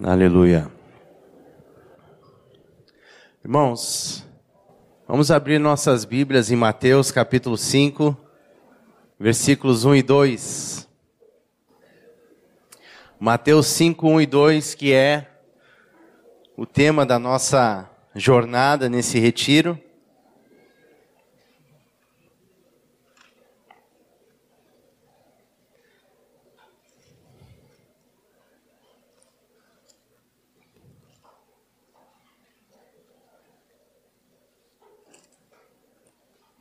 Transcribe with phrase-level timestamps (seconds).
[0.00, 0.70] Aleluia.
[3.44, 4.24] Irmãos,
[5.08, 8.16] vamos abrir nossas Bíblias em Mateus capítulo 5,
[9.18, 10.88] versículos 1 e 2.
[13.18, 15.26] Mateus 5, 1 e 2, que é
[16.56, 19.76] o tema da nossa jornada nesse retiro.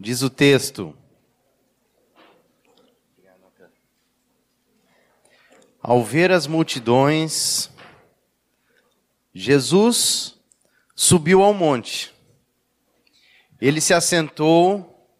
[0.08, 0.96] Diz o texto.
[5.82, 7.70] Ao ver as multidões,
[9.34, 10.40] Jesus
[10.96, 12.16] subiu ao monte.
[13.60, 15.14] Ele se assentou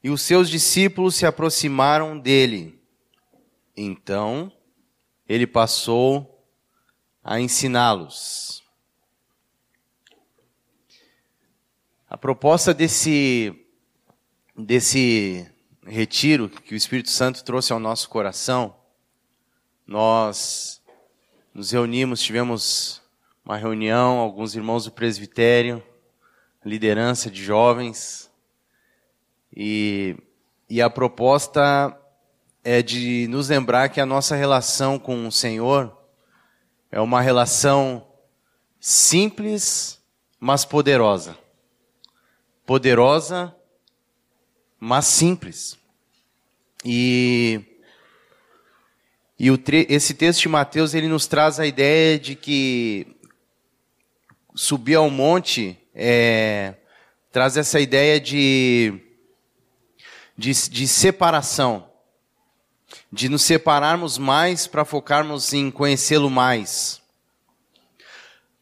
[0.00, 2.80] e os seus discípulos se aproximaram dele.
[3.76, 4.52] Então,
[5.28, 6.46] ele passou
[7.20, 8.62] a ensiná-los.
[12.08, 13.59] A proposta desse
[14.64, 15.46] desse
[15.86, 18.76] retiro que o Espírito Santo trouxe ao nosso coração,
[19.86, 20.80] nós
[21.52, 23.02] nos reunimos, tivemos
[23.44, 25.82] uma reunião, alguns irmãos do presbitério,
[26.64, 28.30] liderança de jovens,
[29.54, 30.16] e,
[30.68, 31.96] e a proposta
[32.62, 35.96] é de nos lembrar que a nossa relação com o Senhor
[36.90, 38.06] é uma relação
[38.78, 40.00] simples,
[40.38, 41.36] mas poderosa.
[42.64, 43.54] Poderosa
[44.80, 45.78] mas simples.
[46.82, 47.60] E,
[49.38, 53.06] e o, esse texto de Mateus ele nos traz a ideia de que
[54.54, 56.74] subir ao monte é,
[57.30, 58.98] traz essa ideia de,
[60.36, 61.88] de, de separação,
[63.12, 67.00] de nos separarmos mais para focarmos em conhecê-lo mais.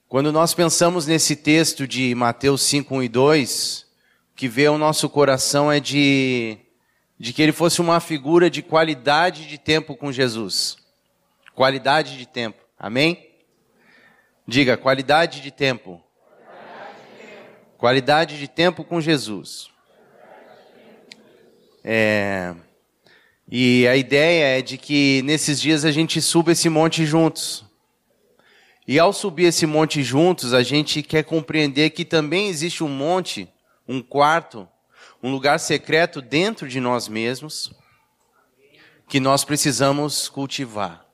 [0.09, 3.88] Quando nós pensamos nesse texto de Mateus 5, 1 e 2,
[4.39, 6.57] que vê ao nosso coração é de,
[7.19, 10.77] de que ele fosse uma figura de qualidade de tempo com Jesus.
[11.57, 12.63] Qualidade de tempo.
[12.79, 13.33] Amém?
[14.47, 16.01] Diga, qualidade de tempo.
[17.77, 19.71] Qualidade de tempo com Jesus.
[21.83, 22.55] É,
[23.51, 27.65] e a ideia é de que nesses dias a gente suba esse monte juntos.
[28.87, 33.49] E ao subir esse monte juntos, a gente quer compreender que também existe um monte
[33.89, 34.69] um quarto,
[35.23, 37.73] um lugar secreto dentro de nós mesmos
[39.09, 41.07] que nós precisamos cultivar.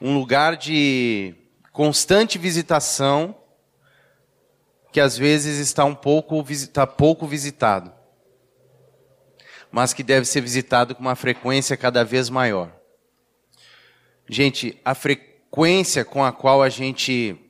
[0.00, 1.34] Um lugar de
[1.72, 3.36] constante visitação
[4.90, 7.92] que às vezes está um pouco está pouco visitado,
[9.70, 12.74] mas que deve ser visitado com uma frequência cada vez maior.
[14.26, 17.45] Gente, a frequência com a qual a gente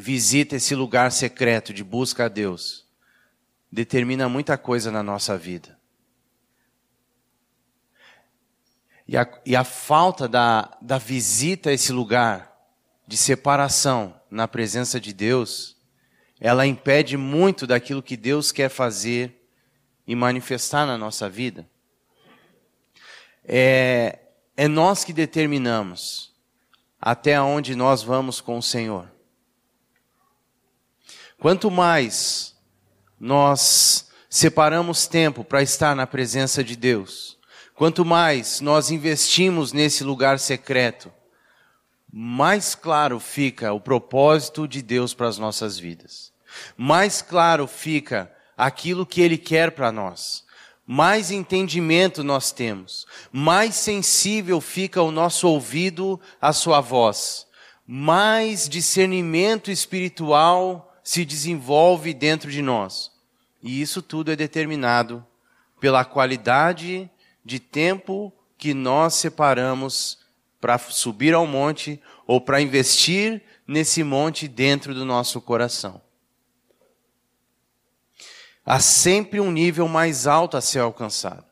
[0.00, 2.86] visita esse lugar secreto de busca a Deus,
[3.70, 5.78] determina muita coisa na nossa vida.
[9.06, 12.50] E a, e a falta da, da visita a esse lugar
[13.06, 15.76] de separação na presença de Deus,
[16.40, 19.46] ela impede muito daquilo que Deus quer fazer
[20.06, 21.68] e manifestar na nossa vida.
[23.44, 24.18] É,
[24.56, 26.32] é nós que determinamos
[26.98, 29.19] até onde nós vamos com o Senhor.
[31.40, 32.54] Quanto mais
[33.18, 37.38] nós separamos tempo para estar na presença de Deus,
[37.74, 41.10] quanto mais nós investimos nesse lugar secreto,
[42.12, 46.30] mais claro fica o propósito de Deus para as nossas vidas.
[46.76, 50.44] Mais claro fica aquilo que Ele quer para nós.
[50.86, 53.06] Mais entendimento nós temos.
[53.32, 57.46] Mais sensível fica o nosso ouvido à Sua voz.
[57.86, 63.10] Mais discernimento espiritual se desenvolve dentro de nós.
[63.62, 65.26] E isso tudo é determinado
[65.80, 67.10] pela qualidade
[67.44, 70.18] de tempo que nós separamos
[70.60, 76.00] para subir ao monte ou para investir nesse monte dentro do nosso coração.
[78.64, 81.44] Há sempre um nível mais alto a ser alcançado.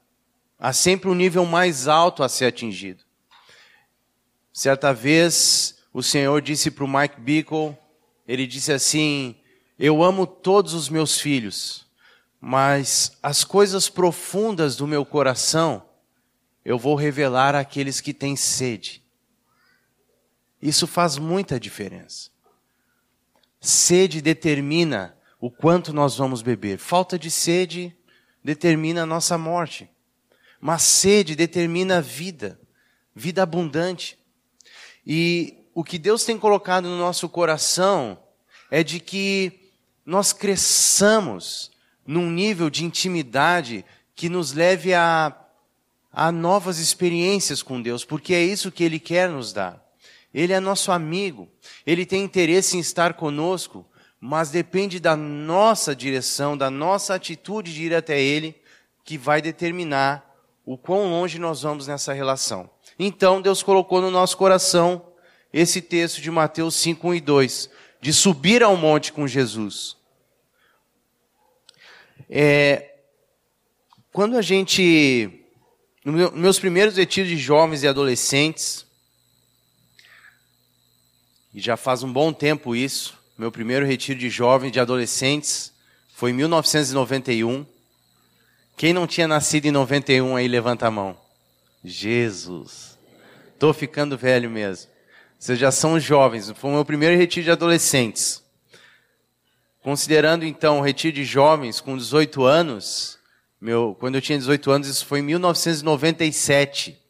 [0.58, 3.02] Há sempre um nível mais alto a ser atingido.
[4.52, 7.76] Certa vez, o Senhor disse para o Mike Bickle,
[8.28, 9.34] ele disse assim:
[9.78, 11.86] Eu amo todos os meus filhos,
[12.38, 15.88] mas as coisas profundas do meu coração
[16.64, 19.02] eu vou revelar àqueles que têm sede.
[20.60, 22.30] Isso faz muita diferença.
[23.58, 26.78] Sede determina o quanto nós vamos beber.
[26.78, 27.96] Falta de sede
[28.44, 29.88] determina a nossa morte.
[30.60, 32.60] Mas sede determina a vida,
[33.14, 34.18] vida abundante.
[35.06, 38.18] E o que Deus tem colocado no nosso coração
[38.68, 39.70] é de que
[40.04, 41.70] nós cresçamos
[42.04, 45.32] num nível de intimidade que nos leve a,
[46.12, 49.80] a novas experiências com Deus, porque é isso que Ele quer nos dar.
[50.34, 51.48] Ele é nosso amigo,
[51.86, 53.86] Ele tem interesse em estar conosco,
[54.20, 58.60] mas depende da nossa direção, da nossa atitude de ir até Ele,
[59.04, 60.28] que vai determinar
[60.66, 62.68] o quão longe nós vamos nessa relação.
[62.98, 65.07] Então, Deus colocou no nosso coração
[65.52, 69.96] esse texto de Mateus 5, 1 e 2, de subir ao monte com Jesus.
[72.28, 72.94] É,
[74.12, 75.44] quando a gente,
[76.04, 78.86] nos meus primeiros retiros de jovens e adolescentes,
[81.54, 85.72] e já faz um bom tempo isso, meu primeiro retiro de jovens e de adolescentes
[86.12, 87.64] foi em 1991.
[88.76, 91.16] Quem não tinha nascido em 91 aí, levanta a mão.
[91.84, 92.98] Jesus.
[93.54, 94.90] Estou ficando velho mesmo.
[95.38, 96.50] Vocês já são jovens.
[96.50, 98.42] Foi o meu primeiro retiro de adolescentes.
[99.80, 103.18] Considerando então o retiro de jovens com 18 anos,
[103.60, 107.00] meu, quando eu tinha 18 anos, isso foi em 1997.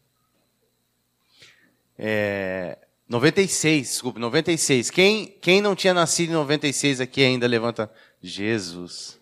[1.98, 2.78] É,
[3.08, 4.90] 96, desculpa, 96.
[4.90, 7.90] Quem, quem não tinha nascido em 96 aqui ainda levanta.
[8.22, 9.18] Jesus.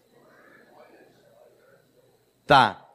[2.46, 2.85] Tá.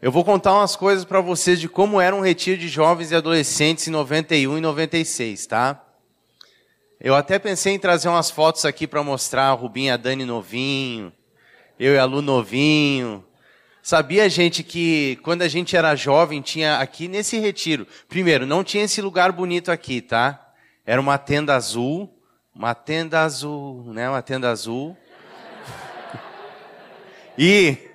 [0.00, 3.16] Eu vou contar umas coisas para vocês de como era um retiro de jovens e
[3.16, 5.84] adolescentes em 91 e 96, tá?
[7.00, 10.24] Eu até pensei em trazer umas fotos aqui para mostrar a Rubinho e a Dani
[10.24, 11.12] novinho,
[11.80, 13.24] eu e a Lu novinho.
[13.82, 17.84] Sabia, gente, que quando a gente era jovem, tinha aqui nesse retiro.
[18.08, 20.52] Primeiro, não tinha esse lugar bonito aqui, tá?
[20.86, 22.08] Era uma tenda azul,
[22.54, 24.08] uma tenda azul, né?
[24.08, 24.96] Uma tenda azul.
[27.40, 27.87] E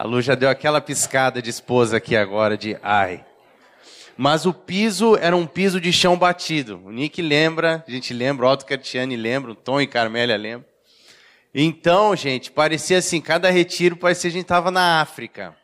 [0.00, 3.22] a Lu já deu aquela piscada de esposa aqui agora de ai.
[4.16, 6.80] Mas o piso era um piso de chão batido.
[6.86, 10.64] O Nick lembra, a gente lembra, o Otto Cartiani lembra, o Tom e Carmélia lembram.
[11.54, 15.54] Então, gente, parecia assim, cada retiro parecia que a gente estava na África.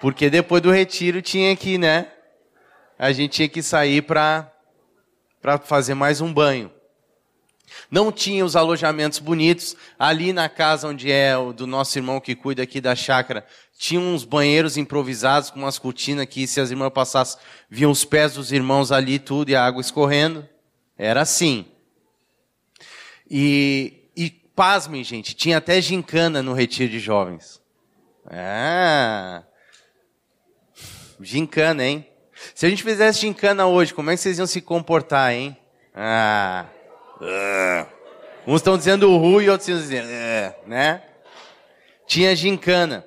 [0.00, 2.06] Porque depois do retiro tinha que, né?
[2.98, 4.50] A gente tinha que sair para
[5.64, 6.72] fazer mais um banho.
[7.90, 9.76] Não tinha os alojamentos bonitos.
[9.98, 13.46] Ali na casa onde é o do nosso irmão que cuida aqui da chácara,
[13.78, 18.34] tinha uns banheiros improvisados com umas cortinas que, se as irmãs passassem, viam os pés
[18.34, 20.46] dos irmãos ali tudo e a água escorrendo.
[20.98, 21.64] Era assim.
[23.30, 27.60] E, e pasmem, gente, tinha até gincana no retiro de jovens.
[28.26, 29.42] Ah,
[31.20, 32.06] gincana, hein?
[32.54, 35.56] Se a gente fizesse gincana hoje, como é que vocês iam se comportar, hein?
[35.94, 36.66] Ah.
[37.20, 37.86] Uh.
[38.46, 41.02] Uns estão dizendo ru e outros estão dizendo, uh, né?
[42.06, 43.04] Tinha gincana.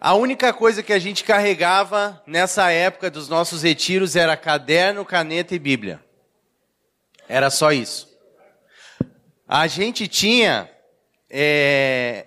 [0.00, 5.54] A única coisa que a gente carregava nessa época dos nossos retiros era caderno, caneta
[5.54, 6.02] e Bíblia.
[7.28, 8.08] Era só isso.
[9.46, 10.70] A gente tinha
[11.28, 12.26] é,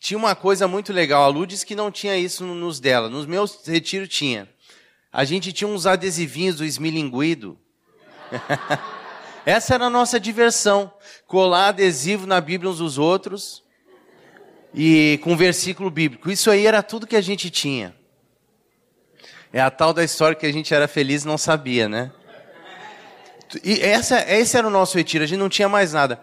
[0.00, 1.22] tinha uma coisa muito legal.
[1.22, 3.08] A Lu disse que não tinha isso nos dela.
[3.08, 4.48] Nos meus retiros tinha.
[5.12, 7.58] A gente tinha uns adesivinhos do esmilinguido.
[9.46, 10.92] Essa era a nossa diversão.
[11.26, 13.62] Colar adesivo na Bíblia uns dos outros
[14.74, 16.30] e com versículo bíblico.
[16.30, 17.94] Isso aí era tudo que a gente tinha.
[19.52, 22.10] É a tal da história que a gente era feliz e não sabia, né?
[23.62, 26.20] E essa, esse era o nosso retiro, a gente não tinha mais nada.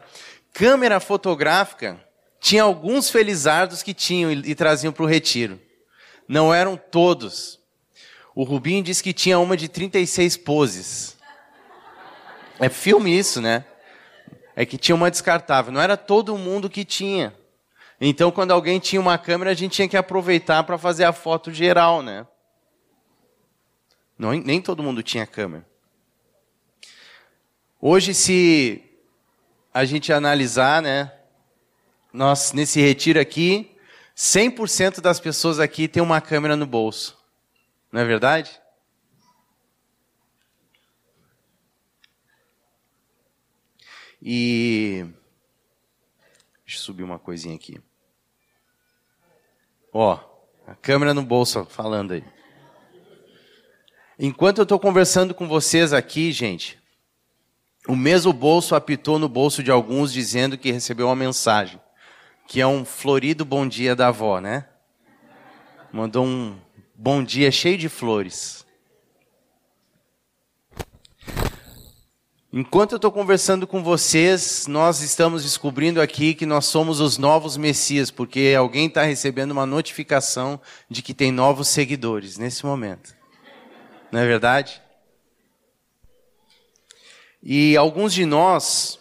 [0.52, 2.04] Câmera fotográfica,
[2.42, 5.58] tinha alguns felizardos que tinham e, e traziam para o retiro.
[6.28, 7.60] Não eram todos.
[8.36, 11.16] O Rubinho disse que tinha uma de 36 poses.
[12.62, 13.66] É filme isso, né?
[14.56, 15.74] É que tinha uma descartável.
[15.74, 17.36] Não era todo mundo que tinha.
[18.00, 21.52] Então, quando alguém tinha uma câmera, a gente tinha que aproveitar para fazer a foto
[21.52, 22.28] geral, né?
[24.16, 25.66] Não, nem todo mundo tinha câmera.
[27.82, 28.84] Hoje, se
[29.74, 31.12] a gente analisar, né?
[32.14, 33.76] Nós, nesse retiro aqui,
[34.16, 37.18] 100% das pessoas aqui tem uma câmera no bolso.
[37.92, 38.61] Não é verdade?
[44.22, 45.06] E.
[46.66, 47.80] Deixa eu subir uma coisinha aqui.
[49.92, 50.20] Ó,
[50.68, 52.24] a câmera no bolso falando aí.
[54.18, 56.80] Enquanto eu estou conversando com vocês aqui, gente,
[57.88, 61.82] o mesmo bolso apitou no bolso de alguns dizendo que recebeu uma mensagem,
[62.48, 64.68] que é um florido bom dia da avó, né?
[65.92, 66.58] Mandou um
[66.96, 68.66] bom dia cheio de flores.
[72.54, 77.56] Enquanto eu estou conversando com vocês, nós estamos descobrindo aqui que nós somos os novos
[77.56, 83.16] Messias, porque alguém está recebendo uma notificação de que tem novos seguidores nesse momento.
[84.12, 84.82] Não é verdade?
[87.42, 89.00] E alguns de nós,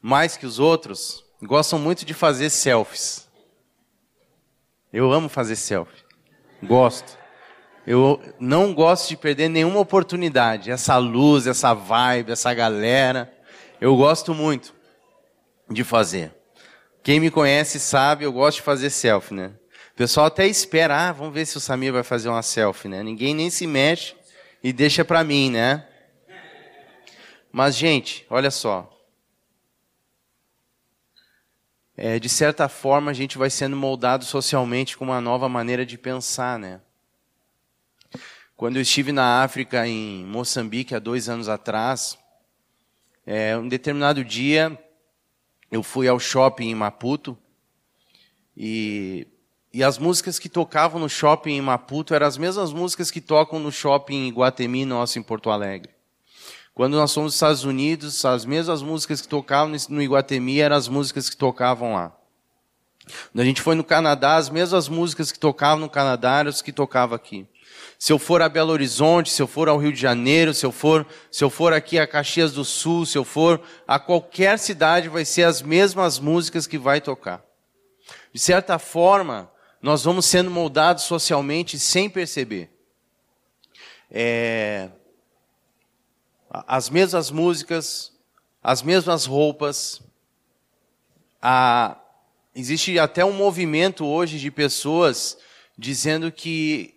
[0.00, 3.26] mais que os outros, gostam muito de fazer selfies.
[4.92, 6.04] Eu amo fazer selfie.
[6.62, 7.18] Gosto.
[7.86, 10.72] Eu não gosto de perder nenhuma oportunidade.
[10.72, 13.32] Essa luz, essa vibe, essa galera.
[13.80, 14.74] Eu gosto muito
[15.70, 16.34] de fazer.
[17.02, 19.52] Quem me conhece sabe, eu gosto de fazer selfie, né?
[19.92, 23.02] O pessoal até espera, ah, vamos ver se o Samir vai fazer uma selfie, né?
[23.02, 24.14] Ninguém nem se mexe
[24.62, 25.86] e deixa para mim, né?
[27.52, 28.92] Mas, gente, olha só.
[31.96, 35.96] É, de certa forma, a gente vai sendo moldado socialmente com uma nova maneira de
[35.96, 36.80] pensar, né?
[38.56, 42.16] Quando eu estive na África, em Moçambique, há dois anos atrás,
[43.26, 44.82] é, um determinado dia,
[45.70, 47.36] eu fui ao shopping em Maputo
[48.56, 49.26] e,
[49.74, 53.58] e as músicas que tocavam no shopping em Maputo eram as mesmas músicas que tocam
[53.58, 55.90] no shopping em Guatemi, nosso em Porto Alegre.
[56.72, 60.88] Quando nós fomos nos Estados Unidos, as mesmas músicas que tocavam no Iguatemi eram as
[60.88, 62.10] músicas que tocavam lá.
[63.32, 66.62] Quando a gente foi no Canadá, as mesmas músicas que tocavam no Canadá eram as
[66.62, 67.46] que tocavam aqui.
[67.98, 70.72] Se eu for a Belo Horizonte, se eu for ao Rio de Janeiro, se eu
[70.72, 75.08] for, se eu for aqui a Caxias do Sul, se eu for a qualquer cidade,
[75.08, 77.42] vai ser as mesmas músicas que vai tocar.
[78.32, 79.50] De certa forma,
[79.80, 82.70] nós vamos sendo moldados socialmente sem perceber.
[84.10, 84.90] É,
[86.50, 88.12] as mesmas músicas,
[88.62, 90.02] as mesmas roupas.
[91.40, 91.96] A,
[92.54, 95.38] existe até um movimento hoje de pessoas
[95.78, 96.95] dizendo que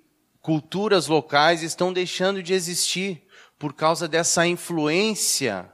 [0.50, 3.22] culturas locais estão deixando de existir
[3.60, 5.72] por causa dessa influência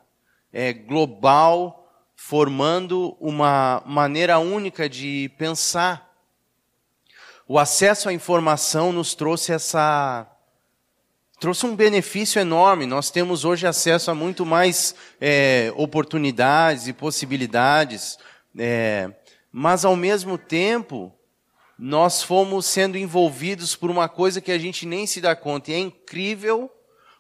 [0.52, 6.14] é, global formando uma maneira única de pensar.
[7.48, 10.30] O acesso à informação nos trouxe essa
[11.40, 12.86] trouxe um benefício enorme.
[12.86, 18.18] Nós temos hoje acesso a muito mais é, oportunidades e possibilidades,
[18.60, 19.10] é,
[19.54, 21.18] mas ao mesmo tempo
[21.78, 25.72] nós fomos sendo envolvidos por uma coisa que a gente nem se dá conta.
[25.72, 26.72] E é incrível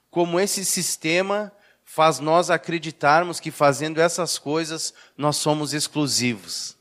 [0.09, 1.51] como esse sistema
[1.83, 6.75] faz nós acreditarmos que fazendo essas coisas nós somos exclusivos,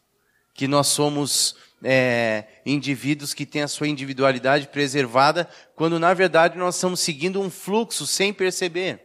[0.54, 6.76] que nós somos é, indivíduos que têm a sua individualidade preservada, quando na verdade nós
[6.76, 9.04] estamos seguindo um fluxo sem perceber.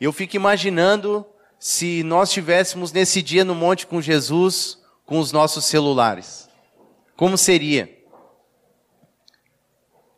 [0.00, 1.24] Eu fico imaginando
[1.58, 6.43] se nós estivéssemos nesse dia no monte com Jesus, com os nossos celulares.
[7.16, 7.88] Como seria?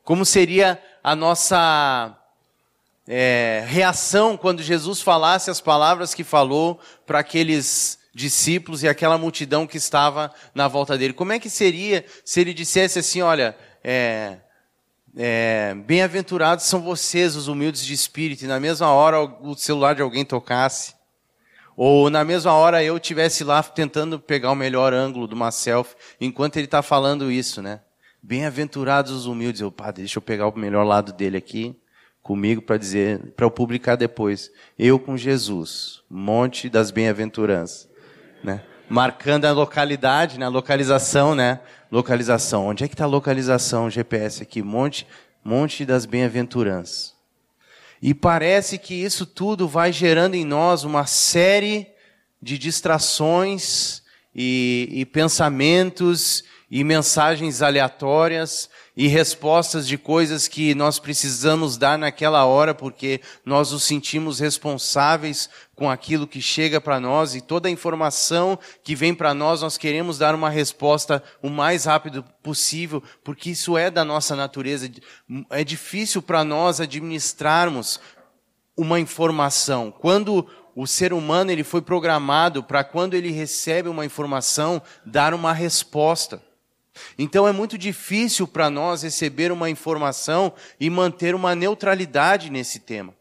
[0.03, 2.17] Como seria a nossa
[3.07, 9.67] é, reação quando Jesus falasse as palavras que falou para aqueles discípulos e aquela multidão
[9.67, 11.13] que estava na volta dele?
[11.13, 14.39] Como é que seria se ele dissesse assim: olha, é,
[15.15, 20.01] é, bem-aventurados são vocês, os humildes de espírito, e na mesma hora o celular de
[20.03, 20.96] alguém tocasse?
[21.77, 25.95] Ou na mesma hora eu tivesse lá tentando pegar o melhor ângulo de uma selfie,
[26.19, 27.81] enquanto ele está falando isso, né?
[28.23, 29.61] Bem-aventurados os humildes.
[29.61, 31.77] Eu, deixa eu pegar o melhor lado dele aqui
[32.23, 34.51] comigo para dizer, para eu publicar depois.
[34.79, 37.89] Eu com Jesus, monte das bem-aventuranças,
[38.43, 38.63] né?
[38.89, 40.47] Marcando a localidade, né?
[40.47, 41.61] A localização, né?
[41.91, 42.67] Localização.
[42.67, 44.63] Onde é que está a localização GPS aqui?
[44.63, 45.07] Monte,
[45.45, 47.16] monte das bem-aventuranças.
[48.07, 51.89] E parece que isso tudo vai gerando em nós uma série
[52.41, 54.01] de distrações
[54.33, 62.47] e, e pensamentos e mensagens aleatórias e respostas de coisas que nós precisamos dar naquela
[62.47, 67.71] hora porque nós nos sentimos responsáveis com aquilo que chega para nós e toda a
[67.71, 73.51] informação que vem para nós nós queremos dar uma resposta o mais rápido possível porque
[73.51, 74.91] isso é da nossa natureza.
[75.51, 78.01] É difícil para nós administrarmos
[78.75, 79.91] uma informação.
[79.91, 85.53] Quando o ser humano ele foi programado para quando ele recebe uma informação dar uma
[85.53, 86.46] resposta.
[87.19, 93.15] Então é muito difícil para nós receber uma informação e manter uma neutralidade nesse tema.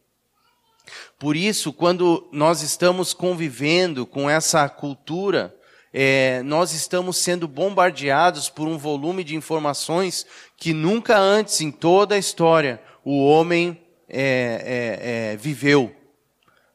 [1.17, 5.55] Por isso, quando nós estamos convivendo com essa cultura,
[5.93, 10.25] é, nós estamos sendo bombardeados por um volume de informações
[10.57, 15.95] que nunca antes em toda a história o homem é, é, é viveu.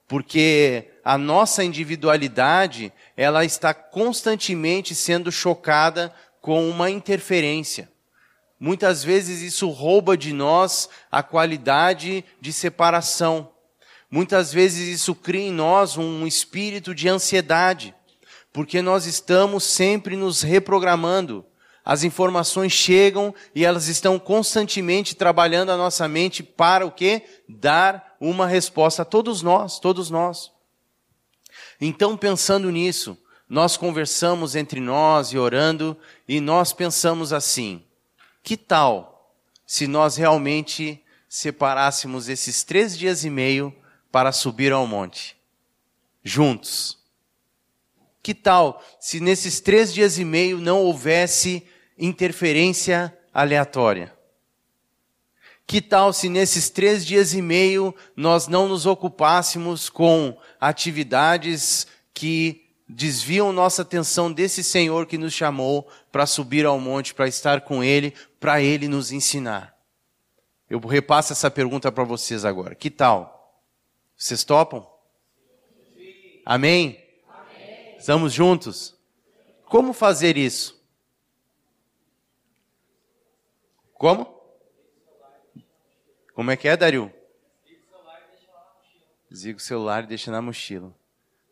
[0.08, 7.90] Porque a nossa individualidade, ela está constantemente sendo chocada com uma interferência.
[8.58, 13.50] Muitas vezes isso rouba de nós a qualidade de separação.
[14.10, 17.94] Muitas vezes isso cria em nós um espírito de ansiedade,
[18.52, 21.44] porque nós estamos sempre nos reprogramando.
[21.84, 27.22] As informações chegam e elas estão constantemente trabalhando a nossa mente para o quê?
[27.48, 30.52] Dar uma resposta a todos nós, todos nós.
[31.80, 33.16] Então, pensando nisso,
[33.50, 37.82] nós conversamos entre nós e orando, e nós pensamos assim:
[38.44, 39.34] que tal
[39.66, 43.74] se nós realmente separássemos esses três dias e meio
[44.12, 45.36] para subir ao monte,
[46.22, 46.96] juntos?
[48.22, 51.66] Que tal se nesses três dias e meio não houvesse
[51.98, 54.14] interferência aleatória?
[55.66, 62.69] Que tal se nesses três dias e meio nós não nos ocupássemos com atividades que
[62.90, 67.82] desviam nossa atenção desse Senhor que nos chamou para subir ao monte, para estar com
[67.82, 69.76] Ele, para Ele nos ensinar?
[70.68, 72.74] Eu repasso essa pergunta para vocês agora.
[72.74, 73.60] Que tal?
[74.16, 74.88] Vocês topam?
[76.44, 77.02] Amém?
[77.98, 78.96] Estamos juntos?
[79.64, 80.80] Como fazer isso?
[83.94, 84.40] Como?
[86.34, 87.12] Como é que é, Dario?
[89.30, 90.94] Desliga o celular e deixa na mochila.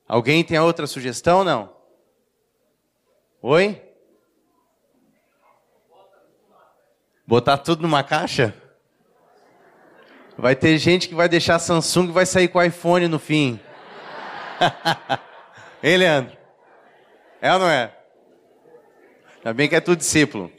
[0.08, 1.76] Alguém tem outra sugestão não?
[3.42, 3.82] Oi?
[7.26, 8.54] Botar tudo numa caixa?
[10.36, 13.60] Vai ter gente que vai deixar Samsung e vai sair com iPhone no fim.
[15.82, 16.36] hein, Leandro?
[17.40, 17.94] É ou não é?
[19.36, 20.50] Ainda bem que é tudo discípulo.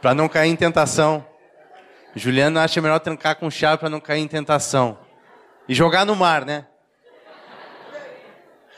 [0.00, 1.31] Para não cair em tentação.
[2.14, 4.98] Juliano acha melhor trancar com chave para não cair em tentação.
[5.68, 6.66] E jogar no mar, né?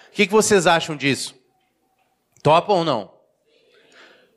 [0.08, 1.34] O que, que vocês acham disso?
[2.42, 3.12] Topam ou não?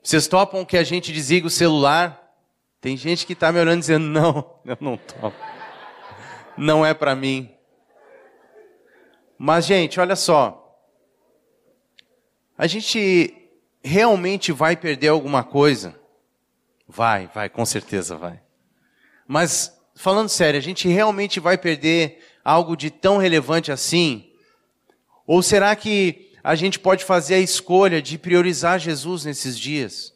[0.02, 2.20] Vocês topam que a gente desliga o celular?
[2.80, 5.36] Tem gente que está me olhando dizendo: não, eu não topo.
[6.56, 7.54] Não é para mim.
[9.36, 10.64] Mas, gente, olha só.
[12.56, 13.32] A gente
[13.84, 15.94] realmente vai perder alguma coisa?
[16.88, 18.42] Vai, vai, com certeza vai.
[19.28, 24.32] Mas, falando sério, a gente realmente vai perder algo de tão relevante assim?
[25.26, 30.14] Ou será que a gente pode fazer a escolha de priorizar Jesus nesses dias?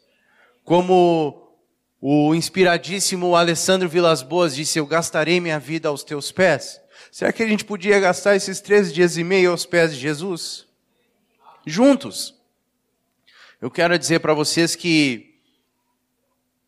[0.63, 1.53] Como
[2.01, 6.81] o inspiradíssimo Alessandro Vilas Boas disse: Eu gastarei minha vida aos teus pés.
[7.11, 10.65] Será que a gente podia gastar esses três dias e meio aos pés de Jesus?
[11.67, 12.33] Juntos.
[13.61, 15.35] Eu quero dizer para vocês que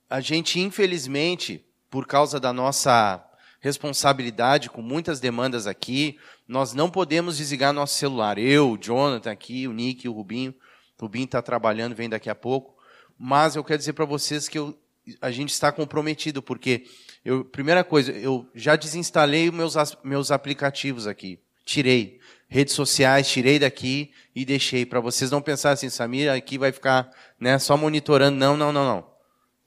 [0.08, 3.24] a gente, infelizmente, por causa da nossa
[3.66, 8.38] responsabilidade com muitas demandas aqui, nós não podemos desligar nosso celular.
[8.38, 10.54] Eu, o Jonathan aqui, o Nick, o Rubinho.
[10.98, 12.76] O Rubinho está trabalhando, vem daqui a pouco.
[13.18, 14.78] Mas eu quero dizer para vocês que eu,
[15.20, 16.86] a gente está comprometido, porque
[17.24, 21.40] eu, primeira coisa, eu já desinstalei meus, meus aplicativos aqui.
[21.66, 22.20] Tirei.
[22.48, 24.86] Redes sociais, tirei daqui e deixei.
[24.86, 28.38] Para vocês não pensarem assim, Samir, aqui vai ficar né, só monitorando.
[28.38, 29.10] Não, não, não, não.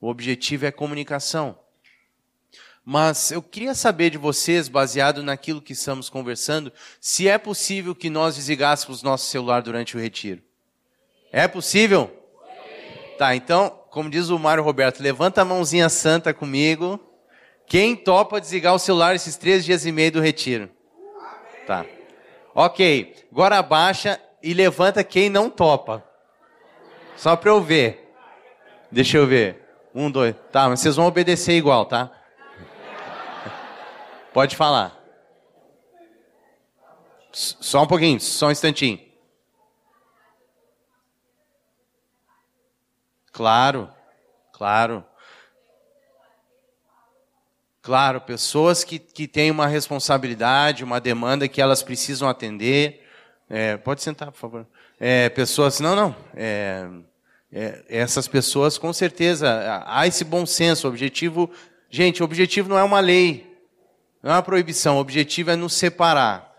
[0.01, 1.59] O objetivo é comunicação.
[2.91, 8.09] Mas eu queria saber de vocês, baseado naquilo que estamos conversando, se é possível que
[8.09, 10.41] nós desligássemos nosso celular durante o retiro.
[11.31, 12.11] É possível?
[12.11, 13.17] Sim.
[13.19, 16.99] Tá, então, como diz o Mário Roberto, levanta a mãozinha santa comigo.
[17.67, 20.71] Quem topa desligar o celular esses três dias e meio do retiro?
[21.67, 21.85] Tá.
[22.55, 26.03] Ok, agora abaixa e levanta quem não topa.
[27.19, 28.15] Só para eu ver.
[28.91, 29.63] Deixa eu ver.
[29.95, 30.35] Um, dois.
[30.51, 32.13] Tá, mas vocês vão obedecer igual, tá?
[34.39, 34.97] Pode falar.
[37.33, 39.01] Só um pouquinho, só um instantinho.
[43.33, 43.93] Claro,
[44.53, 45.05] claro.
[47.83, 53.05] Claro, pessoas que, que têm uma responsabilidade, uma demanda que elas precisam atender.
[53.51, 54.69] É, pode sentar, por favor.
[55.01, 56.17] É, pessoas, não, não.
[56.37, 56.89] É,
[57.51, 60.87] é, essas pessoas, com certeza, há esse bom senso.
[60.87, 61.51] O objetivo,
[61.91, 63.48] gente, o objetivo não é uma lei,
[64.23, 64.97] não é uma proibição.
[64.97, 66.55] O objetivo é nos separar,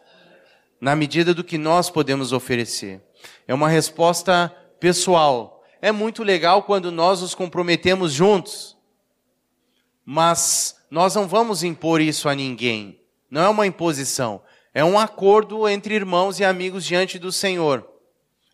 [0.79, 3.01] na medida do que nós podemos oferecer.
[3.47, 5.63] É uma resposta pessoal.
[5.81, 8.77] É muito legal quando nós nos comprometemos juntos,
[10.05, 12.99] mas nós não vamos impor isso a ninguém.
[13.29, 14.41] Não é uma imposição.
[14.73, 17.87] É um acordo entre irmãos e amigos diante do Senhor.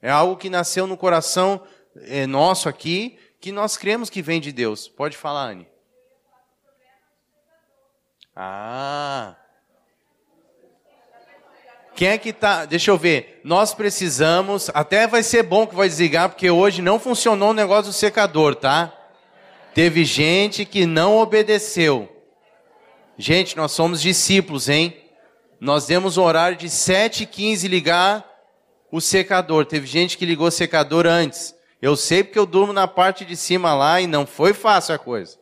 [0.01, 1.61] É algo que nasceu no coração
[1.95, 4.87] é, nosso aqui, que nós cremos que vem de Deus.
[4.87, 5.67] Pode falar, Anne.
[8.35, 9.35] Ah.
[11.95, 12.65] Quem é que tá?
[12.65, 13.39] Deixa eu ver.
[13.43, 14.69] Nós precisamos.
[14.73, 18.55] Até vai ser bom que vai desligar, porque hoje não funcionou o negócio do secador,
[18.55, 18.93] tá?
[19.73, 22.11] Teve gente que não obedeceu.
[23.17, 24.95] Gente, nós somos discípulos, hein?
[25.59, 28.25] Nós demos o horário de 7h15 ligar
[28.91, 29.65] o secador.
[29.65, 31.55] Teve gente que ligou o secador antes.
[31.81, 34.97] Eu sei porque eu durmo na parte de cima lá e não foi fácil a
[34.97, 35.37] coisa.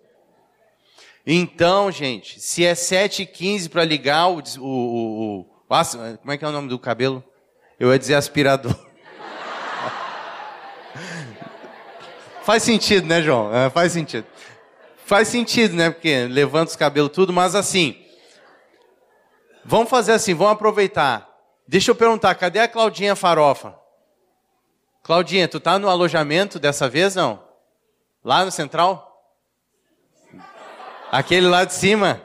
[1.25, 5.47] Então, gente, se é 7h15 para ligar o, o, o, o,
[6.17, 7.23] Como é que é o nome do cabelo?
[7.79, 8.75] Eu ia dizer aspirador.
[12.43, 13.55] faz sentido, né, João?
[13.55, 14.27] É, faz sentido.
[15.05, 15.91] Faz sentido, né?
[15.91, 17.97] Porque levanta os cabelos tudo, mas assim.
[19.63, 21.29] Vamos fazer assim, vamos aproveitar.
[21.65, 23.73] Deixa eu perguntar, cadê a Claudinha Farofa?
[25.01, 27.41] Claudinha, tu tá no alojamento dessa vez, não?
[28.23, 29.12] Lá no Central?
[31.13, 32.19] Aquele lá de cima?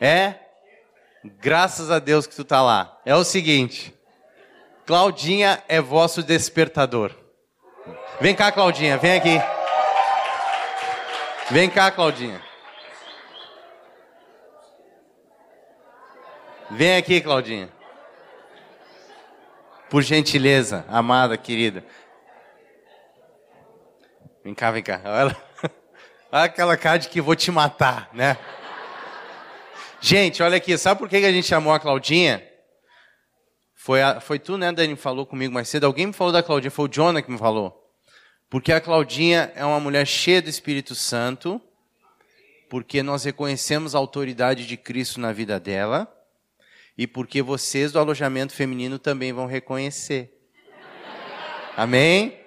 [0.00, 0.34] É?
[1.24, 3.00] Graças a Deus que tu tá lá.
[3.04, 3.94] É o seguinte,
[4.84, 7.14] Claudinha é vosso despertador.
[8.20, 9.40] Vem cá, Claudinha, vem aqui.
[11.48, 12.42] Vem cá, Claudinha.
[16.72, 17.68] Vem aqui, Claudinha.
[19.88, 21.84] Por gentileza, amada, querida.
[24.42, 25.00] Vem cá, vem cá.
[25.04, 25.45] Olha,
[26.30, 28.36] aquela cara de que vou te matar, né?
[30.00, 32.46] Gente, olha aqui, sabe por que a gente chamou a Claudinha?
[33.74, 35.84] Foi, a, foi tu, né, Dani, falou comigo mais cedo.
[35.84, 37.82] Alguém me falou da Claudinha, foi o Jonah que me falou.
[38.48, 41.60] Porque a Claudinha é uma mulher cheia do Espírito Santo,
[42.68, 46.12] porque nós reconhecemos a autoridade de Cristo na vida dela
[46.96, 50.32] e porque vocês do alojamento feminino também vão reconhecer.
[51.76, 52.45] Amém?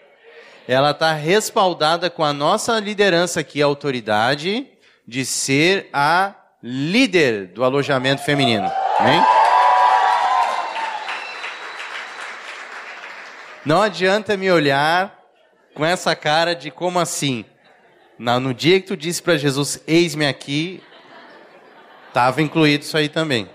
[0.71, 4.67] Ela está respaldada com a nossa liderança aqui, a autoridade,
[5.07, 8.71] de ser a líder do alojamento feminino.
[8.99, 9.19] Amém?
[13.65, 15.19] Não adianta me olhar
[15.73, 17.43] com essa cara de como assim?
[18.19, 20.83] No dia que tu disse para Jesus, eis-me aqui,
[22.09, 23.49] estava incluído isso aí também.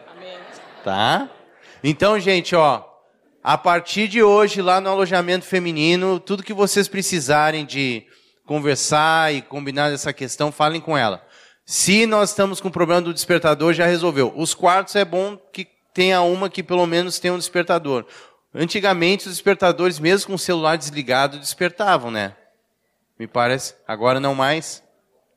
[0.83, 1.29] Tá?
[1.81, 2.83] Então, gente, ó,
[3.45, 8.07] a partir de hoje, lá no alojamento feminino, tudo que vocês precisarem de
[8.47, 11.23] conversar e combinar essa questão, falem com ela.
[11.67, 14.33] Se nós estamos com o problema do despertador, já resolveu.
[14.35, 18.07] Os quartos é bom que tenha uma que pelo menos tenha um despertador.
[18.55, 22.35] Antigamente, os despertadores, mesmo com o celular desligado, despertavam, né?
[23.19, 23.75] Me parece.
[23.87, 24.83] Agora não mais.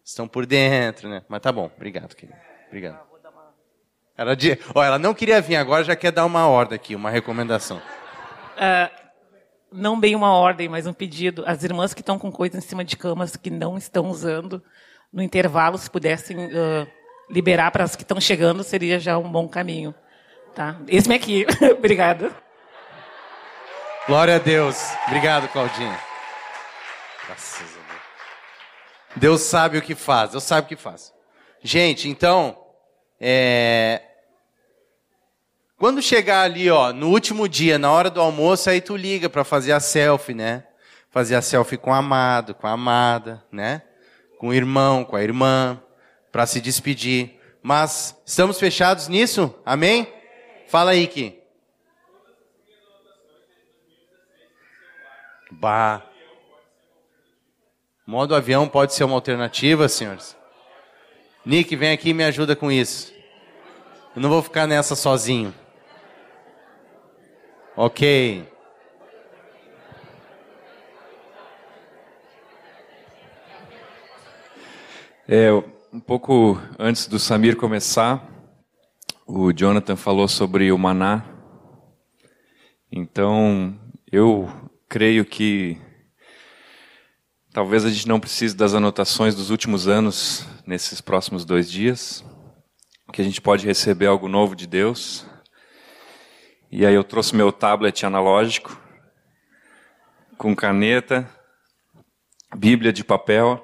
[0.01, 1.23] Estão por dentro, né?
[1.27, 1.69] Mas tá bom.
[1.75, 2.39] Obrigado, querido.
[2.67, 3.06] Obrigado.
[4.17, 4.57] Ela, de...
[4.73, 7.77] oh, ela não queria vir agora, já quer dar uma ordem aqui, uma recomendação.
[7.77, 8.89] Uh,
[9.71, 11.43] não bem uma ordem, mas um pedido.
[11.45, 14.63] As irmãs que estão com coisas em cima de camas que não estão usando,
[15.13, 16.87] no intervalo, se pudessem uh,
[17.29, 19.93] liberar para as que estão chegando, seria já um bom caminho.
[20.55, 20.77] Tá?
[20.87, 21.45] Esse aqui.
[21.77, 22.31] Obrigada.
[24.07, 24.91] Glória a Deus.
[25.05, 25.99] Obrigado, Claudinha.
[27.27, 28.01] Graças a Deus.
[29.15, 30.31] Deus sabe o que faz.
[30.31, 31.13] Deus sabe o que faz.
[31.61, 32.57] Gente, então,
[33.19, 34.01] é,
[35.77, 39.43] quando chegar ali, ó, no último dia, na hora do almoço, aí tu liga para
[39.43, 40.63] fazer a selfie, né?
[41.11, 43.83] Fazer a selfie com o amado, com a amada, né?
[44.39, 45.79] Com o irmão, com a irmã,
[46.31, 47.39] para se despedir.
[47.61, 49.53] Mas estamos fechados nisso?
[49.63, 50.11] Amém?
[50.67, 51.39] Fala aí, Ki.
[55.51, 56.01] Bah.
[58.05, 60.35] Modo avião pode ser uma alternativa, senhores?
[61.45, 63.13] Nick, vem aqui e me ajuda com isso.
[64.15, 65.53] Eu não vou ficar nessa sozinho.
[67.79, 68.43] Ok.
[75.27, 75.51] É,
[75.93, 78.27] um pouco antes do Samir começar,
[79.27, 81.23] o Jonathan falou sobre o maná.
[82.91, 83.79] Então,
[84.11, 84.51] eu
[84.89, 85.79] creio que
[87.53, 92.25] talvez a gente não precise das anotações dos últimos anos nesses próximos dois dias,
[93.13, 95.26] que a gente pode receber algo novo de Deus.
[96.69, 98.77] E aí eu trouxe meu tablet analógico,
[100.37, 101.29] com caneta,
[102.53, 103.63] Bíblia de papel.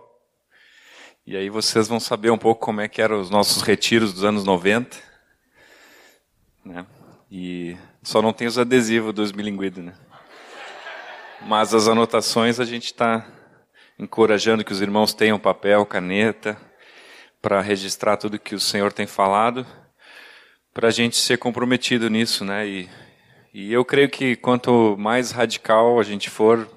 [1.28, 4.24] E aí vocês vão saber um pouco como é que eram os nossos retiros dos
[4.24, 4.98] anos 90.
[6.64, 6.86] Né?
[7.30, 9.94] E só não tem os adesivos dos bilinguidos, né?
[11.42, 13.28] Mas as anotações a gente está
[14.00, 16.58] encorajando que os irmãos tenham papel, caneta,
[17.42, 19.68] para registrar tudo que o Senhor tem falado
[20.74, 22.68] para a gente ser comprometido nisso, né?
[22.68, 22.90] E,
[23.54, 26.68] e eu creio que quanto mais radical a gente for,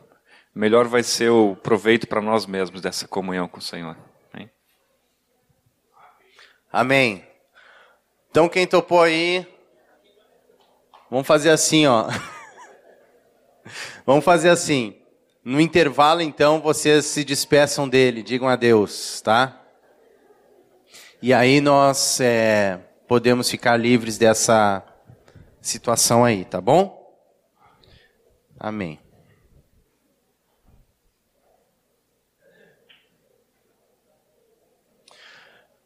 [0.54, 3.96] melhor vai ser o proveito para nós mesmos dessa comunhão com o Senhor.
[4.32, 4.50] Amém?
[6.70, 7.26] Amém.
[8.30, 9.46] Então quem topou aí,
[11.11, 12.06] vamos fazer assim, ó.
[14.04, 14.94] vamos fazer assim.
[15.42, 19.62] No intervalo, então, vocês se despeçam dele, digam adeus, tá?
[21.22, 24.85] E aí nós é, podemos ficar livres dessa
[25.61, 27.05] situação aí, tá bom?
[28.59, 28.99] Amém.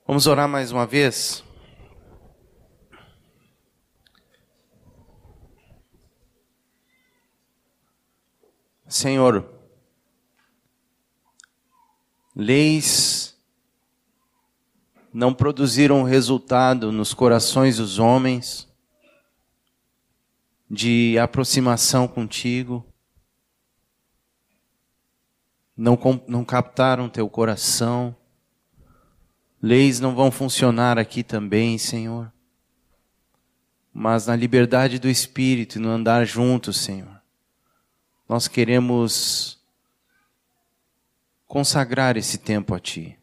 [0.06, 1.44] Vamos orar mais uma vez?
[8.88, 9.48] Senhor,
[12.34, 13.29] leis
[15.12, 18.68] não produziram resultado nos corações dos homens
[20.70, 22.86] de aproximação contigo,
[25.76, 28.14] não, não captaram teu coração,
[29.60, 32.32] leis não vão funcionar aqui também, Senhor,
[33.92, 37.20] mas na liberdade do Espírito e no andar juntos, Senhor
[38.30, 39.58] nós queremos
[41.48, 43.18] consagrar esse tempo a Ti.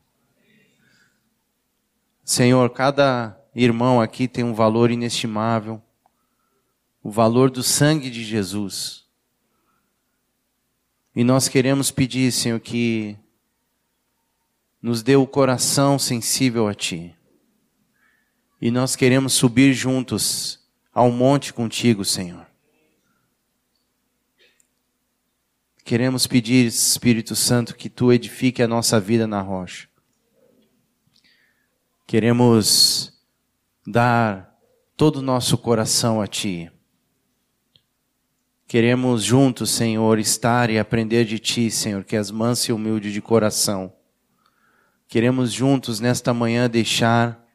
[2.27, 5.81] Senhor, cada irmão aqui tem um valor inestimável,
[7.01, 9.05] o valor do sangue de Jesus.
[11.15, 13.17] E nós queremos pedir, Senhor, que
[14.81, 17.15] nos dê o coração sensível a Ti.
[18.59, 20.59] E nós queremos subir juntos
[20.93, 22.45] ao monte contigo, Senhor.
[25.85, 29.87] Queremos pedir, Espírito Santo, que tu edifique a nossa vida na rocha.
[32.07, 33.11] Queremos
[33.85, 34.57] dar
[34.95, 36.71] todo o nosso coração a ti.
[38.65, 43.21] Queremos juntos, Senhor, estar e aprender de ti, Senhor, que és manso e humilde de
[43.21, 43.91] coração.
[45.05, 47.45] Queremos juntos nesta manhã deixar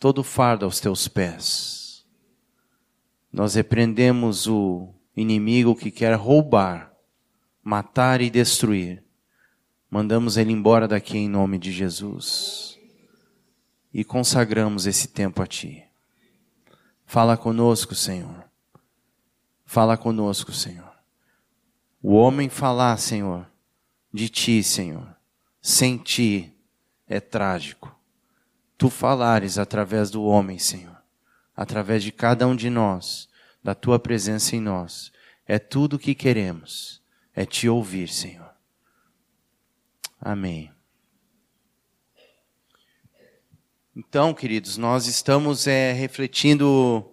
[0.00, 2.04] todo o fardo aos teus pés.
[3.32, 6.92] Nós repreendemos o inimigo que quer roubar,
[7.62, 9.04] matar e destruir,
[9.88, 12.67] mandamos ele embora daqui em nome de Jesus
[13.92, 15.84] e consagramos esse tempo a Ti.
[17.04, 18.44] Fala conosco, Senhor.
[19.64, 20.92] Fala conosco, Senhor.
[22.02, 23.46] O homem falar, Senhor,
[24.12, 25.16] de Ti, Senhor,
[25.60, 26.54] sem Ti
[27.06, 27.94] é trágico.
[28.76, 30.96] Tu falares através do homem, Senhor,
[31.56, 33.28] através de cada um de nós
[33.62, 35.10] da tua presença em nós.
[35.46, 37.02] É tudo o que queremos,
[37.34, 38.50] é te ouvir, Senhor.
[40.20, 40.77] Amém.
[44.00, 47.04] Então, queridos, nós estamos é, refletindo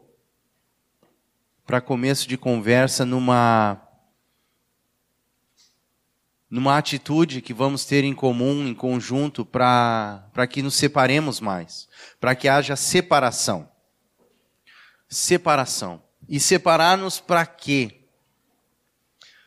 [1.65, 3.81] para começo de conversa numa
[6.47, 12.35] numa atitude que vamos ter em comum, em conjunto, para que nos separemos mais, para
[12.35, 13.67] que haja separação.
[15.09, 16.03] Separação.
[16.29, 18.05] E separar-nos para quê?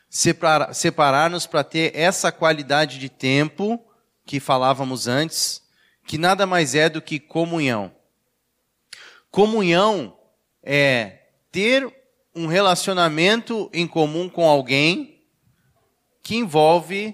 [0.09, 3.81] Separar-nos para ter essa qualidade de tempo
[4.25, 5.68] que falávamos antes,
[6.09, 7.91] que nada mais é do que comunhão.
[9.29, 10.17] Comunhão
[10.63, 11.19] é
[11.51, 11.87] ter
[12.33, 15.21] um relacionamento em comum com alguém
[16.23, 17.13] que envolve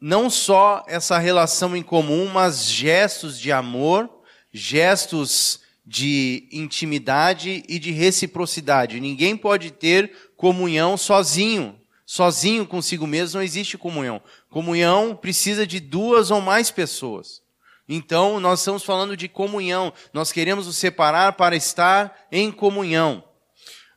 [0.00, 4.10] não só essa relação em comum, mas gestos de amor,
[4.52, 8.98] gestos de intimidade e de reciprocidade.
[8.98, 11.80] Ninguém pode ter comunhão sozinho.
[12.04, 14.20] Sozinho consigo mesmo não existe comunhão.
[14.50, 17.43] Comunhão precisa de duas ou mais pessoas.
[17.88, 19.92] Então, nós estamos falando de comunhão.
[20.12, 23.22] Nós queremos nos separar para estar em comunhão.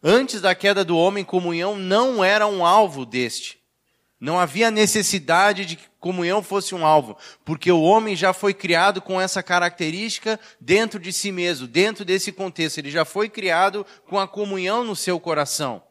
[0.03, 3.57] Antes da queda do homem, comunhão não era um alvo deste.
[4.19, 9.01] Não havia necessidade de que comunhão fosse um alvo, porque o homem já foi criado
[9.01, 12.79] com essa característica dentro de si mesmo, dentro desse contexto.
[12.79, 15.83] Ele já foi criado com a comunhão no seu coração.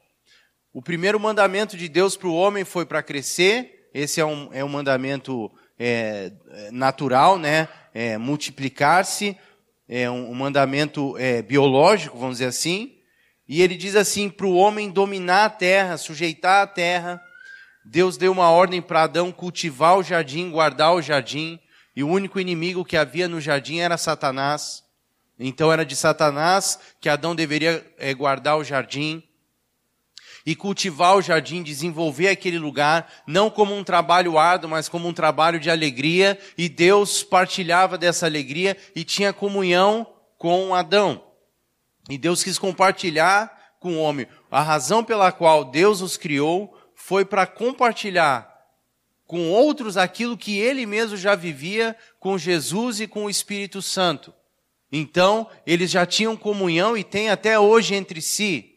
[0.73, 4.65] O primeiro mandamento de Deus para o homem foi para crescer, esse é um, é
[4.65, 6.33] um mandamento é,
[6.73, 7.69] natural, né?
[7.93, 9.37] É, multiplicar-se,
[9.89, 12.97] é um, um mandamento é, biológico, vamos dizer assim.
[13.49, 17.23] E ele diz assim: para o homem dominar a terra, sujeitar a terra
[17.89, 21.61] Deus deu uma ordem para Adão cultivar o jardim, guardar o jardim,
[21.95, 24.83] e o único inimigo que havia no jardim era Satanás.
[25.39, 29.23] Então era de Satanás que Adão deveria é, guardar o jardim
[30.47, 35.13] e cultivar o jardim, desenvolver aquele lugar, não como um trabalho árduo, mas como um
[35.13, 40.07] trabalho de alegria, e Deus partilhava dessa alegria e tinha comunhão
[40.39, 41.21] com Adão.
[42.09, 44.29] E Deus quis compartilhar com o homem.
[44.49, 48.55] A razão pela qual Deus os criou foi para compartilhar
[49.27, 54.33] com outros aquilo que ele mesmo já vivia com Jesus e com o Espírito Santo.
[54.93, 58.76] Então, eles já tinham comunhão e têm até hoje entre si.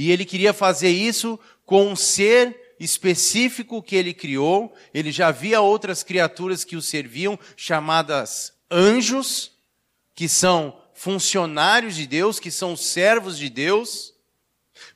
[0.00, 4.74] E ele queria fazer isso com um ser específico que ele criou.
[4.94, 9.52] Ele já via outras criaturas que o serviam, chamadas anjos,
[10.14, 14.14] que são funcionários de Deus, que são servos de Deus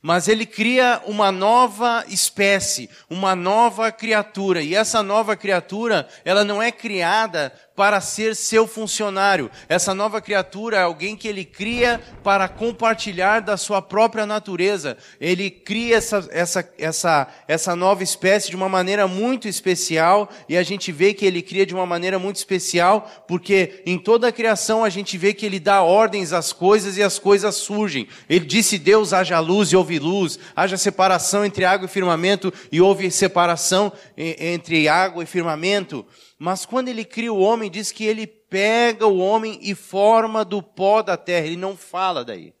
[0.01, 4.61] mas ele cria uma nova espécie, uma nova criatura.
[4.61, 9.51] E essa nova criatura, ela não é criada para ser seu funcionário.
[9.67, 14.97] Essa nova criatura é alguém que ele cria para compartilhar da sua própria natureza.
[15.19, 20.63] Ele cria essa, essa, essa, essa nova espécie de uma maneira muito especial e a
[20.63, 24.83] gente vê que ele cria de uma maneira muito especial porque em toda a criação
[24.83, 28.07] a gente vê que ele dá ordens às coisas e as coisas surgem.
[28.29, 32.79] Ele disse Deus haja luz e houve luz, haja separação entre água e firmamento e
[32.79, 36.05] houve separação entre água e firmamento.
[36.37, 40.61] Mas quando ele cria o homem, diz que ele pega o homem e forma do
[40.61, 41.47] pó da terra.
[41.47, 42.53] Ele não fala daí.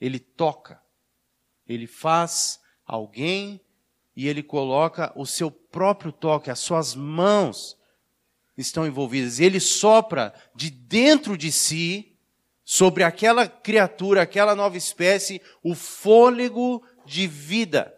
[0.00, 0.82] Ele toca.
[1.66, 3.60] Ele faz alguém
[4.14, 7.76] e ele coloca o seu próprio toque, as suas mãos
[8.56, 9.40] estão envolvidas.
[9.40, 12.16] Ele sopra de dentro de si,
[12.68, 17.95] sobre aquela criatura, aquela nova espécie, o fôlego de vida.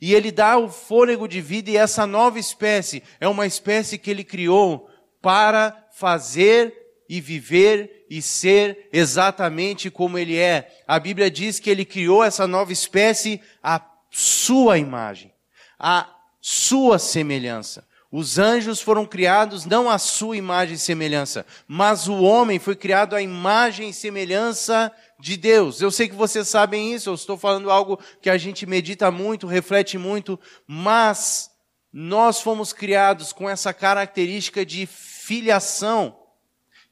[0.00, 4.10] E ele dá o fôlego de vida, e essa nova espécie é uma espécie que
[4.10, 4.88] ele criou
[5.20, 6.72] para fazer
[7.08, 10.82] e viver e ser exatamente como ele é.
[10.86, 13.80] A Bíblia diz que ele criou essa nova espécie à
[14.10, 15.32] sua imagem,
[15.78, 16.08] à
[16.40, 17.86] sua semelhança.
[18.10, 23.14] Os anjos foram criados não à sua imagem e semelhança, mas o homem foi criado
[23.14, 25.80] à imagem e semelhança de Deus.
[25.80, 29.46] Eu sei que vocês sabem isso, eu estou falando algo que a gente medita muito,
[29.46, 31.50] reflete muito, mas
[31.92, 36.18] nós fomos criados com essa característica de filiação,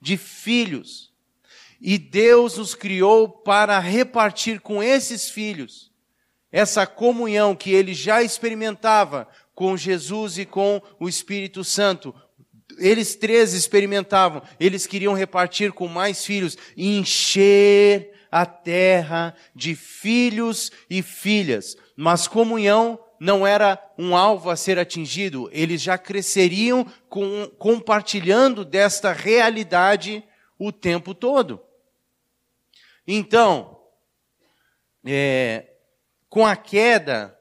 [0.00, 1.12] de filhos.
[1.80, 5.92] E Deus nos criou para repartir com esses filhos
[6.50, 12.14] essa comunhão que ele já experimentava com Jesus e com o Espírito Santo,
[12.78, 21.02] eles três experimentavam, eles queriam repartir com mais filhos encher a terra de filhos e
[21.02, 21.76] filhas.
[21.96, 29.12] Mas comunhão não era um alvo a ser atingido, eles já cresceriam com, compartilhando desta
[29.12, 30.22] realidade
[30.58, 31.62] o tempo todo.
[33.06, 33.78] Então,
[35.04, 35.66] é,
[36.28, 37.36] com a queda,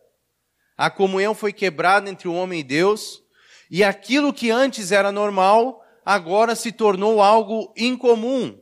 [0.78, 3.24] a comunhão foi quebrada entre o homem e Deus,
[3.70, 8.62] e aquilo que antes era normal, agora se tornou algo incomum.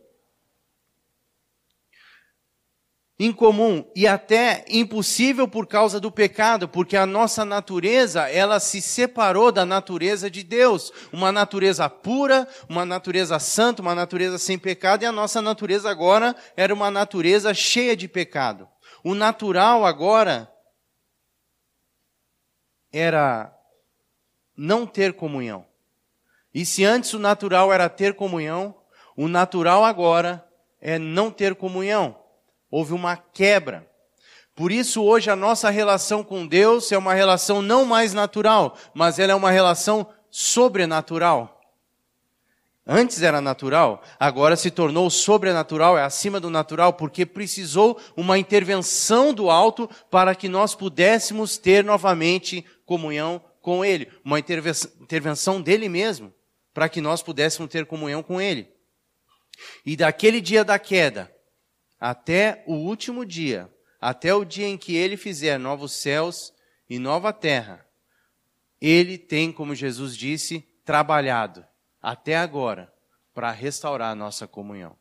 [3.20, 9.52] Incomum e até impossível por causa do pecado, porque a nossa natureza, ela se separou
[9.52, 15.06] da natureza de Deus, uma natureza pura, uma natureza santa, uma natureza sem pecado, e
[15.06, 18.68] a nossa natureza agora era uma natureza cheia de pecado.
[19.04, 20.52] O natural agora
[22.92, 23.54] era
[24.56, 25.66] não ter comunhão.
[26.54, 28.76] E se antes o natural era ter comunhão,
[29.16, 30.48] o natural agora
[30.80, 32.23] é não ter comunhão
[32.74, 33.88] houve uma quebra.
[34.56, 39.20] Por isso, hoje, a nossa relação com Deus é uma relação não mais natural, mas
[39.20, 41.62] ela é uma relação sobrenatural.
[42.86, 49.36] Antes era natural, agora se tornou sobrenatural, é acima do natural, porque precisou uma intervenção
[49.36, 54.12] do alto para que nós pudéssemos ter novamente comunhão com Ele.
[54.26, 56.34] Uma intervenção dele mesmo,
[56.74, 58.68] para que nós pudéssemos ter comunhão com Ele.
[59.86, 61.32] E daquele dia da queda,
[62.04, 66.54] até o último dia, até o dia em que ele fizer novos céus
[66.90, 67.86] e nova terra,
[68.82, 71.66] ele tem, como Jesus disse, trabalhado
[72.02, 72.94] até agora
[73.34, 74.98] para restaurar a nossa comunhão.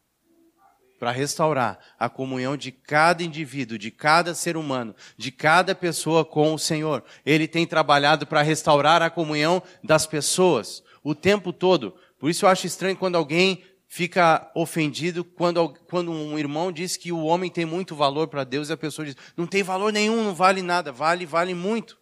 [1.00, 6.54] Para restaurar a comunhão de cada indivíduo, de cada ser humano, de cada pessoa com
[6.54, 7.02] o Senhor.
[7.26, 11.96] Ele tem trabalhado para restaurar a comunhão das pessoas o tempo todo.
[12.16, 17.12] Por isso eu acho estranho quando alguém fica ofendido quando, quando um irmão diz que
[17.12, 20.24] o homem tem muito valor para Deus e a pessoa diz: não tem valor nenhum,
[20.24, 20.90] não vale nada.
[20.90, 21.98] Vale, vale muito.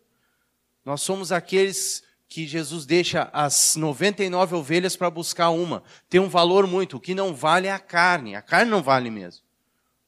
[0.84, 5.82] Nós somos aqueles que Jesus deixa as 99 ovelhas para buscar uma.
[6.08, 6.96] Tem um valor muito.
[6.96, 8.36] O que não vale é a carne.
[8.36, 9.42] A carne não vale mesmo.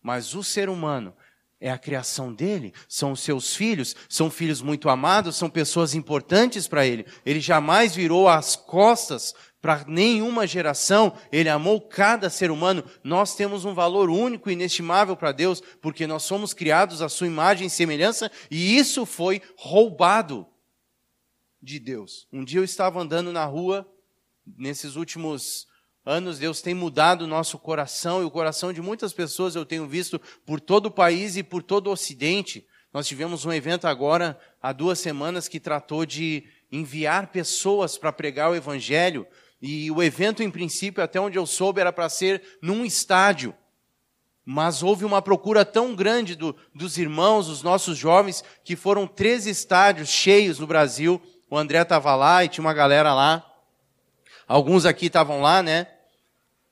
[0.01, 1.13] Mas o ser humano
[1.61, 6.69] é a criação dele, são os seus filhos, são filhos muito amados, são pessoas importantes
[6.69, 7.07] para ele.
[7.27, 12.83] Ele jamais virou as costas para nenhuma geração, ele amou cada ser humano.
[13.05, 17.29] Nós temos um valor único e inestimável para Deus, porque nós somos criados à sua
[17.29, 20.49] imagem e semelhança, e isso foi roubado
[21.63, 22.27] de Deus.
[22.33, 23.89] Um dia eu estava andando na rua,
[24.59, 25.69] nesses últimos
[26.05, 29.87] anos, Deus tem mudado o nosso coração e o coração de muitas pessoas eu tenho
[29.87, 32.67] visto por todo o país e por todo o Ocidente.
[32.93, 38.51] Nós tivemos um evento agora, há duas semanas, que tratou de enviar pessoas para pregar
[38.51, 39.25] o Evangelho
[39.63, 43.55] e o evento, em princípio, até onde eu soube, era para ser num estádio.
[44.45, 49.47] Mas houve uma procura tão grande do, dos irmãos, dos nossos jovens, que foram três
[49.47, 51.23] estádios cheios no Brasil.
[51.49, 53.49] O André estava lá e tinha uma galera lá.
[54.49, 55.87] Alguns aqui estavam lá, né?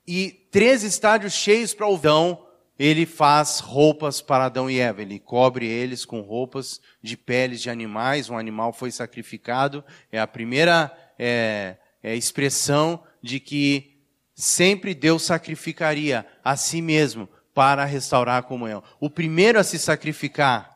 [0.05, 2.45] E três estádios cheios para o Adão,
[2.77, 5.03] ele faz roupas para Adão e Eva.
[5.03, 8.29] Ele cobre eles com roupas de peles de animais.
[8.29, 9.85] Um animal foi sacrificado.
[10.11, 13.99] É a primeira é, é expressão de que
[14.35, 18.83] sempre Deus sacrificaria a si mesmo para restaurar a comunhão.
[18.99, 20.71] O primeiro a se sacrificar.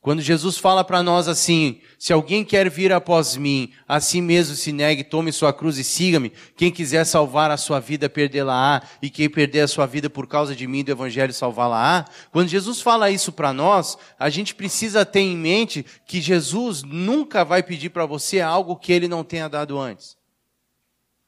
[0.00, 4.56] Quando Jesus fala para nós assim, se alguém quer vir após mim, a si mesmo
[4.56, 6.32] se negue, tome sua cruz e siga-me.
[6.56, 8.80] Quem quiser salvar a sua vida, perdê-la-á.
[9.02, 12.06] E quem perder a sua vida por causa de mim, do evangelho, salvá-la-á.
[12.32, 17.44] Quando Jesus fala isso para nós, a gente precisa ter em mente que Jesus nunca
[17.44, 20.19] vai pedir para você algo que ele não tenha dado antes.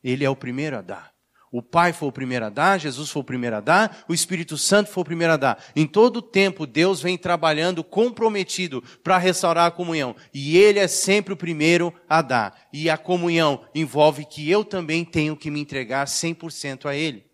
[0.02, 1.12] Ele é o primeiro a dar.
[1.52, 4.56] O Pai foi o primeiro a dar, Jesus foi o primeiro a dar, o Espírito
[4.56, 5.62] Santo foi o primeiro a dar.
[5.76, 10.16] Em todo o tempo, Deus vem trabalhando comprometido para restaurar a comunhão.
[10.32, 12.68] E Ele é sempre o primeiro a dar.
[12.72, 17.26] E a comunhão envolve que eu também tenho que me entregar 100% a Ele.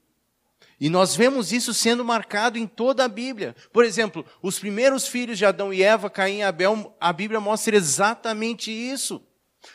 [0.80, 3.54] E nós vemos isso sendo marcado em toda a Bíblia.
[3.72, 7.76] Por exemplo, os primeiros filhos de Adão e Eva, Caim e Abel, a Bíblia mostra
[7.76, 9.22] exatamente isso.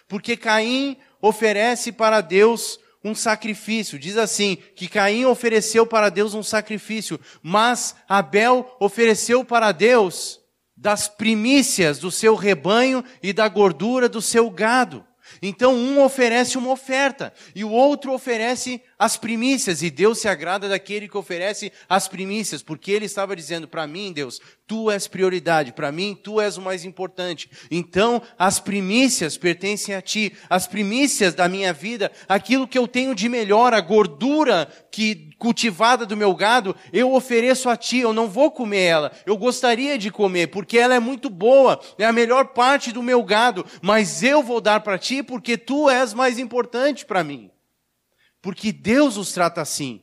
[0.05, 3.99] Porque Caim oferece para Deus um sacrifício.
[3.99, 10.39] Diz assim, que Caim ofereceu para Deus um sacrifício, mas Abel ofereceu para Deus
[10.75, 15.05] das primícias do seu rebanho e da gordura do seu gado.
[15.41, 20.69] Então um oferece uma oferta e o outro oferece as primícias, e Deus se agrada
[20.69, 25.73] daquele que oferece as primícias, porque ele estava dizendo para mim, Deus, tu és prioridade,
[25.73, 27.49] para mim tu és o mais importante.
[27.69, 33.13] Então as primícias pertencem a ti, as primícias da minha vida, aquilo que eu tenho
[33.13, 38.29] de melhor, a gordura que cultivada do meu gado, eu ofereço a ti, eu não
[38.29, 42.47] vou comer ela, eu gostaria de comer, porque ela é muito boa, é a melhor
[42.53, 47.05] parte do meu gado, mas eu vou dar para ti porque tu és mais importante
[47.05, 47.51] para mim.
[48.41, 50.01] Porque Deus os trata assim.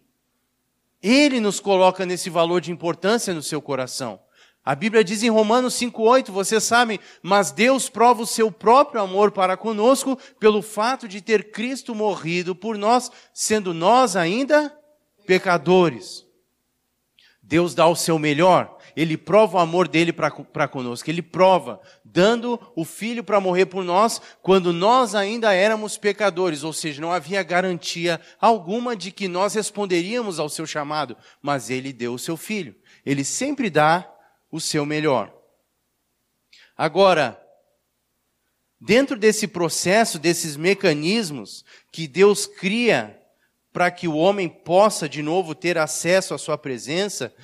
[1.02, 4.20] Ele nos coloca nesse valor de importância no seu coração.
[4.70, 9.32] A Bíblia diz em Romanos 5,8, vocês sabem, mas Deus prova o seu próprio amor
[9.32, 14.72] para conosco pelo fato de ter Cristo morrido por nós, sendo nós ainda
[15.26, 16.24] pecadores.
[17.42, 22.56] Deus dá o seu melhor, ele prova o amor dele para conosco, ele prova, dando
[22.76, 27.42] o filho para morrer por nós, quando nós ainda éramos pecadores, ou seja, não havia
[27.42, 32.76] garantia alguma de que nós responderíamos ao seu chamado, mas ele deu o seu filho.
[33.04, 34.08] Ele sempre dá
[34.50, 35.32] o seu melhor.
[36.76, 37.40] Agora,
[38.80, 43.20] dentro desse processo, desses mecanismos que Deus cria
[43.72, 47.34] para que o homem possa de novo ter acesso à sua presença,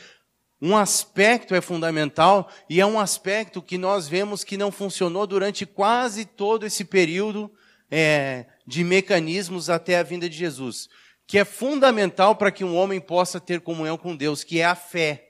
[0.60, 5.66] um aspecto é fundamental e é um aspecto que nós vemos que não funcionou durante
[5.66, 7.52] quase todo esse período
[7.90, 10.88] é, de mecanismos até a vinda de Jesus,
[11.26, 14.74] que é fundamental para que um homem possa ter comunhão com Deus, que é a
[14.74, 15.25] fé.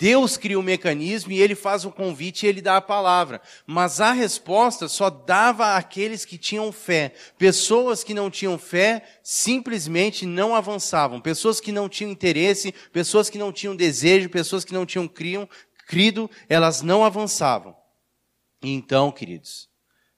[0.00, 3.38] Deus cria o um mecanismo e ele faz o convite e ele dá a palavra.
[3.66, 7.12] Mas a resposta só dava àqueles que tinham fé.
[7.36, 11.20] Pessoas que não tinham fé simplesmente não avançavam.
[11.20, 15.46] Pessoas que não tinham interesse, pessoas que não tinham desejo, pessoas que não tinham criam,
[15.86, 17.76] crido, elas não avançavam.
[18.62, 19.68] Então, queridos,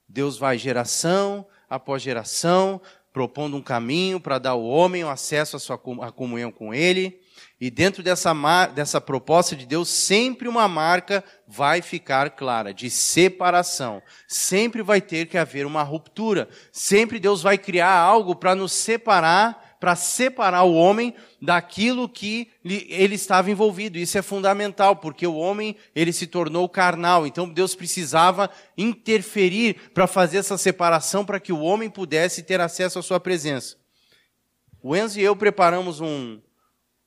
[0.09, 2.81] Deus vai geração após geração,
[3.13, 7.21] propondo um caminho para dar ao homem o acesso à sua comunhão com ele
[7.63, 8.35] e dentro dessa,
[8.75, 14.03] dessa proposta de Deus, sempre uma marca vai ficar clara, de separação.
[14.27, 16.49] Sempre vai ter que haver uma ruptura.
[16.73, 23.15] Sempre Deus vai criar algo para nos separar, para separar o homem daquilo que ele
[23.15, 23.97] estava envolvido.
[23.97, 27.29] Isso é fundamental, porque o homem, ele se tornou carnal.
[27.29, 32.99] Então Deus precisava interferir para fazer essa separação para que o homem pudesse ter acesso
[32.99, 33.77] à sua presença.
[34.83, 36.41] O Enzo e eu preparamos um,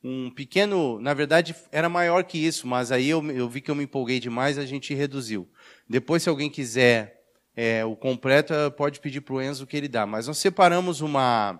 [0.08, 3.76] um pequeno, na verdade era maior que isso, mas aí eu, eu vi que eu
[3.76, 5.49] me empolguei demais, a gente reduziu.
[5.89, 7.24] Depois, se alguém quiser
[7.56, 10.06] é, o completo, pode pedir para o Enzo que ele dá.
[10.06, 11.60] Mas nós separamos uma,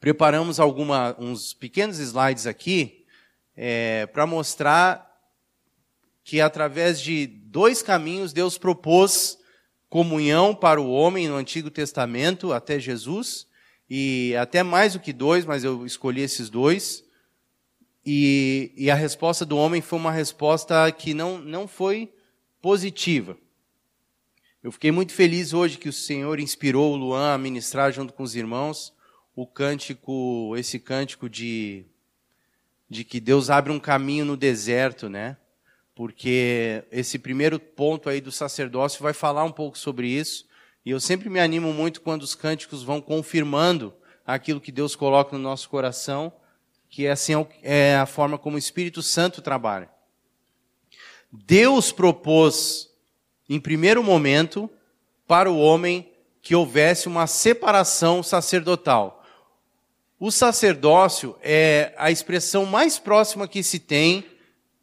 [0.00, 3.04] preparamos alguma, uns pequenos slides aqui
[3.54, 5.06] é, para mostrar
[6.24, 9.36] que através de dois caminhos Deus propôs
[9.90, 13.46] comunhão para o homem no Antigo Testamento até Jesus
[13.88, 17.06] e até mais do que dois, mas eu escolhi esses dois.
[18.10, 22.10] E, e a resposta do homem foi uma resposta que não, não foi
[22.58, 23.36] positiva.
[24.62, 28.22] Eu fiquei muito feliz hoje que o Senhor inspirou o Luan a ministrar junto com
[28.22, 28.94] os irmãos
[29.36, 31.84] o cântico, esse cântico de,
[32.88, 35.36] de que Deus abre um caminho no deserto, né?
[35.94, 40.46] Porque esse primeiro ponto aí do sacerdócio vai falar um pouco sobre isso.
[40.82, 43.94] E eu sempre me animo muito quando os cânticos vão confirmando
[44.26, 46.32] aquilo que Deus coloca no nosso coração,
[46.88, 47.32] que é assim
[47.62, 49.90] é a forma como o Espírito Santo trabalha.
[51.30, 52.88] Deus propôs,
[53.48, 54.70] em primeiro momento,
[55.26, 56.10] para o homem
[56.40, 59.24] que houvesse uma separação sacerdotal.
[60.18, 64.24] O sacerdócio é a expressão mais próxima que se tem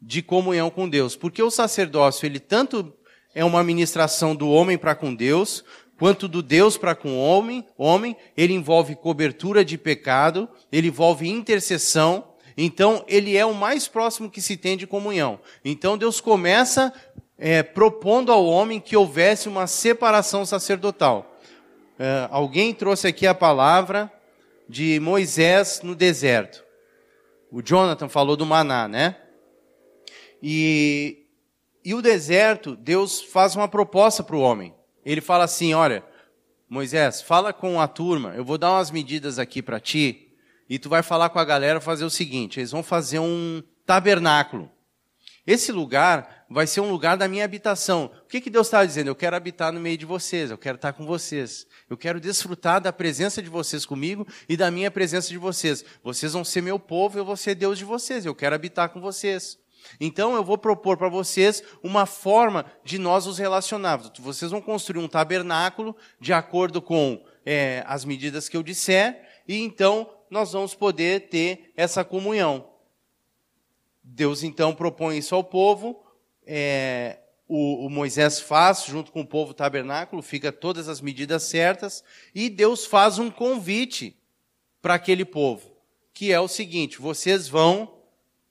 [0.00, 2.92] de comunhão com Deus, porque o sacerdócio, ele tanto
[3.34, 5.64] é uma ministração do homem para com Deus,
[5.98, 11.28] quanto do Deus para com o homem, homem, ele envolve cobertura de pecado, ele envolve
[11.28, 12.24] intercessão,
[12.56, 15.40] então ele é o mais próximo que se tem de comunhão.
[15.64, 16.92] Então Deus começa
[17.38, 21.36] é, propondo ao homem que houvesse uma separação sacerdotal.
[21.98, 24.10] É, alguém trouxe aqui a palavra
[24.68, 26.64] de Moisés no deserto.
[27.50, 29.16] O Jonathan falou do maná, né?
[30.42, 31.26] E,
[31.84, 34.75] e o deserto, Deus faz uma proposta para o homem.
[35.06, 36.04] Ele fala assim: olha,
[36.68, 40.32] Moisés, fala com a turma, eu vou dar umas medidas aqui para ti,
[40.68, 44.68] e tu vai falar com a galera fazer o seguinte: eles vão fazer um tabernáculo.
[45.46, 48.10] Esse lugar vai ser um lugar da minha habitação.
[48.24, 49.06] O que, que Deus estava dizendo?
[49.06, 51.68] Eu quero habitar no meio de vocês, eu quero estar com vocês.
[51.88, 55.84] Eu quero desfrutar da presença de vocês comigo e da minha presença de vocês.
[56.02, 58.26] Vocês vão ser meu povo, eu vou ser Deus de vocês.
[58.26, 59.56] Eu quero habitar com vocês.
[60.00, 64.10] Então eu vou propor para vocês uma forma de nós nos relacionarmos.
[64.18, 69.58] Vocês vão construir um tabernáculo de acordo com é, as medidas que eu disser, e
[69.58, 72.68] então nós vamos poder ter essa comunhão.
[74.02, 76.02] Deus então propõe isso ao povo,
[76.46, 77.18] é,
[77.48, 82.02] o, o, Moisés faz, junto com o povo, o tabernáculo, fica todas as medidas certas,
[82.34, 84.16] e Deus faz um convite
[84.82, 85.72] para aquele povo,
[86.12, 87.95] que é o seguinte: vocês vão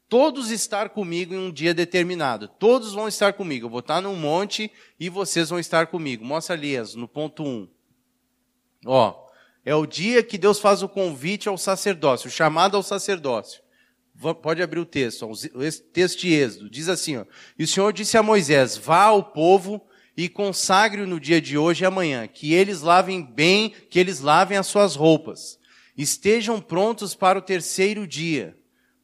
[0.10, 2.48] todos estar comigo em um dia determinado.
[2.48, 3.66] Todos vão estar comigo.
[3.66, 6.24] Eu vou estar num monte e vocês vão estar comigo.
[6.24, 7.48] Mostra ali, no ponto 1.
[7.48, 7.68] Um.
[8.86, 9.26] Ó,
[9.64, 13.64] é o dia que Deus faz o convite ao sacerdócio, o chamado ao sacerdócio.
[14.42, 16.70] Pode abrir o texto, o texto de Êxodo.
[16.70, 17.26] Diz assim, ó,
[17.58, 19.86] E o Senhor disse a Moisés, vá ao povo
[20.16, 24.58] e consagre-o no dia de hoje e amanhã, que eles lavem bem, que eles lavem
[24.58, 25.60] as suas roupas.
[25.98, 28.56] Estejam prontos para o terceiro dia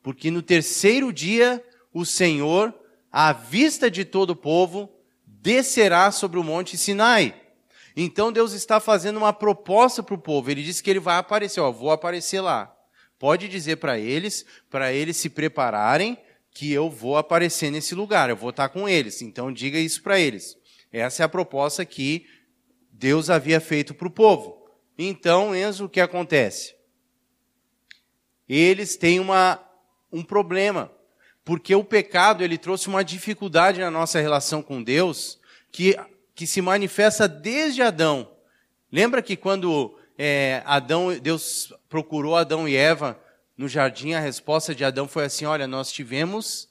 [0.02, 2.74] porque no terceiro dia o Senhor,
[3.12, 4.89] à vista de todo o povo,
[5.26, 7.36] descerá sobre o monte Sinai.
[7.95, 10.49] Então Deus está fazendo uma proposta para o povo.
[10.49, 12.74] Ele disse que ele vai aparecer, ó, vou aparecer lá.
[13.20, 16.18] Pode dizer para eles, para eles se prepararem,
[16.54, 19.22] que eu vou aparecer nesse lugar, eu vou estar com eles.
[19.22, 20.58] Então diga isso para eles.
[20.91, 22.26] Essa é a proposta que
[22.91, 24.66] Deus havia feito para o povo.
[24.97, 26.76] Então, Enzo, o que acontece?
[28.47, 29.64] Eles têm uma
[30.12, 30.91] um problema,
[31.43, 35.39] porque o pecado ele trouxe uma dificuldade na nossa relação com Deus
[35.72, 35.97] que,
[36.36, 38.32] que se manifesta desde Adão.
[38.91, 43.20] Lembra que quando é, Adão, Deus procurou Adão e Eva
[43.57, 46.70] no jardim, a resposta de Adão foi assim: Olha, nós tivemos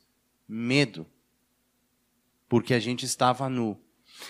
[0.49, 1.07] medo,
[2.49, 3.81] porque a gente estava nu.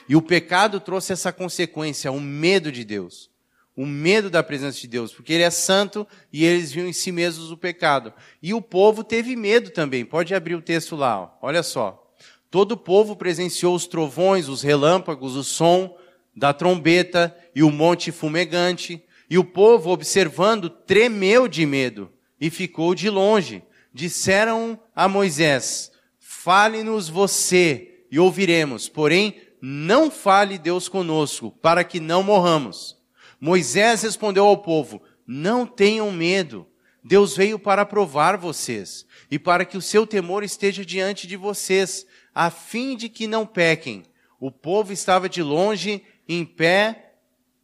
[0.09, 3.31] E o pecado trouxe essa consequência, o medo de Deus
[3.77, 7.13] o medo da presença de Deus, porque ele é santo e eles viam em si
[7.13, 8.13] mesmos o pecado.
[8.43, 10.05] E o povo teve medo também.
[10.05, 11.31] Pode abrir o texto lá, ó.
[11.47, 12.11] olha só.
[12.51, 15.97] Todo o povo presenciou os trovões, os relâmpagos, o som
[16.37, 19.03] da trombeta e o monte fumegante.
[19.29, 22.11] E o povo, observando, tremeu de medo
[22.41, 23.63] e ficou de longe.
[23.95, 32.23] Disseram a Moisés: Fale-nos você e ouviremos, porém não fale Deus conosco, para que não
[32.23, 33.00] morramos.
[33.41, 36.67] Moisés respondeu ao povo: Não tenham medo.
[37.03, 42.07] Deus veio para provar vocês e para que o seu temor esteja diante de vocês,
[42.35, 44.05] a fim de que não pequem.
[44.39, 47.15] O povo estava de longe, em pé.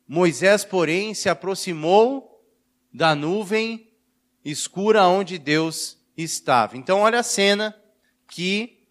[0.08, 2.42] Moisés, porém, se aproximou
[2.92, 3.92] da nuvem
[4.42, 6.78] escura onde Deus estava.
[6.78, 7.76] Então, olha a cena
[8.28, 8.88] que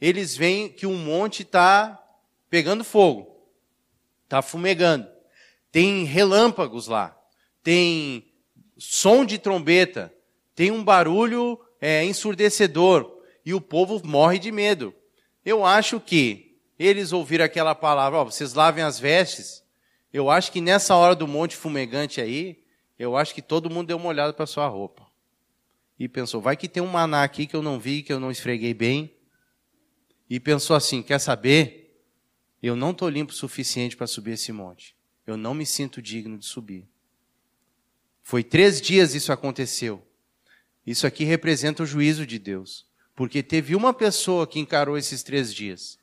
[0.00, 2.02] eles veem que um monte está
[2.50, 3.48] pegando fogo,
[4.24, 5.15] está fumegando
[5.70, 7.16] tem relâmpagos lá,
[7.62, 8.32] tem
[8.78, 10.12] som de trombeta,
[10.54, 14.94] tem um barulho é, ensurdecedor e o povo morre de medo.
[15.44, 19.62] Eu acho que eles ouviram aquela palavra, vocês lavem as vestes.
[20.12, 22.62] Eu acho que nessa hora do monte fumegante aí,
[22.98, 25.06] eu acho que todo mundo deu uma olhada para sua roupa.
[25.98, 28.30] E pensou, vai que tem um maná aqui que eu não vi, que eu não
[28.30, 29.14] esfreguei bem.
[30.28, 32.02] E pensou assim, quer saber?
[32.62, 34.95] Eu não estou limpo o suficiente para subir esse monte
[35.26, 36.88] eu não me sinto digno de subir.
[38.22, 40.06] Foi três dias isso aconteceu.
[40.86, 42.86] Isso aqui representa o juízo de Deus.
[43.14, 45.98] Porque teve uma pessoa que encarou esses três dias.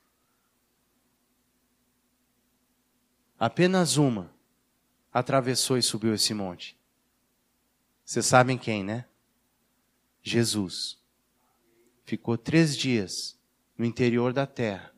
[3.44, 4.34] apenas uma,
[5.12, 6.78] atravessou e subiu esse monte.
[8.06, 9.04] Vocês sabem quem, né?
[10.22, 10.98] Jesus.
[12.06, 13.38] Ficou três dias
[13.78, 14.96] no interior da terra,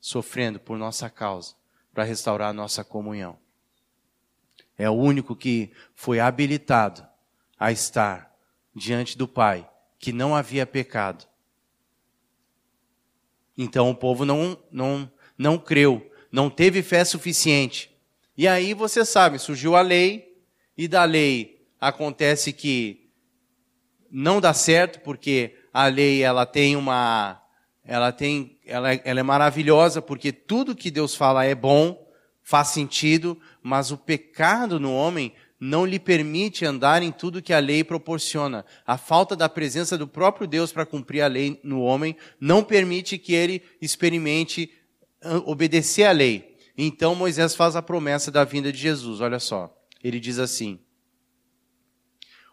[0.00, 1.56] sofrendo por nossa causa,
[1.94, 3.38] para restaurar a nossa comunhão.
[4.76, 7.06] É o único que foi habilitado
[7.58, 8.36] a estar
[8.74, 11.24] diante do Pai, que não havia pecado.
[13.56, 17.96] Então o povo não, não, não creu, não teve fé suficiente.
[18.36, 20.36] E aí você sabe, surgiu a lei,
[20.76, 23.08] e da lei acontece que
[24.10, 27.40] não dá certo, porque a lei ela tem uma.
[27.84, 32.10] Ela, tem, ela, ela é maravilhosa, porque tudo que Deus fala é bom,
[32.42, 37.58] faz sentido, mas o pecado no homem não lhe permite andar em tudo que a
[37.58, 38.64] lei proporciona.
[38.86, 43.16] A falta da presença do próprio Deus para cumprir a lei no homem não permite
[43.16, 44.70] que ele experimente
[45.22, 46.56] ah, obedecer à lei.
[46.76, 49.20] Então Moisés faz a promessa da vinda de Jesus.
[49.20, 49.74] Olha só.
[50.02, 50.78] Ele diz assim: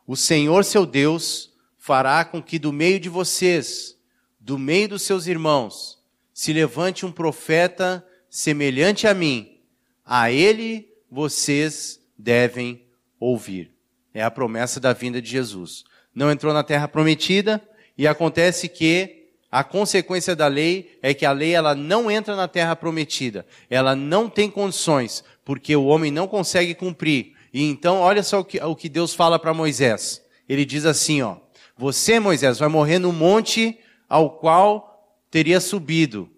[0.07, 3.97] O Senhor seu Deus fará com que do meio de vocês,
[4.41, 5.99] do meio dos seus irmãos,
[6.33, 9.59] se levante um profeta semelhante a mim.
[10.03, 12.83] A ele vocês devem
[13.19, 13.71] ouvir.
[14.13, 15.83] É a promessa da vinda de Jesus.
[16.13, 17.61] Não entrou na terra prometida
[17.95, 22.47] e acontece que a consequência da lei é que a lei ela não entra na
[22.47, 23.45] terra prometida.
[23.69, 27.33] Ela não tem condições, porque o homem não consegue cumprir.
[27.53, 30.21] E então, olha só o que, o que Deus fala para Moisés.
[30.49, 31.35] Ele diz assim, ó:
[31.77, 33.77] Você, Moisés, vai morrer no monte
[34.11, 36.29] ao qual teria subido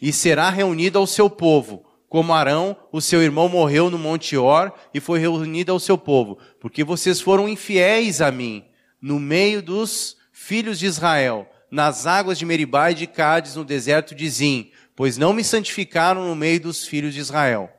[0.00, 4.72] e será reunido ao seu povo como Arão, o seu irmão morreu no Monte Or
[4.92, 8.62] e foi reunido ao seu povo, porque vocês foram infiéis a mim,
[9.00, 14.14] no meio dos filhos de Israel, nas águas de Meribá e de Cádiz, no deserto
[14.14, 17.70] de Zim, pois não me santificaram no meio dos filhos de Israel.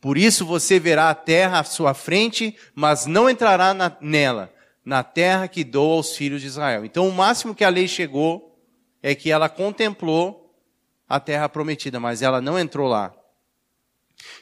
[0.00, 4.50] Por isso você verá a terra à sua frente, mas não entrará na, nela,
[4.82, 6.84] na terra que dou aos filhos de Israel.
[6.84, 8.53] Então, o máximo que a lei chegou
[9.04, 10.50] é que ela contemplou
[11.06, 13.14] a terra prometida, mas ela não entrou lá.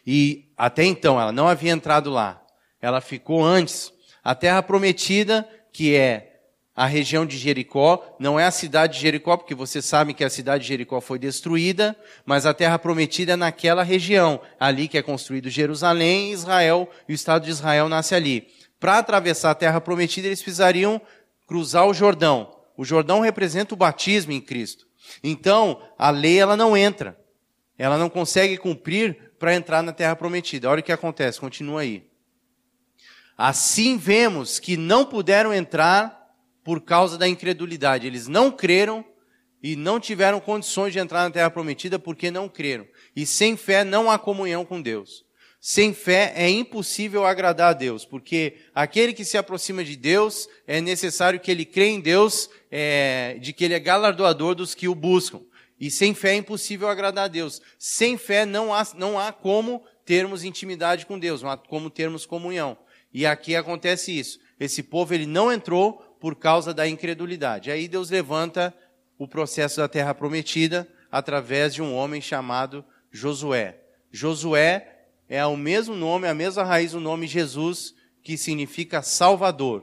[0.07, 2.41] E até então ela não havia entrado lá.
[2.81, 3.93] Ela ficou antes.
[4.23, 6.45] A terra prometida, que é
[6.77, 10.31] a região de Jericó, não é a cidade de Jericó, porque vocês sabem que a
[10.31, 15.03] cidade de Jericó foi destruída, mas a terra prometida é naquela região, ali que é
[15.03, 18.47] construído Jerusalém, Israel, e o Estado de Israel nasce ali.
[18.79, 21.01] Para atravessar a terra prometida, eles precisariam
[21.49, 22.62] cruzar o Jordão.
[22.77, 24.87] O Jordão representa o batismo em Cristo.
[25.23, 27.18] Então, a lei ela não entra.
[27.77, 30.70] Ela não consegue cumprir para entrar na terra prometida.
[30.70, 32.07] Olha o que acontece, continua aí.
[33.37, 36.31] Assim vemos que não puderam entrar
[36.62, 38.07] por causa da incredulidade.
[38.07, 39.05] Eles não creram
[39.62, 42.87] e não tiveram condições de entrar na terra prometida porque não creram.
[43.16, 45.25] E sem fé não há comunhão com Deus.
[45.65, 50.81] Sem fé é impossível agradar a Deus, porque aquele que se aproxima de Deus é
[50.81, 54.95] necessário que ele crê em Deus, é, de que ele é galardoador dos que o
[54.95, 55.41] buscam.
[55.79, 57.63] E sem fé é impossível agradar a Deus.
[57.79, 62.27] Sem fé não há, não há como termos intimidade com Deus, não há como termos
[62.27, 62.77] comunhão.
[63.15, 64.41] E aqui acontece isso.
[64.59, 67.71] Esse povo ele não entrou por causa da incredulidade.
[67.71, 68.75] Aí Deus levanta
[69.17, 73.79] o processo da terra prometida através de um homem chamado Josué.
[74.11, 74.91] Josué
[75.33, 79.83] é o mesmo nome, a mesma raiz do nome Jesus, que significa Salvador.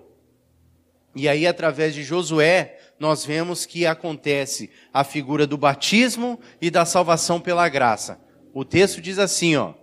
[1.16, 6.86] E aí, através de Josué, nós vemos que acontece a figura do batismo e da
[6.86, 8.22] salvação pela graça.
[8.54, 9.74] O texto diz assim, ó: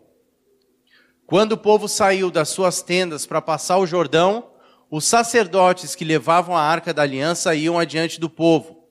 [1.26, 4.48] Quando o povo saiu das suas tendas para passar o Jordão,
[4.88, 8.84] os sacerdotes que levavam a arca da aliança iam adiante do povo.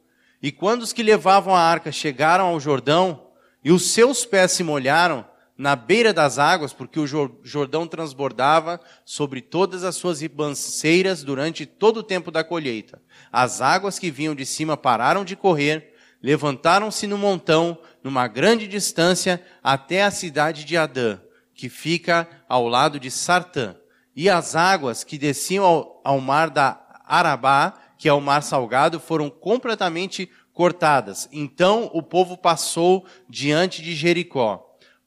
[0.44, 3.28] E quando os que levavam a arca chegaram ao Jordão
[3.64, 5.26] e os seus pés se molharam,
[5.58, 11.98] na beira das águas, porque o Jordão transbordava sobre todas as suas ribanceiras durante todo
[11.98, 13.02] o tempo da colheita.
[13.32, 19.42] As águas que vinham de cima pararam de correr, levantaram-se no montão, numa grande distância,
[19.64, 21.20] até a cidade de Adã,
[21.54, 23.76] que fica ao lado de Sartã.
[24.14, 29.00] E as águas que desciam ao, ao mar da Arabá, que é o mar salgado,
[29.00, 31.30] foram completamente cortadas.
[31.32, 34.65] Então o povo passou diante de Jericó.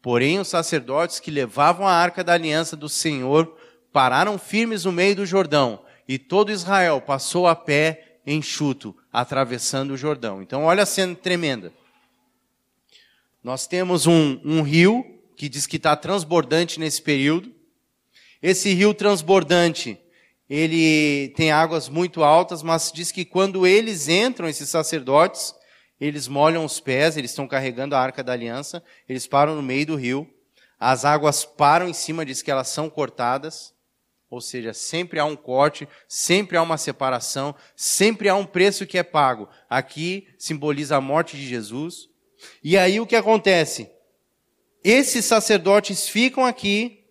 [0.08, 3.54] Porém, os sacerdotes que levavam a arca da aliança do Senhor
[3.92, 9.98] pararam firmes no meio do Jordão, e todo Israel passou a pé enxuto, atravessando o
[9.98, 10.40] Jordão.
[10.40, 11.74] Então, olha a cena tremenda.
[13.44, 15.04] Nós temos um, um rio
[15.36, 17.52] que diz que está transbordante nesse período.
[18.42, 19.98] Esse rio transbordante,
[20.48, 25.54] ele tem águas muito altas, mas diz que quando eles entram, esses sacerdotes,
[26.00, 29.86] eles molham os pés, eles estão carregando a arca da aliança, eles param no meio
[29.86, 30.28] do rio.
[30.78, 33.74] as águas param em cima, diz que elas são cortadas,
[34.30, 38.98] ou seja, sempre há um corte, sempre há uma separação, sempre há um preço que
[38.98, 39.48] é pago.
[39.68, 42.08] Aqui simboliza a morte de Jesus.
[42.62, 43.90] E aí o que acontece?
[44.84, 47.04] Esses sacerdotes ficam aqui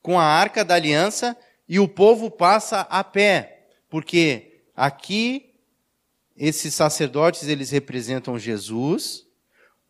[0.00, 1.36] com a arca da aliança
[1.68, 5.47] e o povo passa a pé, porque aqui
[6.38, 9.26] esses sacerdotes eles representam Jesus,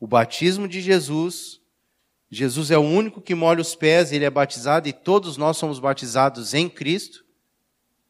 [0.00, 1.60] o batismo de Jesus,
[2.30, 5.78] Jesus é o único que molha os pés, ele é batizado e todos nós somos
[5.78, 7.24] batizados em Cristo.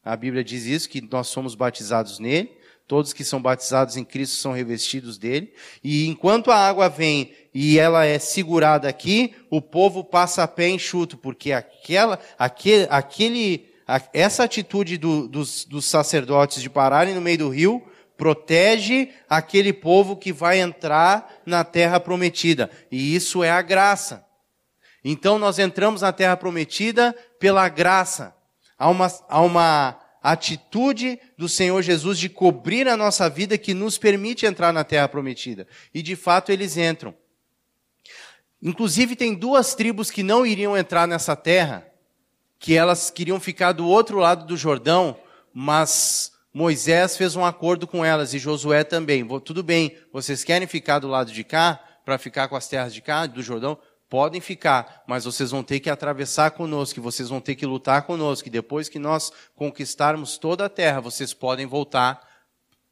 [0.03, 2.57] A Bíblia diz isso, que nós somos batizados nele.
[2.87, 5.53] Todos que são batizados em Cristo são revestidos dele.
[5.83, 10.69] E enquanto a água vem e ela é segurada aqui, o povo passa a pé
[10.69, 13.69] enxuto, porque aquela, aquele, aquele,
[14.11, 17.88] essa atitude do, dos, dos sacerdotes de pararem no meio do rio
[18.19, 22.69] protege aquele povo que vai entrar na terra prometida.
[22.91, 24.27] E isso é a graça.
[25.01, 28.35] Então nós entramos na terra prometida pela graça.
[28.77, 33.97] Há uma, há uma atitude do Senhor Jesus de cobrir a nossa vida que nos
[33.97, 35.65] permite entrar na terra prometida.
[35.93, 37.15] E de fato eles entram.
[38.61, 41.87] Inclusive tem duas tribos que não iriam entrar nessa terra,
[42.59, 45.17] que elas queriam ficar do outro lado do Jordão,
[45.53, 49.25] mas Moisés fez um acordo com elas e Josué também.
[49.39, 53.01] Tudo bem, vocês querem ficar do lado de cá, para ficar com as terras de
[53.01, 53.77] cá, do Jordão?
[54.09, 58.47] Podem ficar, mas vocês vão ter que atravessar conosco, vocês vão ter que lutar conosco,
[58.47, 62.27] e depois que nós conquistarmos toda a terra, vocês podem voltar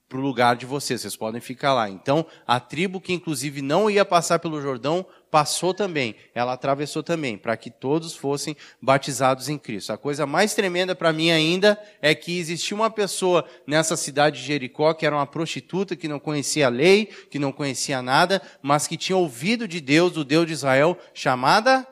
[0.07, 1.89] para o lugar de vocês, vocês podem ficar lá.
[1.89, 7.37] Então, a tribo que inclusive não ia passar pelo Jordão, passou também, ela atravessou também,
[7.37, 9.91] para que todos fossem batizados em Cristo.
[9.91, 14.45] A coisa mais tremenda para mim ainda é que existia uma pessoa nessa cidade de
[14.45, 18.87] Jericó que era uma prostituta, que não conhecia a lei, que não conhecia nada, mas
[18.87, 21.85] que tinha ouvido de Deus, do Deus de Israel, chamada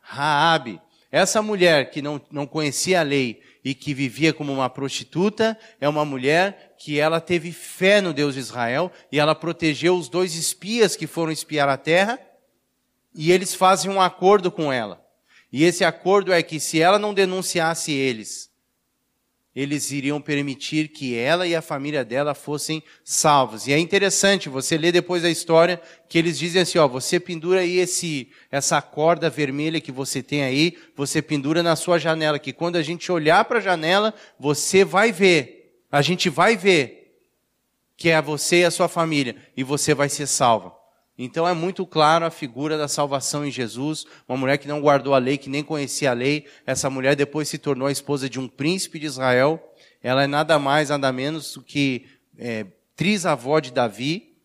[0.00, 0.80] Raabe.
[1.10, 5.88] Essa mulher que não, não conhecia a lei e que vivia como uma prostituta, é
[5.88, 10.34] uma mulher que ela teve fé no Deus de Israel e ela protegeu os dois
[10.34, 12.20] espias que foram espiar a terra
[13.16, 15.02] e eles fazem um acordo com ela.
[15.50, 18.50] E esse acordo é que se ela não denunciasse eles,
[19.54, 23.66] eles iriam permitir que ela e a família dela fossem salvos.
[23.66, 27.60] E é interessante, você lê depois a história, que eles dizem assim, ó, você pendura
[27.60, 32.52] aí esse, essa corda vermelha que você tem aí, você pendura na sua janela, que
[32.52, 37.16] quando a gente olhar para a janela, você vai ver, a gente vai ver
[37.96, 40.76] que é você e a sua família, e você vai ser salva.
[41.18, 45.14] Então é muito claro a figura da salvação em Jesus, uma mulher que não guardou
[45.14, 46.46] a lei, que nem conhecia a lei.
[46.66, 49.74] Essa mulher depois se tornou a esposa de um príncipe de Israel.
[50.02, 52.06] Ela é nada mais, nada menos do que
[52.38, 54.36] é, trisavó de Davi.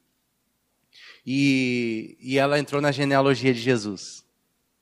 [1.25, 4.23] E, e ela entrou na genealogia de Jesus.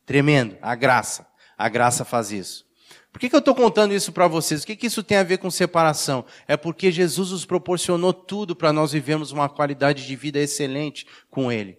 [0.05, 1.27] Tremendo, a graça.
[1.57, 2.68] A graça faz isso.
[3.19, 4.63] Por que, que eu estou contando isso para vocês?
[4.63, 6.23] O que, que isso tem a ver com separação?
[6.47, 11.51] É porque Jesus nos proporcionou tudo para nós vivermos uma qualidade de vida excelente com
[11.51, 11.77] Ele.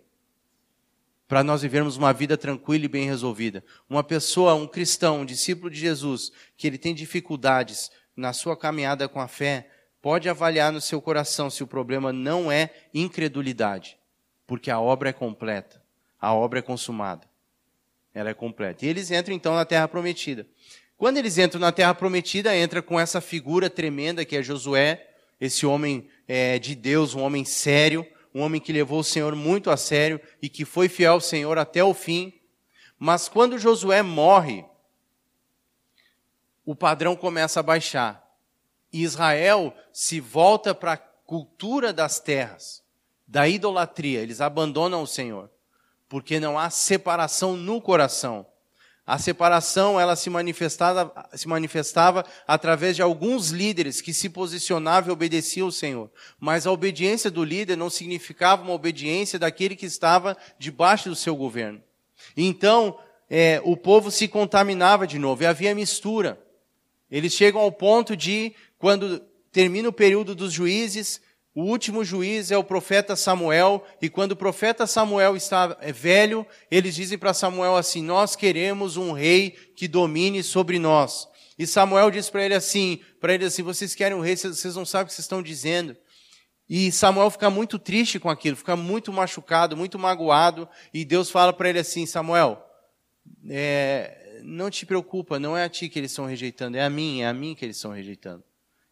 [1.27, 3.65] Para nós vivermos uma vida tranquila e bem resolvida.
[3.89, 9.09] Uma pessoa, um cristão, um discípulo de Jesus, que ele tem dificuldades na sua caminhada
[9.09, 9.71] com a fé,
[10.03, 13.97] pode avaliar no seu coração se o problema não é incredulidade,
[14.47, 15.83] porque a obra é completa,
[16.21, 17.27] a obra é consumada.
[18.13, 18.85] Ela é completa.
[18.85, 20.47] E eles entram então na terra prometida.
[21.01, 25.09] Quando eles entram na terra prometida, entra com essa figura tremenda que é Josué,
[25.41, 29.71] esse homem é, de Deus, um homem sério, um homem que levou o Senhor muito
[29.71, 32.39] a sério e que foi fiel ao Senhor até o fim.
[32.99, 34.63] Mas quando Josué morre,
[36.67, 38.23] o padrão começa a baixar.
[38.93, 42.83] E Israel se volta para a cultura das terras,
[43.27, 44.21] da idolatria.
[44.21, 45.51] Eles abandonam o Senhor,
[46.11, 48.50] porque não há separação no coração.
[49.07, 55.13] A separação ela se manifestava, se manifestava através de alguns líderes que se posicionavam e
[55.13, 56.11] obedeciam ao Senhor.
[56.39, 61.35] Mas a obediência do líder não significava uma obediência daquele que estava debaixo do seu
[61.35, 61.83] governo.
[62.37, 62.99] Então,
[63.29, 66.41] é, o povo se contaminava de novo e havia mistura.
[67.11, 69.21] Eles chegam ao ponto de, quando
[69.51, 71.21] termina o período dos juízes,
[71.55, 76.47] o último juiz é o profeta Samuel, e quando o profeta Samuel está é, velho,
[76.71, 81.29] eles dizem para Samuel assim: Nós queremos um rei que domine sobre nós.
[81.59, 84.87] E Samuel diz para ele assim: para ele assim, vocês querem um rei, vocês não
[84.87, 85.97] sabem o que vocês estão dizendo.
[86.69, 91.53] E Samuel fica muito triste com aquilo, fica muito machucado, muito magoado, e Deus fala
[91.53, 92.65] para ele assim: Samuel,
[93.49, 97.23] é, não te preocupa, não é a ti que eles estão rejeitando, é a mim,
[97.23, 98.45] é a mim que eles estão rejeitando.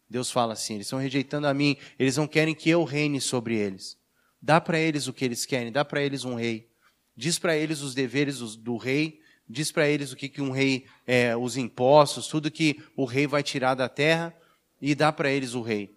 [0.09, 3.57] Deus fala assim: eles estão rejeitando a mim, eles não querem que eu reine sobre
[3.57, 3.99] eles.
[4.41, 6.69] Dá para eles o que eles querem, dá para eles um rei.
[7.17, 10.87] Diz para eles os deveres do rei, diz para eles o que, que um rei,
[11.07, 14.35] é, os impostos, tudo que o rei vai tirar da terra
[14.81, 15.97] e dá para eles o rei.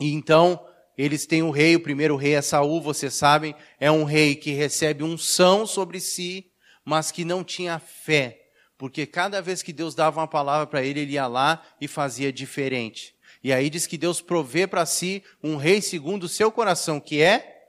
[0.00, 0.66] E então,
[0.98, 4.50] eles têm o rei, o primeiro rei é Saul, vocês sabem, é um rei que
[4.50, 6.50] recebe unção sobre si,
[6.84, 8.45] mas que não tinha fé,
[8.78, 12.32] porque cada vez que Deus dava uma palavra para ele, ele ia lá e fazia
[12.32, 13.14] diferente.
[13.42, 17.20] E aí diz que Deus provê para si um rei segundo o seu coração, que
[17.20, 17.68] é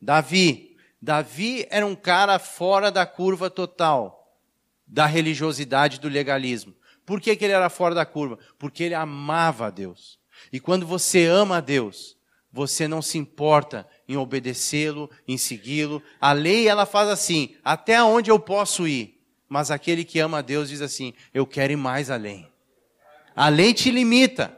[0.00, 0.76] Davi.
[1.00, 4.22] Davi era um cara fora da curva total
[4.86, 6.74] da religiosidade do legalismo.
[7.06, 8.38] Por que, que ele era fora da curva?
[8.58, 10.18] Porque ele amava a Deus.
[10.52, 12.16] E quando você ama a Deus,
[12.52, 16.02] você não se importa em obedecê-lo, em segui-lo.
[16.20, 19.21] A lei ela faz assim, até onde eu posso ir.
[19.52, 22.48] Mas aquele que ama a Deus diz assim, eu quero ir mais além.
[23.36, 24.56] A lei te limita.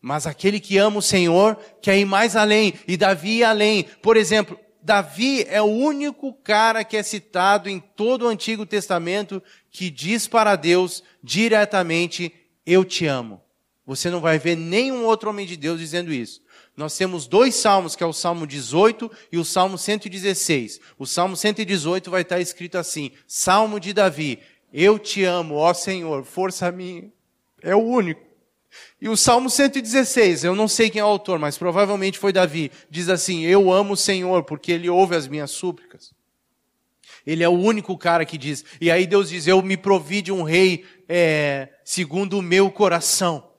[0.00, 2.72] Mas aquele que ama o Senhor quer ir mais além.
[2.86, 3.82] E Davi ia além.
[4.00, 9.42] Por exemplo, Davi é o único cara que é citado em todo o Antigo Testamento
[9.72, 12.32] que diz para Deus diretamente:
[12.64, 13.42] Eu te amo.
[13.84, 16.40] Você não vai ver nenhum outro homem de Deus dizendo isso.
[16.76, 20.78] Nós temos dois salmos, que é o Salmo 18 e o Salmo 116.
[20.98, 24.38] O Salmo 118 vai estar escrito assim: Salmo de Davi,
[24.72, 27.10] eu te amo, ó Senhor, força minha.
[27.62, 28.20] É o único.
[29.00, 32.70] E o Salmo 116, eu não sei quem é o autor, mas provavelmente foi Davi,
[32.90, 36.14] diz assim: Eu amo o Senhor porque ele ouve as minhas súplicas.
[37.26, 38.64] Ele é o único cara que diz.
[38.80, 43.55] E aí Deus diz: Eu me provi de um rei é, segundo o meu coração.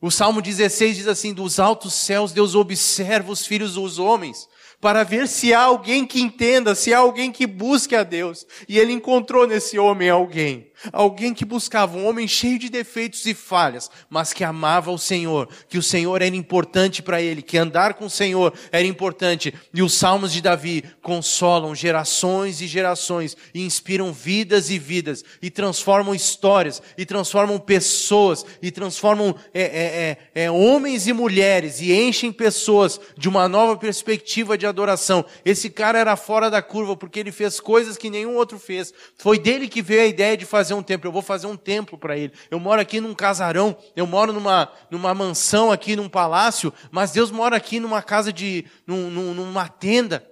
[0.00, 4.48] O Salmo 16 diz assim: Dos altos céus Deus observa os filhos dos homens
[4.80, 8.46] para ver se há alguém que entenda, se há alguém que busque a Deus.
[8.66, 10.69] E ele encontrou nesse homem alguém.
[10.92, 15.48] Alguém que buscava um homem cheio de defeitos e falhas, mas que amava o Senhor,
[15.68, 19.52] que o Senhor era importante para ele, que andar com o Senhor era importante.
[19.74, 25.50] E os salmos de Davi consolam gerações e gerações, e inspiram vidas e vidas, e
[25.50, 31.92] transformam histórias, e transformam pessoas, e transformam é, é, é, é homens e mulheres, e
[31.92, 35.24] enchem pessoas de uma nova perspectiva de adoração.
[35.44, 38.92] Esse cara era fora da curva, porque ele fez coisas que nenhum outro fez.
[39.18, 41.56] Foi dele que veio a ideia de fazer fazer um templo, eu vou fazer um
[41.56, 42.32] templo para ele.
[42.50, 47.30] Eu moro aqui num casarão, eu moro numa, numa mansão aqui, num palácio, mas Deus
[47.30, 50.26] mora aqui numa casa de, num, numa tenda.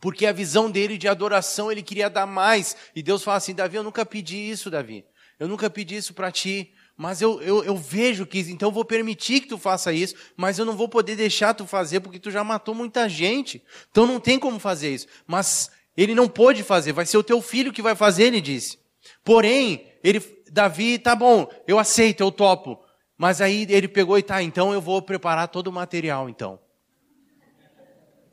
[0.00, 2.76] Porque a visão dele de adoração, ele queria dar mais.
[2.94, 5.04] E Deus fala assim: Davi, eu nunca pedi isso, Davi.
[5.38, 6.72] Eu nunca pedi isso para ti.
[6.96, 10.58] Mas eu, eu, eu, vejo que, então eu vou permitir que tu faça isso, mas
[10.58, 13.62] eu não vou poder deixar tu fazer, porque tu já matou muita gente.
[13.90, 15.06] Então não tem como fazer isso.
[15.26, 18.78] Mas ele não pôde fazer, vai ser o teu filho que vai fazer, ele disse.
[19.26, 20.22] Porém, ele,
[20.52, 22.78] Davi, tá bom, eu aceito, eu topo.
[23.18, 26.60] Mas aí ele pegou e tá, então eu vou preparar todo o material, então.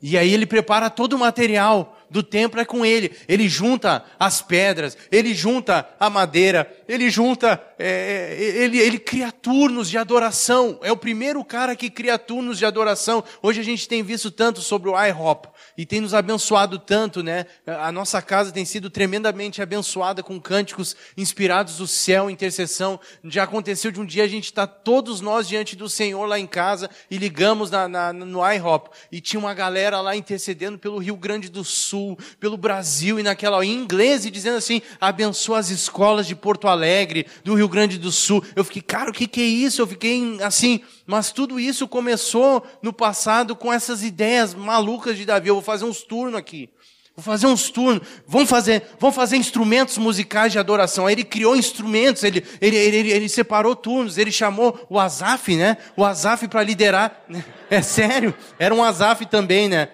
[0.00, 3.10] E aí ele prepara todo o material do templo é com ele.
[3.26, 9.32] Ele junta as pedras, ele junta a madeira, ele junta, é, é, ele, ele cria
[9.32, 10.78] turnos de adoração.
[10.80, 13.24] É o primeiro cara que cria turnos de adoração.
[13.42, 17.46] Hoje a gente tem visto tanto sobre o IHOP e tem nos abençoado tanto, né?
[17.66, 23.00] A nossa casa tem sido tremendamente abençoada com cânticos inspirados do céu, intercessão.
[23.24, 26.38] Já aconteceu de um dia a gente estar tá todos nós diante do Senhor lá
[26.38, 30.98] em casa e ligamos na, na, no IHOP e tinha uma galera lá intercedendo pelo
[30.98, 35.58] Rio Grande do Sul Sul, pelo Brasil e naquela em inglês e dizendo assim: abençoa
[35.58, 38.44] as escolas de Porto Alegre, do Rio Grande do Sul.
[38.54, 39.80] Eu fiquei, cara, o que, que é isso?
[39.80, 45.48] Eu fiquei assim, mas tudo isso começou no passado com essas ideias malucas de Davi.
[45.48, 46.68] Eu vou fazer uns turnos aqui.
[47.16, 51.06] Vou fazer uns turnos, vamos fazer, vamos fazer instrumentos musicais de adoração.
[51.06, 55.76] Aí ele criou instrumentos, ele, ele, ele, ele separou turnos, ele chamou o Azaf, né?
[55.96, 57.24] O Azaf para liderar.
[57.70, 59.88] É sério, era um Azaf também, né?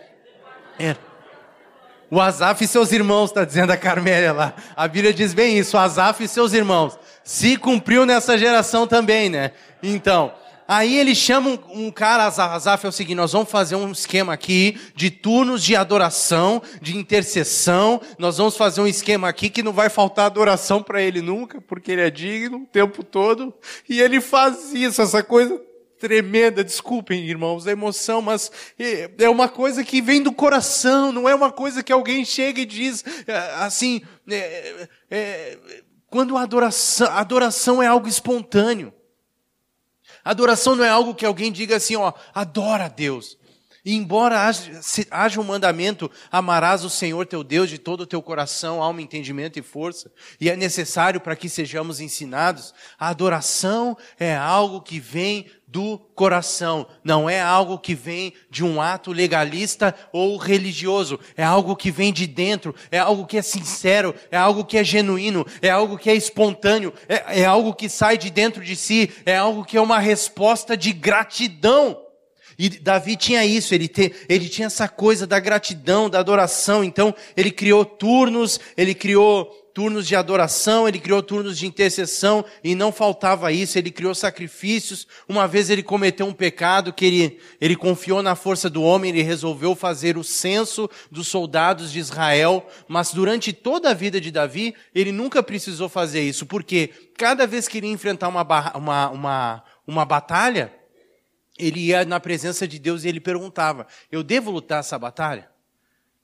[0.79, 1.10] Era.
[2.11, 4.53] O Azaf e seus irmãos, está dizendo a Carmélia lá.
[4.75, 6.99] A Bíblia diz bem isso, o Azaf e seus irmãos.
[7.23, 9.53] Se cumpriu nessa geração também, né?
[9.81, 10.33] Então,
[10.67, 14.33] aí ele chama um, um cara, Azaf é o seguinte, nós vamos fazer um esquema
[14.33, 18.01] aqui de turnos de adoração, de intercessão.
[18.19, 21.93] Nós vamos fazer um esquema aqui que não vai faltar adoração para ele nunca, porque
[21.93, 23.55] ele é digno o tempo todo.
[23.89, 25.70] E ele faz isso, essa coisa
[26.01, 28.51] tremenda, desculpem, irmãos, a emoção, mas
[29.19, 32.65] é uma coisa que vem do coração, não é uma coisa que alguém chega e
[32.65, 35.59] diz é, assim, é, é,
[36.09, 38.93] quando a adoração, adoração é algo espontâneo.
[40.25, 43.39] A adoração não é algo que alguém diga assim, ó, adora a Deus.
[43.85, 44.81] E embora haja,
[45.11, 49.59] haja um mandamento, amarás o Senhor teu Deus de todo o teu coração, alma, entendimento
[49.59, 55.47] e força, e é necessário para que sejamos ensinados, a adoração é algo que vem
[55.71, 61.77] do coração, não é algo que vem de um ato legalista ou religioso, é algo
[61.77, 65.71] que vem de dentro, é algo que é sincero, é algo que é genuíno, é
[65.71, 69.65] algo que é espontâneo, é, é algo que sai de dentro de si, é algo
[69.65, 71.97] que é uma resposta de gratidão.
[72.59, 76.85] E Davi tinha isso, ele, te, ele tinha essa coisa da gratidão, da adoração.
[76.85, 82.75] Então, ele criou turnos, ele criou turnos de adoração, ele criou turnos de intercessão, e
[82.75, 85.07] não faltava isso, ele criou sacrifícios.
[85.29, 89.23] Uma vez ele cometeu um pecado que ele, ele confiou na força do homem, ele
[89.23, 94.75] resolveu fazer o censo dos soldados de Israel, mas durante toda a vida de Davi,
[94.95, 98.43] ele nunca precisou fazer isso, porque cada vez que ele ia enfrentar uma,
[98.77, 100.73] uma, uma, uma batalha,
[101.59, 105.49] ele ia na presença de Deus e ele perguntava: Eu devo lutar essa batalha?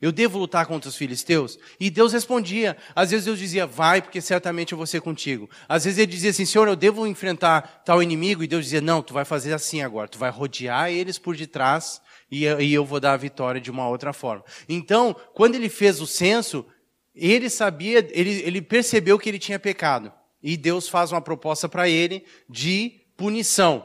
[0.00, 1.58] Eu devo lutar contra os filisteus?
[1.80, 2.76] E Deus respondia.
[2.94, 5.48] Às vezes Deus dizia, vai, porque certamente eu vou ser contigo.
[5.68, 8.44] Às vezes ele dizia assim, Senhor, eu devo enfrentar tal inimigo?
[8.44, 10.08] E Deus dizia, não, tu vai fazer assim agora.
[10.08, 14.12] Tu vai rodear eles por detrás e eu vou dar a vitória de uma outra
[14.12, 14.44] forma.
[14.68, 16.66] Então, quando ele fez o censo,
[17.14, 20.12] ele sabia, ele, ele percebeu que ele tinha pecado.
[20.42, 23.84] E Deus faz uma proposta para ele de punição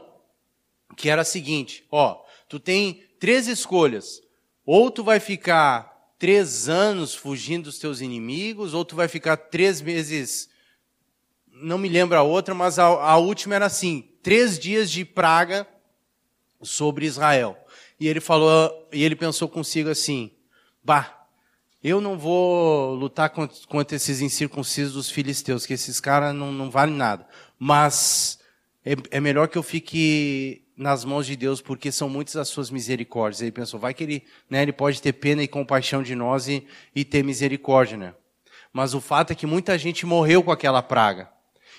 [0.96, 4.20] que era a seguinte: ó, tu tem três escolhas.
[4.64, 5.91] Ou tu vai ficar
[6.22, 10.48] três anos fugindo dos teus inimigos, ou tu vai ficar três meses.
[11.50, 15.66] Não me lembro a outra, mas a, a última era assim: três dias de praga
[16.62, 17.58] sobre Israel.
[17.98, 20.30] E ele falou, e ele pensou consigo assim:
[20.84, 21.26] bah,
[21.82, 26.94] eu não vou lutar contra, esses incircuncisos dos filisteus, que esses caras não, não valem
[26.94, 27.26] nada.
[27.58, 28.38] Mas
[28.84, 32.70] é, é melhor que eu fique nas mãos de Deus, porque são muitas as suas
[32.70, 33.40] misericórdias.
[33.40, 36.66] Ele pensou, vai que ele, né, ele pode ter pena e compaixão de nós e,
[36.94, 38.14] e ter misericórdia, né?
[38.72, 41.30] Mas o fato é que muita gente morreu com aquela praga.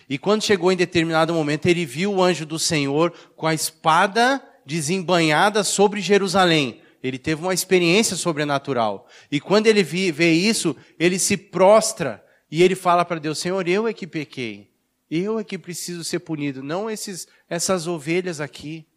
[0.09, 4.43] E quando chegou em determinado momento, ele viu o anjo do Senhor com a espada
[4.65, 6.81] desembanhada sobre Jerusalém.
[7.01, 9.07] Ele teve uma experiência sobrenatural.
[9.31, 13.87] E quando ele vê isso, ele se prostra e ele fala para Deus: Senhor, eu
[13.87, 14.71] é que pequei.
[15.11, 18.87] Eu é que preciso ser punido, não esses, essas ovelhas aqui.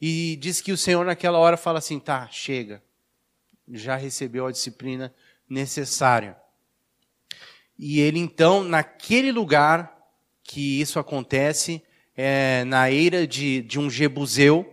[0.00, 2.82] E diz que o Senhor naquela hora fala assim: tá, chega.
[3.68, 5.14] Já recebeu a disciplina
[5.48, 6.36] necessária.
[7.78, 9.94] E ele então, naquele lugar
[10.42, 11.82] que isso acontece,
[12.16, 14.72] é, na eira de, de um Jebuseu,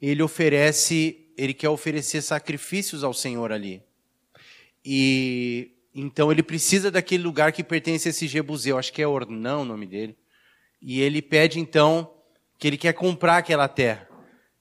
[0.00, 3.82] ele oferece, ele quer oferecer sacrifícios ao Senhor ali.
[4.84, 9.62] E então ele precisa daquele lugar que pertence a esse Jebuseu, acho que é Ornão
[9.62, 10.16] o nome dele.
[10.80, 12.12] E ele pede então
[12.58, 14.05] que ele quer comprar aquela terra.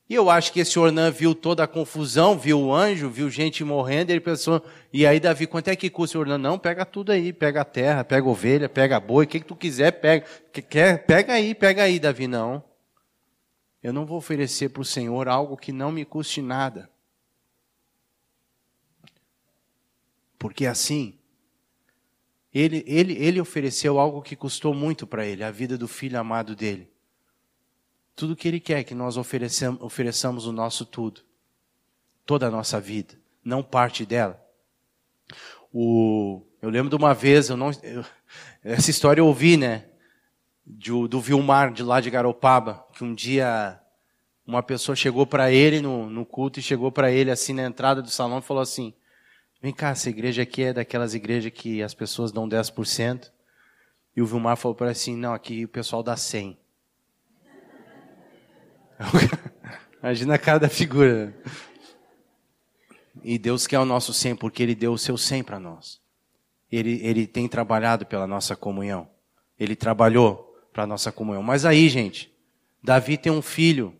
[0.07, 3.63] E eu acho que esse Ornã viu toda a confusão, viu o anjo, viu gente
[3.63, 6.37] morrendo, ele pensou, e aí Davi, quanto é que custa o Ornã?
[6.37, 9.55] Não, pega tudo aí, pega a terra, pega ovelha, pega boi, o que, que tu
[9.55, 10.25] quiser, pega.
[10.69, 12.63] Quer, pega aí, pega aí, Davi, não.
[13.81, 16.87] Eu não vou oferecer para o Senhor algo que não me custe nada.
[20.37, 21.17] Porque assim,
[22.53, 26.55] ele, ele, ele ofereceu algo que custou muito para ele, a vida do filho amado
[26.55, 26.94] dele.
[28.15, 31.21] Tudo que ele quer que nós ofereçamos, ofereçamos o nosso tudo,
[32.25, 34.41] toda a nossa vida, não parte dela.
[35.73, 38.05] O, eu lembro de uma vez, eu não, eu,
[38.63, 39.85] essa história eu ouvi, né,
[40.65, 43.79] do, Vilmar, de lá de Garopaba, que um dia
[44.47, 48.01] uma pessoa chegou para ele no, no culto e chegou para ele assim na entrada
[48.01, 48.93] do salão e falou assim:
[49.61, 53.31] Vem cá, essa igreja aqui é daquelas igrejas que as pessoas dão 10%.
[54.15, 56.57] E o Vilmar falou para assim: não, aqui o pessoal dá 100%.
[60.01, 61.35] Imagina cada figura.
[63.23, 65.99] E Deus quer o nosso 100 porque Ele deu o seu 100 para nós.
[66.71, 69.09] Ele, ele tem trabalhado pela nossa comunhão.
[69.59, 71.41] Ele trabalhou para a nossa comunhão.
[71.41, 72.33] Mas aí, gente,
[72.83, 73.95] Davi tem um filho.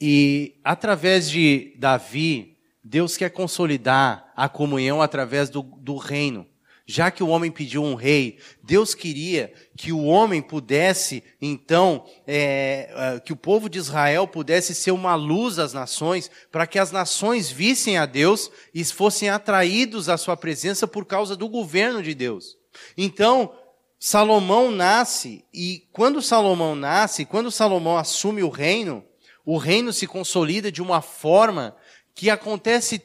[0.00, 6.46] E através de Davi, Deus quer consolidar a comunhão através do, do reino.
[6.86, 12.90] Já que o homem pediu um rei, Deus queria que o homem pudesse, então, é,
[12.94, 16.92] é, que o povo de Israel pudesse ser uma luz às nações, para que as
[16.92, 22.14] nações vissem a Deus e fossem atraídos à sua presença por causa do governo de
[22.14, 22.58] Deus.
[22.98, 23.54] Então,
[23.98, 29.02] Salomão nasce, e quando Salomão nasce, quando Salomão assume o reino,
[29.42, 31.74] o reino se consolida de uma forma
[32.14, 33.02] que acontece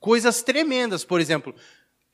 [0.00, 1.04] coisas tremendas.
[1.04, 1.54] Por exemplo,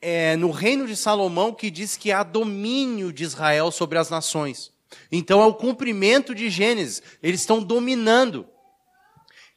[0.01, 4.71] é, no reino de Salomão, que diz que há domínio de Israel sobre as nações.
[5.11, 7.01] Então é o cumprimento de Gênesis.
[7.21, 8.47] Eles estão dominando.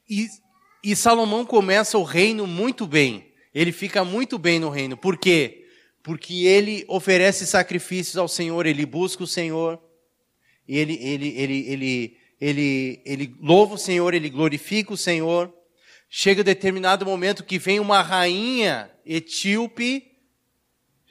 [0.09, 0.29] E
[0.83, 3.33] E Salomão começa o reino muito bem.
[3.55, 4.97] Ele fica muito bem no reino.
[4.97, 5.67] Por quê?
[6.03, 9.79] Porque ele oferece sacrifícios ao Senhor, ele busca o Senhor,
[10.67, 15.53] ele, ele, ele, ele, ele, ele louva o Senhor, ele glorifica o Senhor.
[16.09, 20.10] Chega determinado momento que vem uma rainha etíope,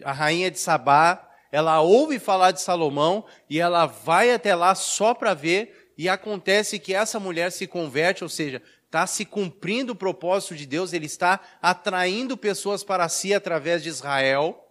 [0.04, 5.14] a rainha de Sabá, ela ouve falar de Salomão e ela vai até lá só
[5.14, 9.96] para ver, e acontece que essa mulher se converte, ou seja, está se cumprindo o
[9.96, 14.66] propósito de Deus, ele está atraindo pessoas para si através de Israel.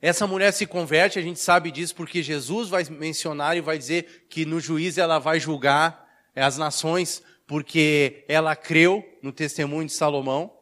[0.00, 4.26] Essa mulher se converte, a gente sabe disso porque Jesus vai mencionar e vai dizer
[4.28, 10.54] que no juízo ela vai julgar as nações porque ela creu no testemunho de Salomão.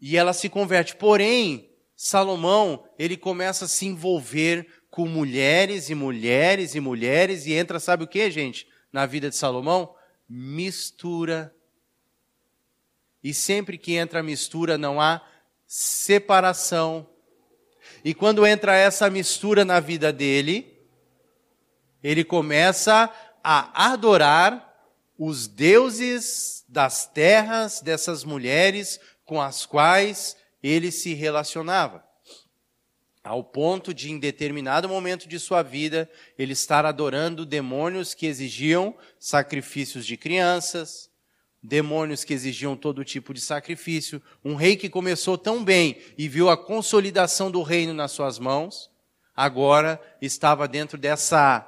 [0.00, 0.96] E ela se converte.
[0.96, 1.69] Porém,
[2.02, 8.04] Salomão, ele começa a se envolver com mulheres e mulheres e mulheres e entra, sabe
[8.04, 8.66] o que, gente?
[8.90, 9.94] Na vida de Salomão?
[10.26, 11.54] mistura.
[13.22, 15.20] E sempre que entra mistura, não há
[15.66, 17.06] separação.
[18.02, 20.82] E quando entra essa mistura na vida dele,
[22.02, 23.12] ele começa
[23.44, 24.66] a adorar
[25.18, 32.04] os deuses das terras dessas mulheres com as quais ele se relacionava
[33.22, 36.08] ao ponto de, em determinado momento de sua vida,
[36.38, 41.10] ele estar adorando demônios que exigiam sacrifícios de crianças,
[41.62, 44.22] demônios que exigiam todo tipo de sacrifício.
[44.42, 48.90] Um rei que começou tão bem e viu a consolidação do reino nas suas mãos,
[49.36, 51.66] agora estava dentro dessa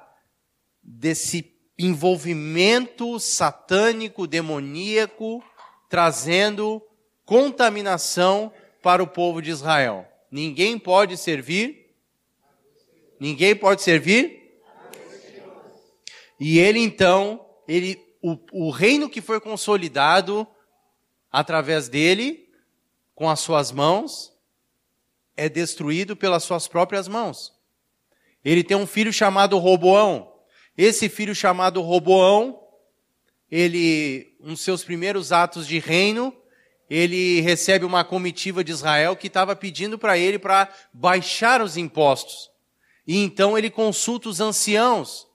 [0.85, 5.45] desse envolvimento satânico, demoníaco,
[5.89, 6.83] trazendo
[7.25, 8.53] contaminação
[8.83, 10.07] para o povo de Israel.
[10.31, 11.95] Ninguém pode servir.
[13.21, 14.61] Ninguém pode servir.
[16.41, 20.47] E ele então, ele, o, o reino que foi consolidado
[21.31, 22.49] através dele,
[23.15, 24.33] com as suas mãos,
[25.37, 27.53] é destruído pelas suas próprias mãos.
[28.45, 30.33] Ele tem um filho chamado Roboão.
[30.77, 32.61] Esse filho chamado Roboão,
[33.51, 36.37] ele, dos seus primeiros atos de reino,
[36.95, 42.51] ele recebe uma comitiva de Israel que estava pedindo para ele para baixar os impostos.
[43.07, 45.27] E então ele consulta os anciãos.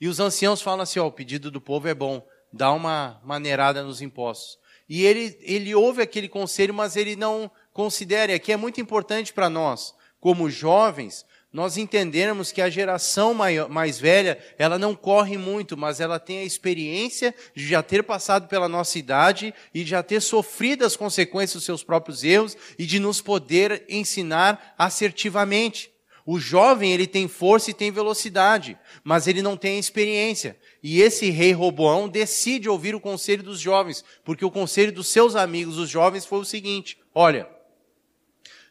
[0.00, 3.84] E os anciãos falam assim: ó, o pedido do povo é bom, dá uma maneirada
[3.84, 4.58] nos impostos.
[4.88, 8.32] E ele, ele ouve aquele conselho, mas ele não considera.
[8.32, 11.24] E aqui é muito importante para nós, como jovens,
[11.54, 13.32] nós entendermos que a geração
[13.70, 18.48] mais velha, ela não corre muito, mas ela tem a experiência de já ter passado
[18.48, 22.98] pela nossa idade e já ter sofrido as consequências dos seus próprios erros e de
[22.98, 25.92] nos poder ensinar assertivamente.
[26.26, 30.58] O jovem, ele tem força e tem velocidade, mas ele não tem experiência.
[30.82, 35.36] E esse rei Roboão decide ouvir o conselho dos jovens, porque o conselho dos seus
[35.36, 37.48] amigos, os jovens, foi o seguinte: olha,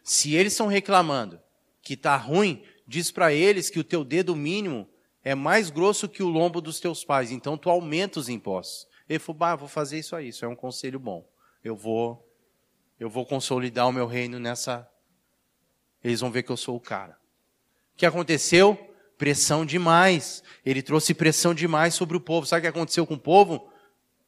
[0.03, 1.39] se eles estão reclamando
[1.83, 2.63] que está ruim,
[2.93, 4.87] diz para eles que o teu dedo mínimo
[5.23, 8.87] é mais grosso que o lombo dos teus pais, então tu aumenta os impostos.
[9.09, 11.27] Ele falou, vou fazer isso aí, isso é um conselho bom.
[11.63, 12.23] Eu vou,
[12.99, 14.87] eu vou consolidar o meu reino nessa.
[16.03, 17.17] Eles vão ver que eu sou o cara.
[17.95, 18.77] O que aconteceu?
[19.17, 20.43] Pressão demais.
[20.63, 22.45] Ele trouxe pressão demais sobre o povo.
[22.45, 23.71] Sabe o que aconteceu com o povo?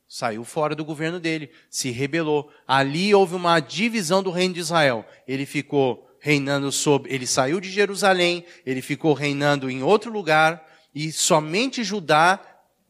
[0.07, 2.51] Saiu fora do governo dele, se rebelou.
[2.68, 5.05] Ali houve uma divisão do reino de Israel.
[5.28, 7.13] Ele ficou reinando sobre.
[7.13, 12.41] Ele saiu de Jerusalém, ele ficou reinando em outro lugar, e somente Judá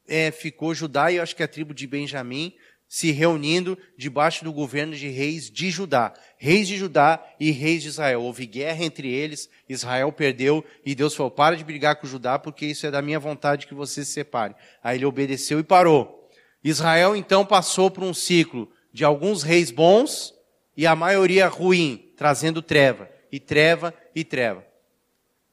[0.07, 2.53] é, ficou, Judá e eu acho que a tribo de Benjamim,
[2.87, 6.13] se reunindo debaixo do governo de reis de Judá.
[6.37, 8.21] Reis de Judá e reis de Israel.
[8.21, 12.66] Houve guerra entre eles, Israel perdeu, e Deus falou: para de brigar com Judá, porque
[12.66, 14.55] isso é da minha vontade que você se separe.
[14.82, 16.29] Aí ele obedeceu e parou.
[16.63, 20.33] Israel então passou por um ciclo de alguns reis bons
[20.78, 24.66] e a maioria ruim, trazendo treva e treva e treva.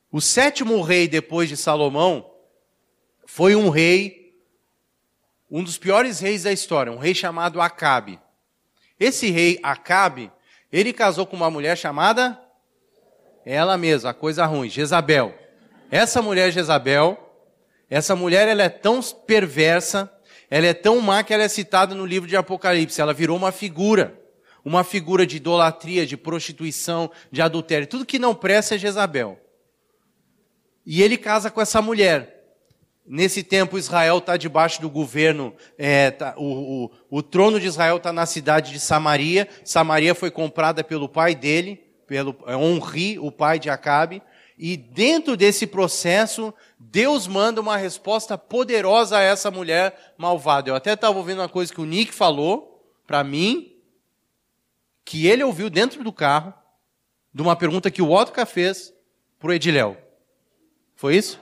[0.09, 2.33] O sétimo rei depois de Salomão
[3.27, 4.37] foi um rei,
[5.51, 8.21] um dos piores reis da história, um rei chamado Acabe.
[9.01, 10.31] Esse rei Acabe,
[10.71, 12.41] ele casou com uma mulher chamada
[13.45, 15.35] ela mesma, a coisa ruim, Jezabel.
[15.91, 17.19] Essa mulher Jezabel,
[17.91, 20.09] essa mulher ela é tão perversa,
[20.49, 23.51] ela é tão má que ela é citada no livro de Apocalipse, ela virou uma
[23.51, 24.22] figura
[24.65, 27.87] uma figura de idolatria, de prostituição, de adultério.
[27.87, 29.39] Tudo que não presta é Jezabel.
[30.85, 32.41] E ele casa com essa mulher.
[33.05, 37.97] Nesse tempo, Israel está debaixo do governo, é, tá, o, o, o, trono de Israel
[37.97, 39.49] está na cidade de Samaria.
[39.65, 44.23] Samaria foi comprada pelo pai dele, pelo é, Onri, o pai de Acabe.
[44.57, 50.71] E dentro desse processo, Deus manda uma resposta poderosa a essa mulher malvada.
[50.71, 53.72] Eu até estava ouvindo uma coisa que o Nick falou, para mim
[55.05, 56.55] que ele ouviu dentro do carro
[57.33, 58.93] de uma pergunta que o Otto fez
[59.39, 59.97] para o Ediléu.
[60.95, 61.41] Foi isso?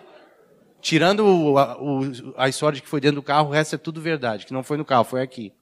[0.80, 2.00] Tirando o, a, o,
[2.36, 4.62] a, história de que foi dentro do carro, o resto é tudo verdade, que não
[4.62, 5.52] foi no carro, foi aqui.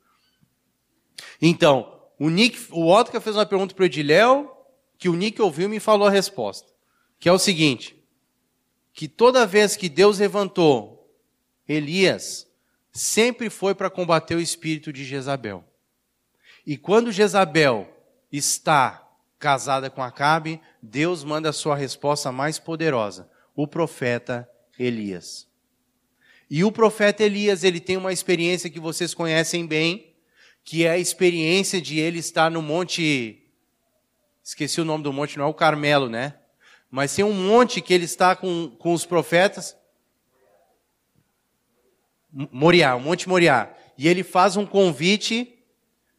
[1.42, 4.54] Então, o Nick, o Otto fez uma pergunta para o Ediléu,
[4.96, 6.72] que o Nick ouviu e me falou a resposta.
[7.18, 7.96] Que é o seguinte,
[8.92, 11.12] que toda vez que Deus levantou
[11.68, 12.46] Elias,
[12.92, 15.64] sempre foi para combater o espírito de Jezabel.
[16.68, 17.88] E quando Jezabel
[18.30, 19.02] está
[19.38, 23.26] casada com Acabe, Deus manda a sua resposta mais poderosa,
[23.56, 24.46] o profeta
[24.78, 25.48] Elias.
[26.50, 30.14] E o profeta Elias, ele tem uma experiência que vocês conhecem bem,
[30.62, 33.42] que é a experiência de ele estar no monte
[34.44, 36.34] esqueci o nome do monte, não é o Carmelo, né?
[36.90, 39.74] Mas tem um monte que ele está com, com os profetas,
[42.30, 43.74] Moriá, o Monte Moriá.
[43.96, 45.57] E ele faz um convite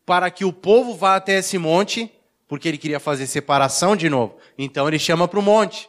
[0.09, 2.11] para que o povo vá até esse monte,
[2.47, 4.37] porque ele queria fazer separação de novo.
[4.57, 5.87] Então ele chama para o monte.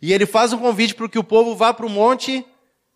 [0.00, 2.46] E ele faz um convite para que o povo vá para o monte,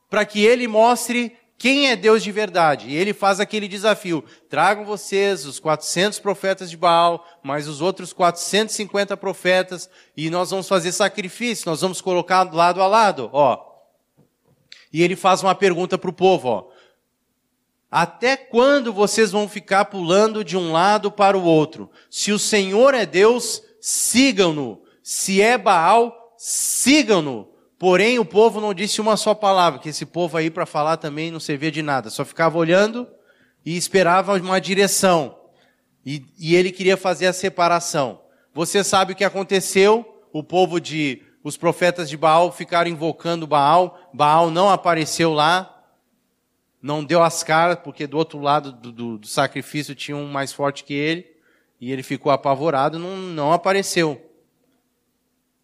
[0.08, 2.88] para que ele mostre quem é Deus de verdade.
[2.88, 8.12] E ele faz aquele desafio: tragam vocês os 400 profetas de Baal, mais os outros
[8.12, 13.58] 450 profetas, e nós vamos fazer sacrifício, nós vamos colocar lado a lado, ó.
[14.92, 16.79] E ele faz uma pergunta para o povo, ó.
[17.90, 21.90] Até quando vocês vão ficar pulando de um lado para o outro?
[22.08, 24.80] Se o Senhor é Deus, sigam-no.
[25.02, 27.48] Se é Baal, sigam-no.
[27.78, 31.30] Porém, o povo não disse uma só palavra, que esse povo aí para falar também
[31.30, 33.08] não servia de nada, só ficava olhando
[33.64, 35.36] e esperava uma direção.
[36.04, 38.20] E, e ele queria fazer a separação.
[38.54, 40.22] Você sabe o que aconteceu?
[40.32, 45.79] O povo de os profetas de Baal ficaram invocando Baal, Baal não apareceu lá,
[46.82, 50.52] não deu as caras, porque do outro lado do, do, do sacrifício tinha um mais
[50.52, 51.26] forte que ele,
[51.80, 54.26] e ele ficou apavorado, não, não apareceu.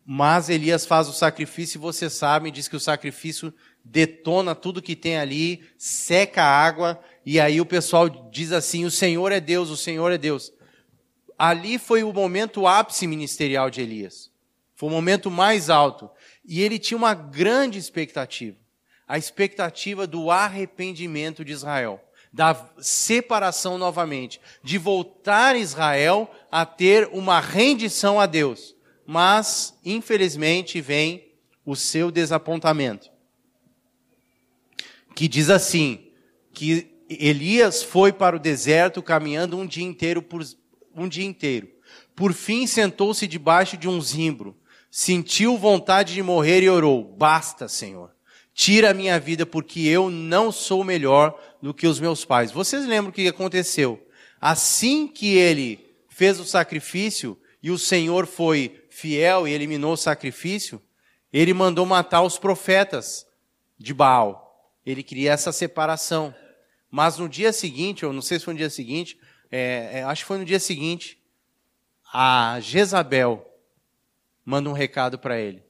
[0.05, 3.53] Mas Elias faz o sacrifício, e você sabe, diz que o sacrifício
[3.85, 8.91] detona tudo que tem ali, seca a água, e aí o pessoal diz assim: o
[8.91, 10.53] Senhor é Deus, o Senhor é Deus.
[11.39, 14.31] Ali foi o momento ápice ministerial de Elias.
[14.75, 16.09] Foi o momento mais alto.
[16.45, 18.57] E ele tinha uma grande expectativa.
[19.07, 22.03] A expectativa do arrependimento de Israel.
[22.33, 24.41] Da separação novamente.
[24.63, 28.75] De voltar Israel a ter uma rendição a Deus.
[29.07, 31.33] Mas, infelizmente, vem
[31.65, 33.11] o seu desapontamento.
[35.15, 36.11] Que diz assim:
[36.53, 40.43] que Elias foi para o deserto caminhando um dia inteiro por
[40.95, 41.69] um dia inteiro.
[42.15, 44.57] Por fim sentou-se debaixo de um zimbro
[44.97, 48.16] sentiu vontade de morrer e orou: Basta, Senhor,
[48.57, 52.51] tira a minha vida, porque eu não sou melhor do que os meus pais.
[52.51, 54.03] Vocês lembram o que aconteceu?
[54.41, 60.81] Assim que ele fez o sacrifício e o Senhor foi fiel e eliminou o sacrifício,
[61.31, 63.27] ele mandou matar os profetas
[63.79, 64.73] de Baal.
[64.87, 66.35] Ele queria essa separação.
[66.91, 69.21] Mas no dia seguinte, ou não sei se foi no dia seguinte,
[69.51, 71.23] é, é, acho que foi no dia seguinte,
[72.11, 73.47] a Jezabel,
[74.43, 75.66] manda um recado para ele.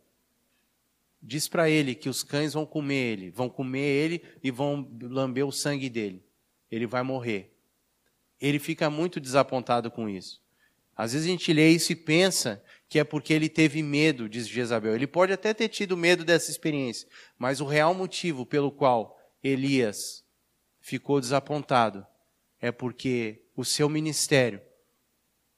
[1.29, 5.45] Diz para ele que os cães vão comer ele, vão comer ele e vão lamber
[5.45, 6.25] o sangue dele.
[6.71, 7.53] Ele vai morrer.
[8.41, 10.41] Ele fica muito desapontado com isso.
[10.97, 14.47] Às vezes a gente lê isso e pensa que é porque ele teve medo, diz
[14.47, 14.95] Jezabel.
[14.95, 20.25] Ele pode até ter tido medo dessa experiência, mas o real motivo pelo qual Elias
[20.81, 22.07] ficou desapontado
[22.61, 24.63] é porque o seu ministério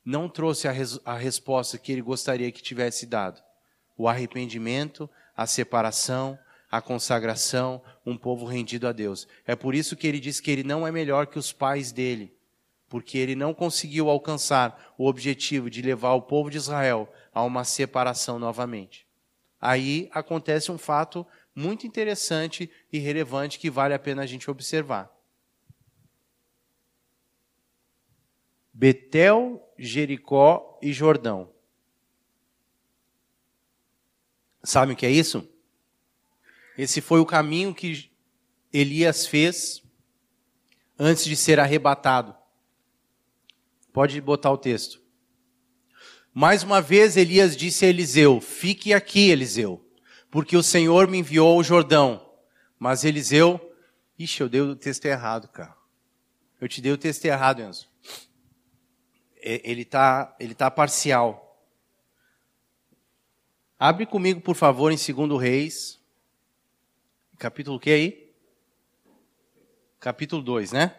[0.02, 3.42] não trouxe a, res, a resposta que ele gostaria que tivesse dado.
[3.98, 6.36] O arrependimento, a separação,
[6.68, 9.28] a consagração, um povo rendido a Deus.
[9.46, 12.36] É por isso que ele diz que ele não é melhor que os pais dele,
[12.88, 17.62] porque ele não conseguiu alcançar o objetivo de levar o povo de Israel a uma
[17.62, 19.06] separação novamente.
[19.60, 21.24] Aí acontece um fato
[21.54, 25.08] muito interessante e relevante que vale a pena a gente observar.
[28.74, 31.48] Betel, Jericó e Jordão.
[34.62, 35.48] Sabe o que é isso?
[36.76, 38.10] Esse foi o caminho que
[38.72, 39.82] Elias fez
[40.98, 42.34] antes de ser arrebatado.
[43.92, 45.00] Pode botar o texto.
[46.32, 49.84] Mais uma vez Elias disse a Eliseu: Fique aqui, Eliseu,
[50.30, 52.24] porque o Senhor me enviou ao Jordão.
[52.78, 53.60] Mas Eliseu,
[54.18, 55.76] ixi, eu dei o texto errado, cara.
[56.60, 57.88] Eu te dei o texto errado, Enzo.
[59.40, 61.47] É, ele está ele tá parcial.
[63.80, 66.00] Abre comigo, por favor, em 2 Reis,
[67.38, 68.34] capítulo que aí?
[70.00, 70.96] Capítulo 2, né?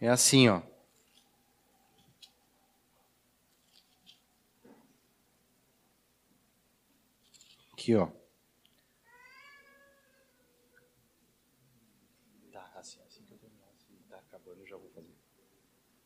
[0.00, 0.60] É assim, ó.
[7.72, 8.08] Aqui, ó.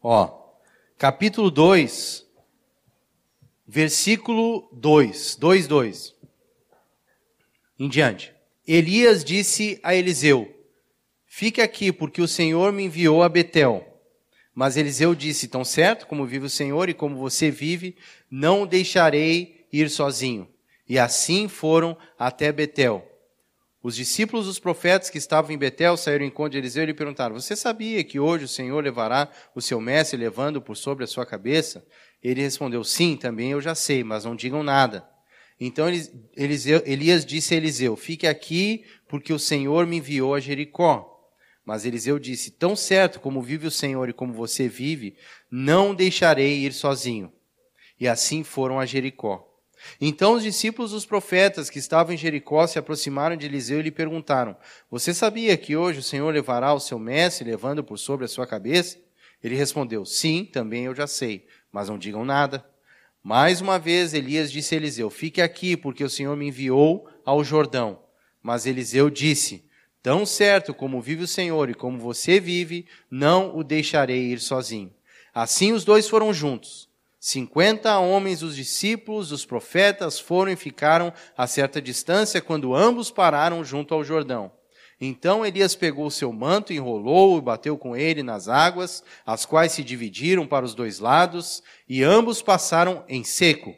[0.02, 0.58] Ó,
[0.98, 2.21] capítulo 2,
[3.72, 6.14] versículo 2, 2, 2.
[7.78, 8.30] Em diante.
[8.68, 10.46] Elias disse a Eliseu:
[11.24, 13.82] Fique aqui, porque o Senhor me enviou a Betel.
[14.54, 17.96] Mas Eliseu disse: Tão certo como vive o Senhor e como você vive,
[18.30, 20.46] não deixarei ir sozinho.
[20.86, 23.10] E assim foram até Betel.
[23.82, 26.94] Os discípulos dos profetas que estavam em Betel saíram em encontro de Eliseu e lhe
[26.94, 31.06] perguntaram: Você sabia que hoje o Senhor levará o seu mestre levando por sobre a
[31.06, 31.84] sua cabeça?
[32.22, 35.04] Ele respondeu: Sim, também eu já sei, mas não digam nada.
[35.58, 35.86] Então
[36.36, 41.08] Eliseu, Elias disse a Eliseu: Fique aqui, porque o Senhor me enviou a Jericó.
[41.64, 45.16] Mas Eliseu disse: Tão certo como vive o Senhor e como você vive,
[45.50, 47.32] não deixarei ir sozinho.
[47.98, 49.51] E assim foram a Jericó.
[50.00, 53.90] Então os discípulos dos profetas que estavam em Jericó se aproximaram de Eliseu e lhe
[53.90, 54.56] perguntaram:
[54.90, 58.46] Você sabia que hoje o Senhor levará o seu mestre levando por sobre a sua
[58.46, 58.98] cabeça?
[59.42, 62.64] Ele respondeu: Sim, também eu já sei, mas não digam nada.
[63.22, 67.44] Mais uma vez Elias disse a Eliseu: Fique aqui, porque o Senhor me enviou ao
[67.44, 68.00] Jordão.
[68.42, 69.64] Mas Eliseu disse:
[70.02, 74.92] Tão certo como vive o Senhor e como você vive, não o deixarei ir sozinho.
[75.32, 76.91] Assim os dois foram juntos.
[77.24, 83.64] Cinquenta homens, os discípulos, os profetas, foram e ficaram a certa distância quando ambos pararam
[83.64, 84.50] junto ao Jordão.
[85.00, 89.84] Então Elias pegou seu manto, enrolou e bateu com ele nas águas, as quais se
[89.84, 93.72] dividiram para os dois lados, e ambos passaram em seco.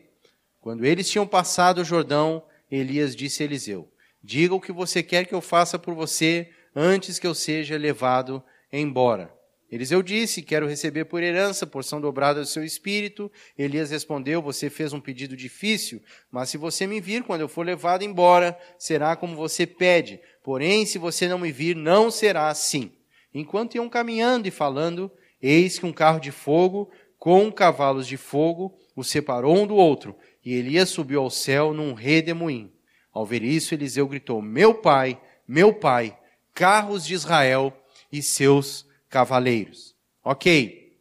[0.58, 3.92] Quando eles tinham passado o Jordão, Elias disse a Eliseu:
[4.22, 8.42] Diga o que você quer que eu faça por você antes que eu seja levado
[8.72, 9.30] embora.
[9.74, 13.30] Eliseu disse: Quero receber por herança porção dobrada do seu espírito.
[13.58, 17.66] Elias respondeu: Você fez um pedido difícil, mas se você me vir quando eu for
[17.66, 20.20] levado embora, será como você pede.
[20.44, 22.92] Porém, se você não me vir, não será assim.
[23.34, 25.10] Enquanto iam caminhando e falando,
[25.42, 26.88] eis que um carro de fogo
[27.18, 31.94] com cavalos de fogo o separou um do outro, e Elias subiu ao céu num
[31.94, 32.70] redemoinho.
[33.12, 36.16] Ao ver isso, Eliseu gritou: Meu pai, meu pai,
[36.54, 37.76] carros de Israel
[38.12, 39.94] e seus cavaleiros.
[40.24, 40.98] Ok.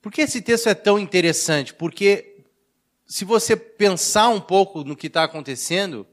[0.00, 1.74] Por que esse texto é tão interessante?
[1.74, 2.46] Porque,
[3.04, 6.06] se você pensar um pouco no que está acontecendo,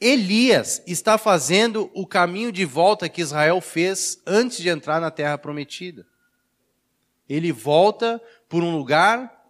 [0.00, 5.36] Elias está fazendo o caminho de volta que Israel fez antes de entrar na terra
[5.36, 6.06] prometida.
[7.28, 8.18] Ele volta
[8.48, 9.44] por um lugar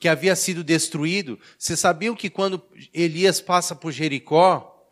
[0.00, 1.38] que havia sido destruído.
[1.56, 2.60] Vocês sabiam que quando
[2.92, 4.84] Elias passa por Jericó,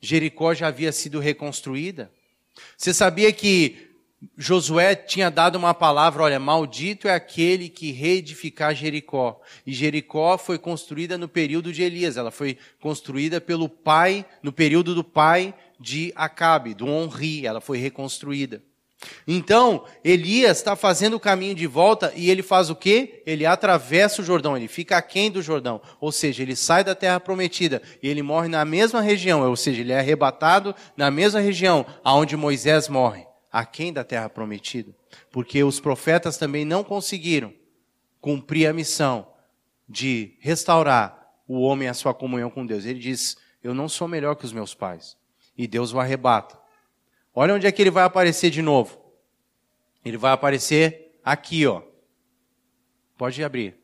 [0.00, 2.12] Jericó já havia sido reconstruída?
[2.76, 3.90] Você sabia que
[4.36, 9.40] Josué tinha dado uma palavra, olha, maldito é aquele que reedificar Jericó.
[9.66, 14.94] E Jericó foi construída no período de Elias, ela foi construída pelo pai, no período
[14.94, 18.62] do pai de Acabe, do Onri, ela foi reconstruída.
[19.26, 23.22] Então, Elias está fazendo o caminho de volta e ele faz o quê?
[23.26, 25.80] Ele atravessa o Jordão, ele fica aquém do Jordão.
[26.00, 29.80] Ou seja, ele sai da terra prometida e ele morre na mesma região, ou seja,
[29.80, 34.92] ele é arrebatado na mesma região aonde Moisés morre aquém da terra prometida,
[35.30, 37.52] porque os profetas também não conseguiram
[38.20, 39.28] cumprir a missão
[39.88, 42.84] de restaurar o homem à sua comunhão com Deus.
[42.84, 45.16] Ele diz: Eu não sou melhor que os meus pais.
[45.56, 46.58] E Deus o arrebata.
[47.34, 48.98] Olha onde é que ele vai aparecer de novo.
[50.04, 51.82] Ele vai aparecer aqui, ó.
[53.16, 53.76] Pode abrir.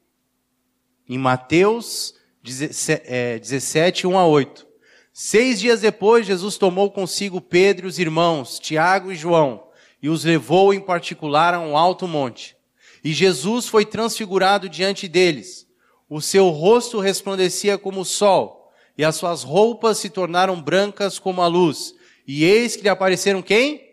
[1.08, 4.66] Em Mateus 17, 1 é, a 8.
[5.12, 9.64] Seis dias depois, Jesus tomou consigo Pedro e os irmãos, Tiago e João,
[10.00, 12.56] e os levou em particular a um alto monte.
[13.02, 15.66] E Jesus foi transfigurado diante deles.
[16.08, 21.42] O seu rosto resplandecia como o sol, e as suas roupas se tornaram brancas como
[21.42, 21.94] a luz.
[22.32, 23.92] E eis que lhe apareceram quem?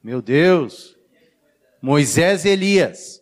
[0.00, 0.96] Meu Deus!
[1.82, 3.20] Moisés e Elias.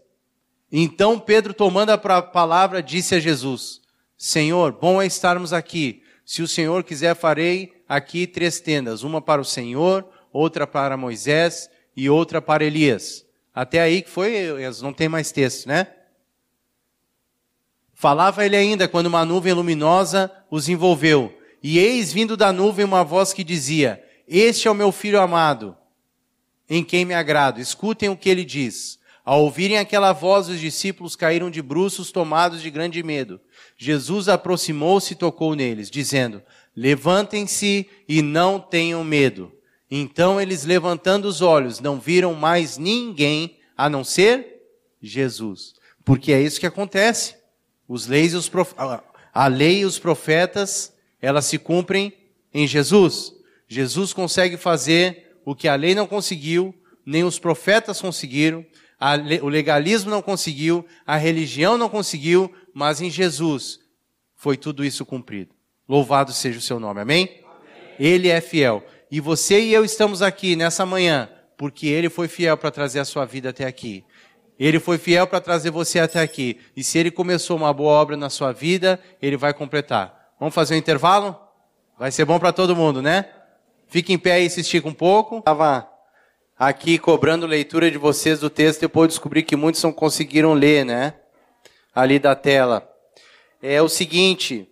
[0.71, 3.81] Então Pedro, tomando a palavra, disse a Jesus:
[4.15, 6.03] Senhor, bom é estarmos aqui.
[6.23, 11.71] Se o Senhor quiser, farei aqui três tendas: uma para o Senhor, outra para Moisés
[11.97, 13.25] e outra para Elias.
[13.55, 14.35] Até aí que foi,
[14.83, 15.95] não tem mais texto, né?
[17.95, 21.36] Falava ele ainda quando uma nuvem luminosa os envolveu.
[21.69, 25.77] E eis vindo da nuvem uma voz que dizia: Este é o meu filho amado,
[26.71, 27.61] em quem me agrado.
[27.61, 29.01] Escutem o que ele diz.
[29.25, 33.41] Ao ouvirem aquela voz, os discípulos caíram de bruços, tomados de grande medo.
[33.77, 36.41] Jesus aproximou-se e tocou neles, dizendo:
[36.77, 39.53] Levantem-se e não tenham medo.
[39.91, 44.63] Então eles, levantando os olhos, não viram mais ninguém a não ser
[45.03, 45.75] Jesus.
[46.05, 47.35] Porque é isso que acontece.
[47.89, 48.73] Os leis os prof...
[49.35, 52.13] A lei e os profetas, elas se cumprem
[52.53, 53.33] em Jesus.
[53.69, 56.75] Jesus consegue fazer o que a lei não conseguiu,
[57.05, 58.65] nem os profetas conseguiram,
[59.43, 63.79] o legalismo não conseguiu, a religião não conseguiu, mas em Jesus
[64.35, 65.55] foi tudo isso cumprido.
[65.89, 67.25] Louvado seja o seu nome, amém?
[67.25, 67.45] amém?
[67.99, 68.85] Ele é fiel.
[69.11, 73.05] E você e eu estamos aqui nessa manhã porque ele foi fiel para trazer a
[73.05, 74.05] sua vida até aqui.
[74.59, 76.59] Ele foi fiel para trazer você até aqui.
[76.77, 80.26] E se ele começou uma boa obra na sua vida, ele vai completar.
[80.39, 81.35] Vamos fazer um intervalo?
[81.99, 83.25] Vai ser bom para todo mundo, né?
[83.89, 85.39] Fique em pé e se estica um pouco.
[85.39, 85.91] Estava
[86.59, 91.15] aqui cobrando leitura de vocês do texto, depois descobri que muitos não conseguiram ler, né?
[91.95, 92.87] Ali da tela.
[93.63, 94.69] É o seguinte,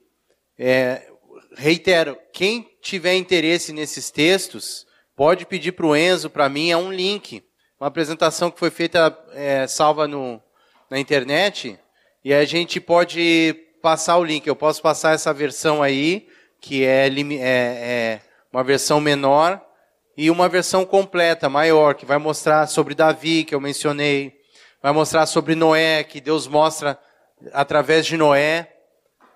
[0.58, 1.10] é,
[1.56, 4.86] reitero, quem tiver interesse nesses textos,
[5.16, 7.42] pode pedir para o Enzo, para mim, é um link.
[7.80, 10.42] Uma apresentação que foi feita, é, salva no,
[10.90, 11.78] na internet,
[12.22, 14.47] e a gente pode passar o link.
[14.47, 16.27] Eu posso passar essa versão aí,
[16.59, 18.20] que é, é, é
[18.51, 19.61] uma versão menor,
[20.16, 24.40] e uma versão completa, maior, que vai mostrar sobre Davi, que eu mencionei,
[24.82, 26.98] vai mostrar sobre Noé, que Deus mostra
[27.52, 28.70] através de Noé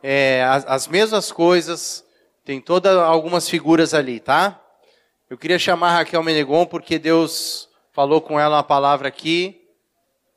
[0.02, 2.02] é, as, as mesmas coisas,
[2.42, 4.58] tem todas algumas figuras ali, tá?
[5.28, 9.60] Eu queria chamar Raquel Menegon porque Deus falou com ela uma palavra aqui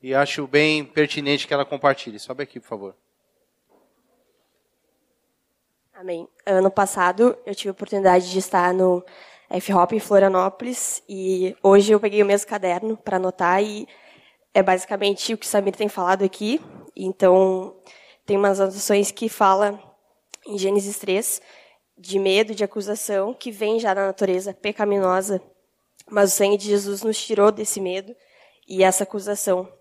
[0.01, 2.19] e acho bem pertinente que ela compartilhe.
[2.19, 2.95] Sobe aqui, por favor.
[6.01, 6.27] Amém.
[6.47, 9.05] Ano passado eu tive a oportunidade de estar no
[9.51, 13.87] F-Hop em Florianópolis e hoje eu peguei o mesmo caderno para anotar e
[14.51, 16.59] é basicamente o que o Samir tem falado aqui.
[16.95, 17.75] Então,
[18.25, 19.79] tem umas anotações que fala
[20.47, 21.39] em Gênesis 3
[21.95, 25.39] de medo, de acusação que vem já da natureza pecaminosa,
[26.09, 28.15] mas o sangue de Jesus nos tirou desse medo
[28.67, 29.71] e essa acusação.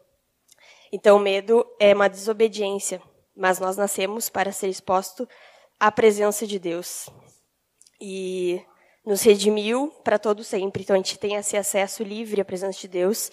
[0.92, 3.00] Então, o medo é uma desobediência,
[3.34, 5.26] mas nós nascemos para ser exposto
[5.80, 7.08] à presença de Deus.
[7.98, 8.62] E
[9.04, 10.82] nos redimiu para todo sempre.
[10.82, 13.30] Então a gente tem esse acesso livre à presença de Deus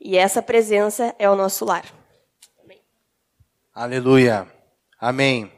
[0.00, 1.84] e essa presença é o nosso lar.
[2.62, 2.80] Amém.
[3.74, 4.46] Aleluia.
[5.00, 5.52] Amém.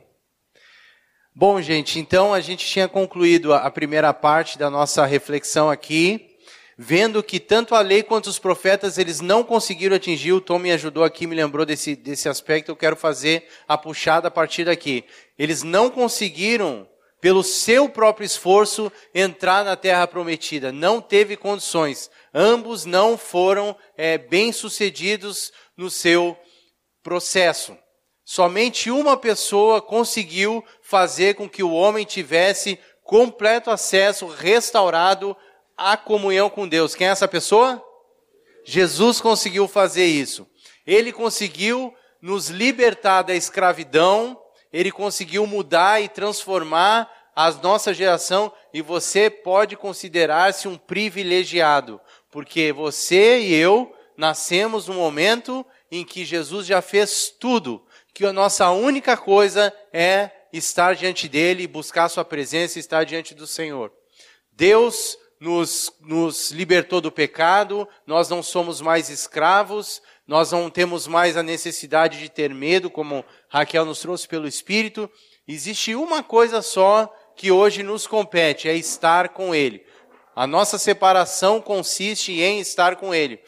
[1.34, 6.29] Bom, gente, então a gente tinha concluído a primeira parte da nossa reflexão aqui,
[6.82, 10.32] vendo que tanto a lei quanto os profetas eles não conseguiram atingir.
[10.32, 12.70] O Tom me ajudou aqui, me lembrou desse, desse aspecto.
[12.70, 15.04] Eu quero fazer a puxada a partir daqui.
[15.38, 16.88] Eles não conseguiram
[17.20, 20.72] pelo seu próprio esforço, entrar na terra prometida.
[20.72, 22.10] Não teve condições.
[22.32, 26.34] Ambos não foram é, bem-sucedidos no seu
[27.02, 27.76] processo.
[28.24, 35.36] Somente uma pessoa conseguiu fazer com que o homem tivesse completo acesso, restaurado
[35.80, 36.94] à comunhão com Deus.
[36.94, 37.82] Quem é essa pessoa?
[38.64, 40.46] Jesus conseguiu fazer isso.
[40.86, 44.38] Ele conseguiu nos libertar da escravidão
[44.72, 52.00] ele conseguiu mudar e transformar a nossa geração e você pode considerar-se um privilegiado,
[52.30, 58.32] porque você e eu nascemos no momento em que Jesus já fez tudo, que a
[58.32, 63.92] nossa única coisa é estar diante dele, buscar sua presença e estar diante do Senhor.
[64.52, 71.36] Deus nos, nos libertou do pecado, nós não somos mais escravos, nós não temos mais
[71.36, 75.10] a necessidade de ter medo, como Raquel nos trouxe pelo Espírito.
[75.48, 79.84] Existe uma coisa só que hoje nos compete, é estar com Ele.
[80.36, 83.40] A nossa separação consiste em estar com Ele.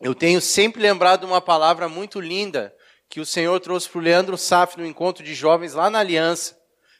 [0.00, 2.74] Eu tenho sempre lembrado uma palavra muito linda
[3.08, 6.58] que o Senhor trouxe para o Leandro Saf no encontro de jovens lá na Aliança,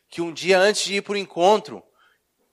[0.09, 1.83] que um dia antes de ir para o encontro,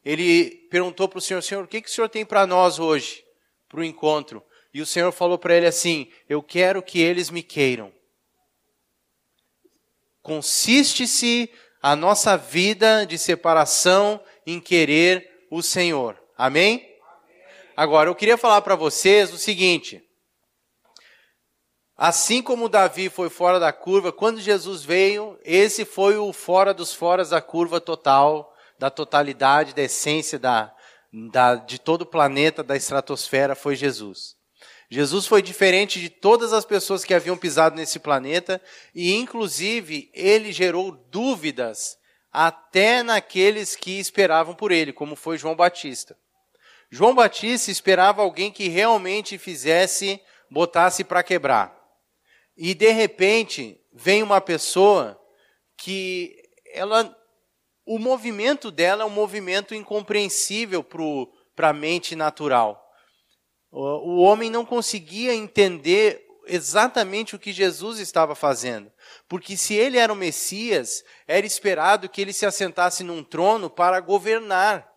[0.09, 3.23] ele perguntou para o Senhor, Senhor, o que, que o Senhor tem para nós hoje,
[3.67, 4.43] para o encontro?
[4.73, 7.93] E o Senhor falou para ele assim, eu quero que eles me queiram.
[10.23, 16.19] Consiste-se a nossa vida de separação em querer o Senhor.
[16.35, 16.91] Amém?
[17.77, 20.03] Agora, eu queria falar para vocês o seguinte.
[21.95, 26.95] Assim como Davi foi fora da curva, quando Jesus veio, esse foi o fora dos
[26.95, 28.48] foras da curva total
[28.79, 30.73] da totalidade, da essência da,
[31.31, 34.37] da, de todo o planeta, da estratosfera, foi Jesus.
[34.89, 38.59] Jesus foi diferente de todas as pessoas que haviam pisado nesse planeta
[38.95, 41.97] e, inclusive, ele gerou dúvidas
[42.31, 46.17] até naqueles que esperavam por ele, como foi João Batista.
[46.89, 50.19] João Batista esperava alguém que realmente fizesse,
[50.49, 51.77] botasse para quebrar.
[52.57, 55.19] E de repente vem uma pessoa
[55.77, 56.35] que
[56.73, 57.15] ela
[57.89, 60.85] o movimento dela é um movimento incompreensível
[61.55, 62.87] para a mente natural.
[63.71, 68.91] O homem não conseguia entender exatamente o que Jesus estava fazendo.
[69.27, 73.99] Porque se ele era o Messias, era esperado que ele se assentasse num trono para
[73.99, 74.87] governar.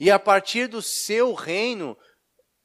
[0.00, 1.98] E a partir do seu reino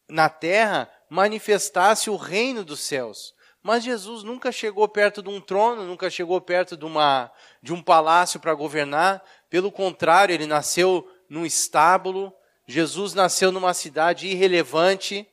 [0.09, 3.33] na terra, manifestasse o reino dos céus.
[3.63, 7.31] Mas Jesus nunca chegou perto de um trono, nunca chegou perto de, uma,
[7.61, 9.23] de um palácio para governar.
[9.53, 12.33] Pelo contrário, ele nasceu num estábulo.
[12.65, 15.27] Jesus nasceu numa cidade irrelevante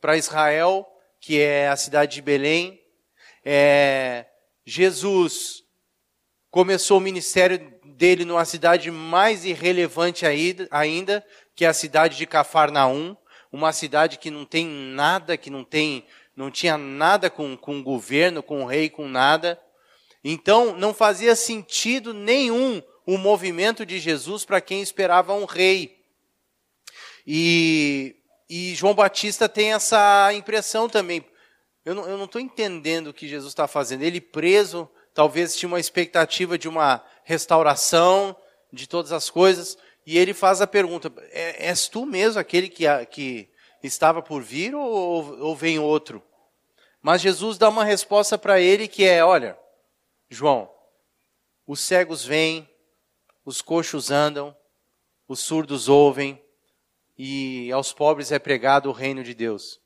[0.00, 0.86] para Israel,
[1.18, 2.80] que é a cidade de Belém.
[3.44, 4.26] É,
[4.64, 5.64] Jesus
[6.52, 10.24] começou o ministério dele numa cidade mais irrelevante
[10.70, 11.26] ainda,
[11.56, 13.16] que é a cidade de Cafarnaum,
[13.50, 16.06] uma cidade que não tem nada, que não tem,
[16.36, 19.60] não tinha nada com, com o governo, com o rei, com nada.
[20.22, 26.02] Então, não fazia sentido nenhum o movimento de Jesus para quem esperava um rei.
[27.26, 28.16] E,
[28.48, 31.24] e João Batista tem essa impressão também.
[31.84, 34.02] Eu não estou entendendo o que Jesus está fazendo.
[34.02, 38.34] Ele preso, talvez tinha uma expectativa de uma restauração
[38.72, 42.84] de todas as coisas, e ele faz a pergunta: é, És tu mesmo aquele que,
[43.06, 43.48] que
[43.82, 46.22] estava por vir ou, ou vem outro?
[47.02, 49.58] Mas Jesus dá uma resposta para ele que é: Olha,
[50.30, 50.70] João,
[51.66, 52.68] os cegos vêm,
[53.44, 54.56] os coxos andam,
[55.28, 56.42] os surdos ouvem,
[57.16, 59.80] e aos pobres é pregado o reino de Deus.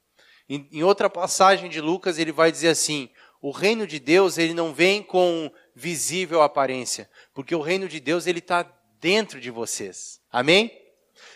[0.49, 3.11] Em, em outra passagem de Lucas, ele vai dizer assim:
[3.41, 8.27] o reino de Deus ele não vem com visível aparência, porque o reino de Deus
[8.27, 8.67] ele está
[9.01, 10.21] dentro de vocês.
[10.31, 10.73] Amém?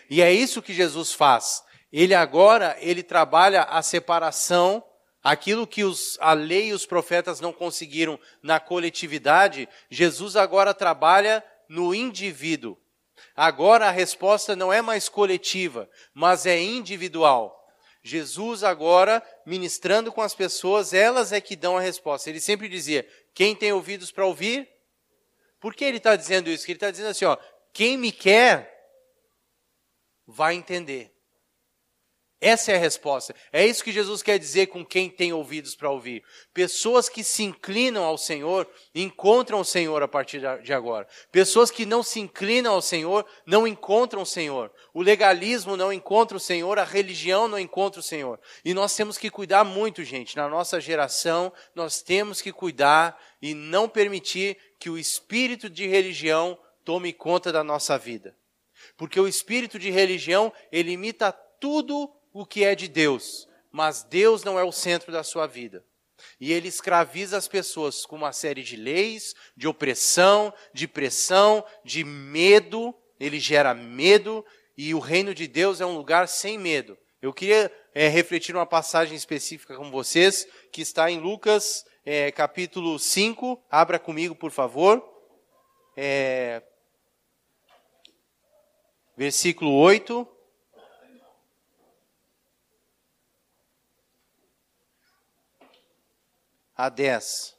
[0.09, 1.62] E é isso que Jesus faz.
[1.93, 4.82] Ele agora ele trabalha a separação,
[5.23, 9.69] aquilo que os, a lei e os profetas não conseguiram na coletividade.
[9.90, 12.77] Jesus agora trabalha no indivíduo.
[13.35, 17.59] Agora a resposta não é mais coletiva, mas é individual.
[18.03, 22.28] Jesus agora, ministrando com as pessoas, elas é que dão a resposta.
[22.28, 24.69] Ele sempre dizia: quem tem ouvidos para ouvir?
[25.59, 26.62] Por que ele está dizendo isso?
[26.62, 27.39] Porque ele está dizendo assim: ó,
[27.73, 28.70] quem me quer
[30.27, 31.12] vai entender.
[32.44, 33.36] Essa é a resposta.
[33.52, 36.24] É isso que Jesus quer dizer com quem tem ouvidos para ouvir.
[36.52, 41.06] Pessoas que se inclinam ao Senhor encontram o Senhor a partir de agora.
[41.31, 44.73] Pessoas que não se inclinam ao Senhor não encontram o Senhor.
[44.93, 48.40] O legalismo não encontra o Senhor, a religião não encontra o Senhor.
[48.64, 50.36] E nós temos que cuidar muito, gente.
[50.36, 56.59] Na nossa geração, nós temos que cuidar e não permitir que o espírito de religião
[56.85, 58.36] tome conta da nossa vida.
[58.97, 64.45] Porque o espírito de religião, ele imita tudo o que é de Deus, mas Deus
[64.45, 65.85] não é o centro da sua vida.
[66.41, 72.05] E ele escraviza as pessoas com uma série de leis, de opressão, de pressão, de
[72.05, 72.95] medo.
[73.19, 74.45] Ele gera medo
[74.77, 76.97] e o reino de Deus é um lugar sem medo.
[77.21, 82.99] Eu queria é, refletir uma passagem específica com vocês, que está em Lucas é, capítulo
[82.99, 83.63] 5.
[83.71, 85.03] Abra comigo, por favor.
[85.97, 86.63] É,
[89.17, 90.27] versículo 8.
[96.77, 97.57] A 10.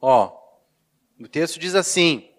[0.00, 0.40] Ó,
[1.20, 2.30] o texto diz assim: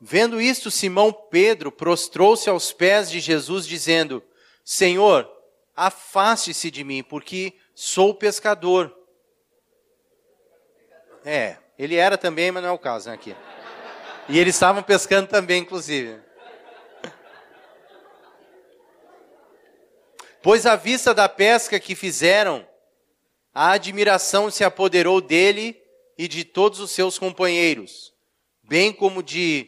[0.00, 4.22] Vendo isto, Simão Pedro prostrou-se aos pés de Jesus, dizendo:
[4.64, 5.28] Senhor,
[5.74, 8.96] afaste-se de mim, porque sou pescador.
[11.24, 13.34] É, ele era também, mas não é o caso né, aqui.
[14.28, 16.20] E eles estavam pescando também, inclusive.
[20.42, 22.68] Pois à vista da pesca que fizeram,
[23.54, 25.74] a admiração se apoderou dele
[26.18, 28.12] e de todos os seus companheiros,
[28.62, 29.66] bem como de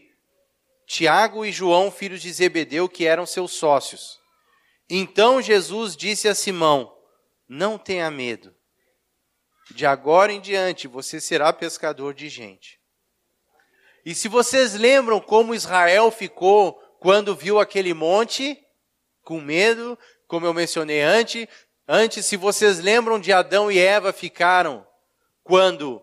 [0.86, 4.18] Tiago e João, filhos de Zebedeu, que eram seus sócios.
[4.88, 6.94] Então Jesus disse a Simão:
[7.48, 8.54] Não tenha medo
[9.72, 12.78] de agora em diante você será pescador de gente.
[14.04, 18.58] E se vocês lembram como Israel ficou quando viu aquele monte,
[19.22, 21.46] com medo, como eu mencionei antes,
[21.86, 24.86] antes, se vocês lembram de Adão e Eva ficaram
[25.44, 26.02] quando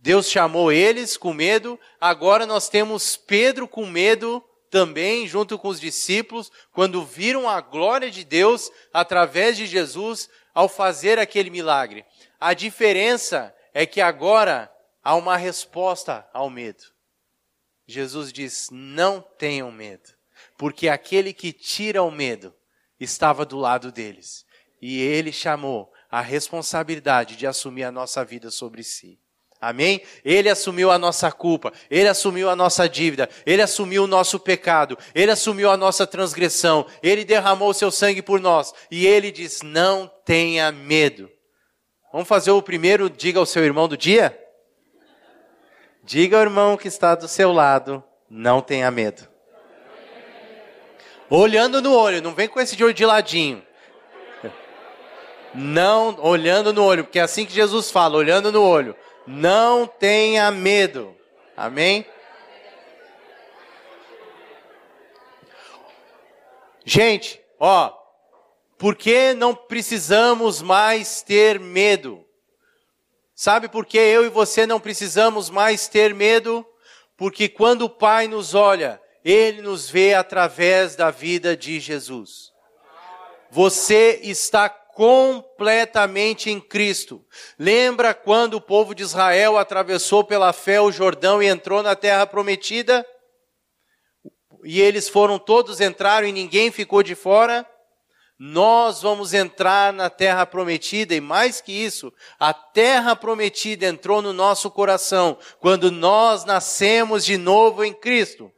[0.00, 5.80] Deus chamou eles com medo, agora nós temos Pedro com medo também, junto com os
[5.80, 12.04] discípulos, quando viram a glória de Deus através de Jesus ao fazer aquele milagre.
[12.40, 14.72] A diferença é que agora
[15.04, 16.84] há uma resposta ao medo.
[17.86, 20.08] Jesus diz: não tenham medo,
[20.56, 22.54] porque aquele que tira o medo
[22.98, 24.46] estava do lado deles.
[24.82, 29.18] e ele chamou a responsabilidade de assumir a nossa vida sobre si.
[29.60, 30.00] Amém?
[30.24, 34.96] Ele assumiu a nossa culpa, ele assumiu a nossa dívida, ele assumiu o nosso pecado,
[35.14, 40.10] ele assumiu a nossa transgressão, ele derramou seu sangue por nós e ele diz: Não
[40.24, 41.30] tenha medo.
[42.12, 44.36] Vamos fazer o primeiro, diga ao seu irmão do dia?
[46.02, 49.28] Diga ao irmão que está do seu lado: Não tenha medo.
[51.28, 53.64] Olhando no olho, não vem com esse de olho de ladinho.
[55.54, 58.96] Não, olhando no olho, porque é assim que Jesus fala, olhando no olho.
[59.26, 61.16] Não tenha medo.
[61.56, 62.06] Amém?
[66.84, 67.92] Gente, ó,
[68.80, 72.24] por que não precisamos mais ter medo?
[73.34, 76.66] Sabe por que eu e você não precisamos mais ter medo?
[77.14, 82.52] Porque quando o Pai nos olha, Ele nos vê através da vida de Jesus.
[83.50, 87.22] Você está completamente em Cristo.
[87.58, 92.26] Lembra quando o povo de Israel atravessou pela fé o Jordão e entrou na terra
[92.26, 93.04] prometida?
[94.64, 97.69] E eles foram todos entraram e ninguém ficou de fora?
[98.42, 104.32] Nós vamos entrar na terra prometida e mais que isso, a terra prometida entrou no
[104.32, 108.50] nosso coração quando nós nascemos de novo em Cristo.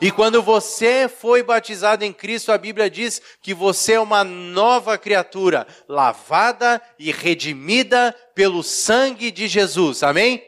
[0.00, 4.98] E quando você foi batizado em Cristo, a Bíblia diz que você é uma nova
[4.98, 10.02] criatura, lavada e redimida pelo sangue de Jesus.
[10.02, 10.42] Amém?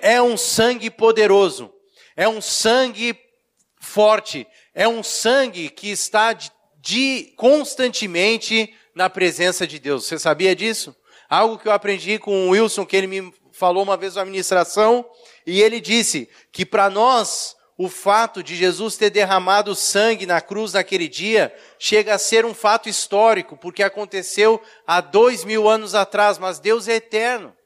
[0.00, 1.72] É um sangue poderoso.
[2.14, 3.18] É um sangue
[3.80, 4.46] forte.
[4.72, 6.52] É um sangue que está de,
[6.82, 10.04] de constantemente na presença de Deus.
[10.04, 10.94] Você sabia disso?
[11.30, 15.08] Algo que eu aprendi com o Wilson, que ele me falou uma vez na administração,
[15.46, 20.72] e ele disse que para nós o fato de Jesus ter derramado sangue na cruz
[20.72, 26.36] naquele dia chega a ser um fato histórico, porque aconteceu há dois mil anos atrás,
[26.36, 27.56] mas Deus é eterno.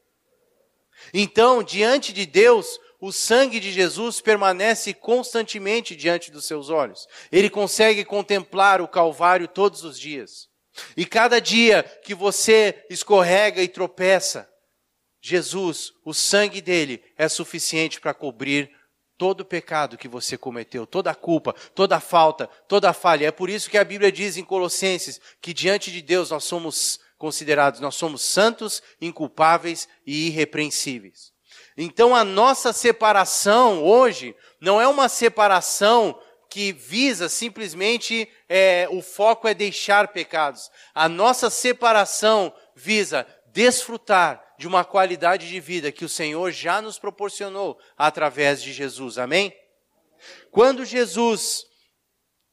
[1.13, 7.07] Então, diante de Deus, o sangue de Jesus permanece constantemente diante dos seus olhos.
[7.31, 10.49] Ele consegue contemplar o Calvário todos os dias.
[10.97, 14.49] E cada dia que você escorrega e tropeça,
[15.21, 18.71] Jesus, o sangue dele é suficiente para cobrir
[19.19, 23.27] todo o pecado que você cometeu, toda a culpa, toda a falta, toda a falha.
[23.27, 27.01] É por isso que a Bíblia diz em Colossenses que diante de Deus nós somos
[27.19, 31.33] considerados, nós somos santos, inculpáveis e irrepreensíveis.
[31.77, 39.47] Então a nossa separação hoje não é uma separação que visa simplesmente é, o foco
[39.47, 40.71] é deixar pecados.
[40.95, 46.99] A nossa separação visa desfrutar de uma qualidade de vida que o Senhor já nos
[46.99, 49.19] proporcionou através de Jesus.
[49.19, 49.55] Amém?
[50.51, 51.67] Quando Jesus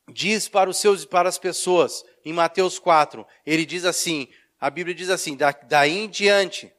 [0.09, 4.27] diz para os seus para as pessoas em Mateus 4, ele diz assim,
[4.59, 6.73] a Bíblia diz assim, da, daí em diante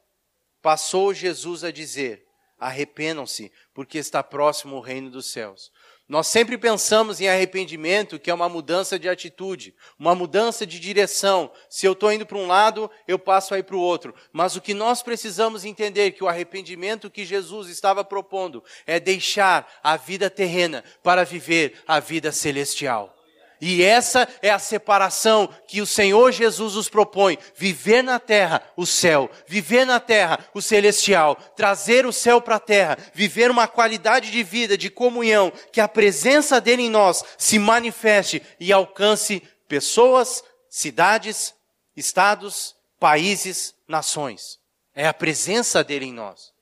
[0.61, 2.24] passou Jesus a dizer:
[2.59, 5.71] arrependam-se, porque está próximo o reino dos céus.
[6.07, 11.51] Nós sempre pensamos em arrependimento, que é uma mudança de atitude, uma mudança de direção.
[11.67, 14.13] Se eu estou indo para um lado, eu passo aí para o outro.
[14.31, 19.67] Mas o que nós precisamos entender que o arrependimento que Jesus estava propondo é deixar
[19.81, 23.15] a vida terrena para viver a vida celestial.
[23.59, 28.85] E essa é a separação que o Senhor Jesus nos propõe: viver na terra o
[28.85, 34.31] céu, viver na terra o celestial, trazer o céu para a terra, viver uma qualidade
[34.31, 40.43] de vida, de comunhão, que a presença dele em nós se manifeste e alcance pessoas,
[40.69, 41.53] cidades,
[41.95, 44.59] estados, países, nações.
[44.93, 46.54] É a presença dele em nós.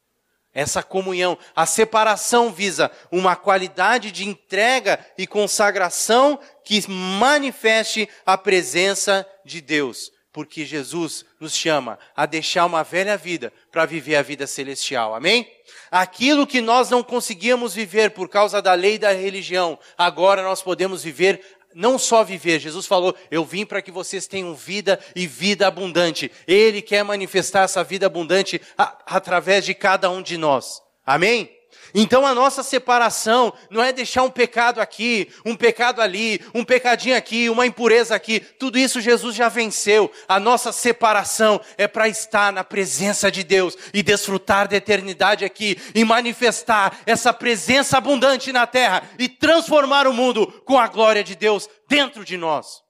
[0.53, 9.25] Essa comunhão, a separação visa uma qualidade de entrega e consagração que manifeste a presença
[9.43, 14.45] de Deus, porque Jesus nos chama a deixar uma velha vida para viver a vida
[14.45, 15.15] celestial.
[15.15, 15.49] Amém?
[15.89, 21.03] Aquilo que nós não conseguíamos viver por causa da lei da religião, agora nós podemos
[21.03, 21.41] viver
[21.75, 26.31] não só viver, Jesus falou: Eu vim para que vocês tenham vida e vida abundante.
[26.47, 30.81] Ele quer manifestar essa vida abundante a, através de cada um de nós.
[31.05, 31.49] Amém?
[31.93, 37.15] Então a nossa separação não é deixar um pecado aqui, um pecado ali, um pecadinho
[37.15, 38.39] aqui, uma impureza aqui.
[38.39, 40.11] Tudo isso Jesus já venceu.
[40.27, 45.77] A nossa separação é para estar na presença de Deus e desfrutar da eternidade aqui
[45.93, 51.35] e manifestar essa presença abundante na terra e transformar o mundo com a glória de
[51.35, 52.82] Deus dentro de nós.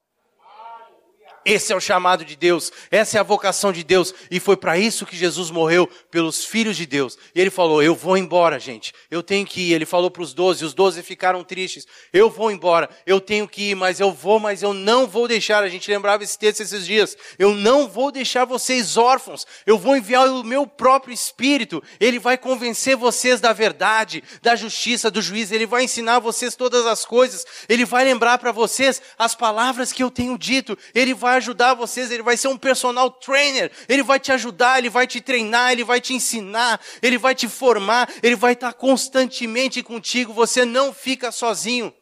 [1.46, 4.78] Esse é o chamado de Deus, essa é a vocação de Deus, e foi para
[4.78, 7.18] isso que Jesus morreu, pelos filhos de Deus.
[7.36, 9.74] E ele falou: Eu vou embora, gente, eu tenho que ir.
[9.74, 13.72] Ele falou para os doze, os doze ficaram tristes: Eu vou embora, eu tenho que
[13.72, 15.64] ir, mas eu vou, mas eu não vou deixar.
[15.64, 19.98] A gente lembrava esse texto esses dias: Eu não vou deixar vocês órfãos, eu vou
[19.98, 25.54] enviar o meu próprio Espírito, ele vai convencer vocês da verdade, da justiça, do juízo,
[25.54, 30.02] ele vai ensinar vocês todas as coisas, ele vai lembrar para vocês as palavras que
[30.02, 34.20] eu tenho dito, ele vai ajudar vocês, ele vai ser um personal trainer, ele vai
[34.20, 38.36] te ajudar, ele vai te treinar, ele vai te ensinar, ele vai te formar, ele
[38.36, 41.94] vai estar constantemente contigo, você não fica sozinho.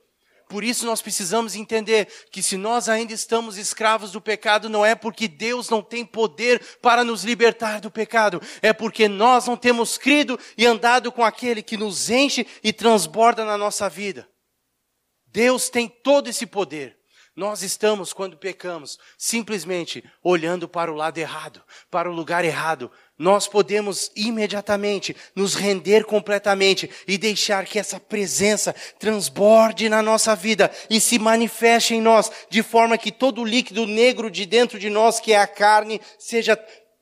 [0.52, 4.94] Por isso nós precisamos entender que se nós ainda estamos escravos do pecado, não é
[4.94, 9.98] porque Deus não tem poder para nos libertar do pecado, é porque nós não temos
[9.98, 14.28] crido e andado com aquele que nos enche e transborda na nossa vida.
[15.26, 17.01] Deus tem todo esse poder.
[17.34, 22.92] Nós estamos, quando pecamos, simplesmente olhando para o lado errado, para o lugar errado.
[23.18, 30.70] Nós podemos imediatamente nos render completamente e deixar que essa presença transborde na nossa vida
[30.90, 34.90] e se manifeste em nós, de forma que todo o líquido negro de dentro de
[34.90, 36.60] nós, que é a carne, seja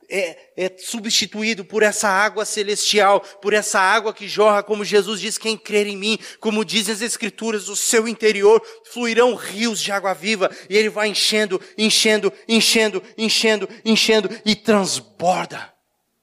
[0.09, 5.37] é, é, substituído por essa água celestial, por essa água que jorra, como Jesus diz,
[5.37, 8.61] quem crer em mim, como dizem as Escrituras, do seu interior
[8.91, 15.73] fluirão rios de água viva, e ele vai enchendo, enchendo, enchendo, enchendo, enchendo, e transborda.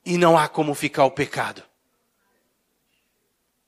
[0.05, 1.63] E não há como ficar o pecado.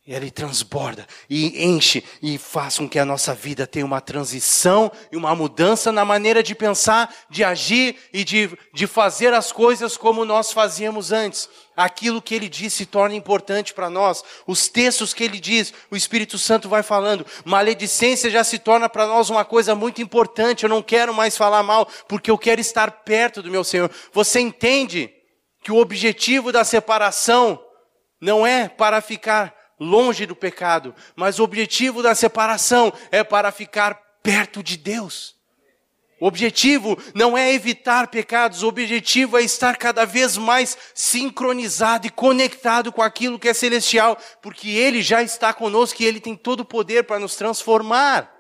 [0.09, 4.91] E ele transborda e enche e faz com que a nossa vida tenha uma transição
[5.13, 9.99] e uma mudança na maneira de pensar, de agir e de, de fazer as coisas
[9.99, 11.47] como nós fazíamos antes.
[11.77, 14.25] Aquilo que ele diz se torna importante para nós.
[14.47, 17.27] Os textos que ele diz, o Espírito Santo vai falando.
[17.45, 20.63] Maledicência já se torna para nós uma coisa muito importante.
[20.63, 23.91] Eu não quero mais falar mal, porque eu quero estar perto do meu Senhor.
[24.15, 25.13] Você entende
[25.63, 27.63] que o objetivo da separação
[28.19, 33.95] não é para ficar longe do pecado, mas o objetivo da separação é para ficar
[34.23, 35.37] perto de Deus.
[36.21, 42.11] O objetivo não é evitar pecados, o objetivo é estar cada vez mais sincronizado e
[42.11, 46.61] conectado com aquilo que é celestial, porque Ele já está conosco e Ele tem todo
[46.61, 48.38] o poder para nos transformar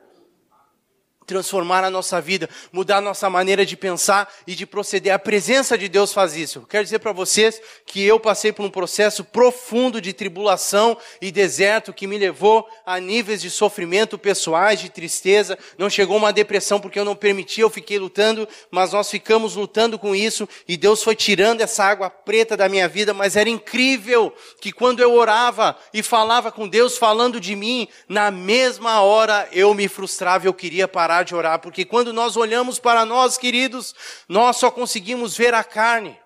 [1.28, 5.12] transformar a nossa vida, mudar a nossa maneira de pensar e de proceder.
[5.12, 6.66] A presença de Deus faz isso.
[6.68, 11.92] Quero dizer para vocês que eu passei por um processo profundo de tribulação e deserto
[11.92, 15.58] que me levou a níveis de sofrimento pessoais, de tristeza.
[15.76, 19.98] Não chegou uma depressão porque eu não permiti, eu fiquei lutando, mas nós ficamos lutando
[19.98, 24.32] com isso e Deus foi tirando essa água preta da minha vida, mas era incrível
[24.62, 29.74] que quando eu orava e falava com Deus falando de mim, na mesma hora eu
[29.74, 33.94] me frustrava, eu queria parar parar de orar, porque quando nós olhamos para nós, queridos,
[34.28, 36.16] nós só conseguimos ver a carne.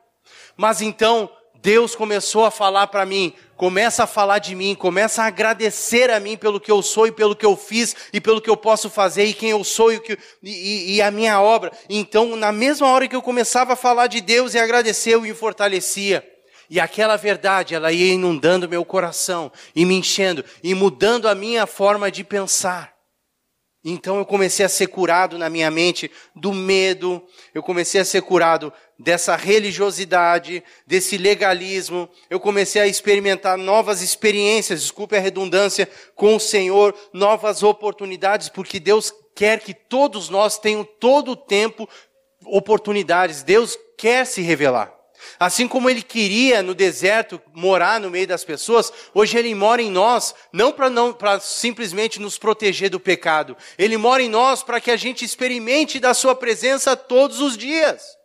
[0.57, 5.27] Mas então Deus começou a falar para mim, começa a falar de mim, começa a
[5.27, 8.51] agradecer a mim pelo que eu sou e pelo que eu fiz e pelo que
[8.51, 11.73] eu posso fazer e quem eu sou e, que, e, e a minha obra.
[11.89, 15.33] Então, na mesma hora que eu começava a falar de Deus e agradecer, eu me
[15.33, 16.29] fortalecia.
[16.69, 21.67] E aquela verdade, ela ia inundando meu coração e me enchendo e mudando a minha
[21.67, 22.92] forma de pensar.
[23.85, 27.21] Então eu comecei a ser curado na minha mente do medo,
[27.53, 34.83] eu comecei a ser curado dessa religiosidade, desse legalismo, eu comecei a experimentar novas experiências,
[34.83, 40.85] desculpe a redundância, com o Senhor, novas oportunidades, porque Deus quer que todos nós tenham
[40.85, 41.89] todo o tempo
[42.45, 45.02] oportunidades, Deus quer se revelar.
[45.39, 49.91] Assim como ele queria no deserto morar no meio das pessoas, hoje ele mora em
[49.91, 53.57] nós, não para simplesmente nos proteger do pecado.
[53.79, 58.23] Ele mora em nós para que a gente experimente da sua presença todos os dias.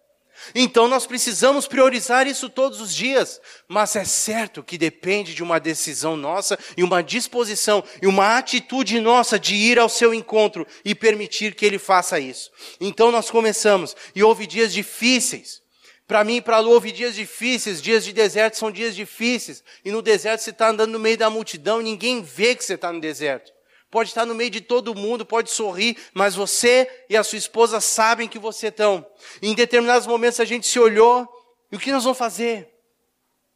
[0.53, 5.59] Então nós precisamos priorizar isso todos os dias, mas é certo que depende de uma
[5.59, 10.93] decisão nossa e uma disposição e uma atitude nossa de ir ao seu encontro e
[10.93, 12.51] permitir que ele faça isso.
[12.79, 15.65] Então nós começamos e houve dias difíceis.
[16.07, 19.61] Para mim, para a Lu, houve dias difíceis, dias de deserto são dias difíceis.
[19.83, 22.93] E no deserto você está andando no meio da multidão, ninguém vê que você está
[22.93, 23.51] no deserto.
[23.91, 27.81] Pode estar no meio de todo mundo, pode sorrir, mas você e a sua esposa
[27.81, 29.05] sabem que você estão.
[29.41, 31.27] Em determinados momentos a gente se olhou,
[31.71, 32.69] e o que nós vamos fazer?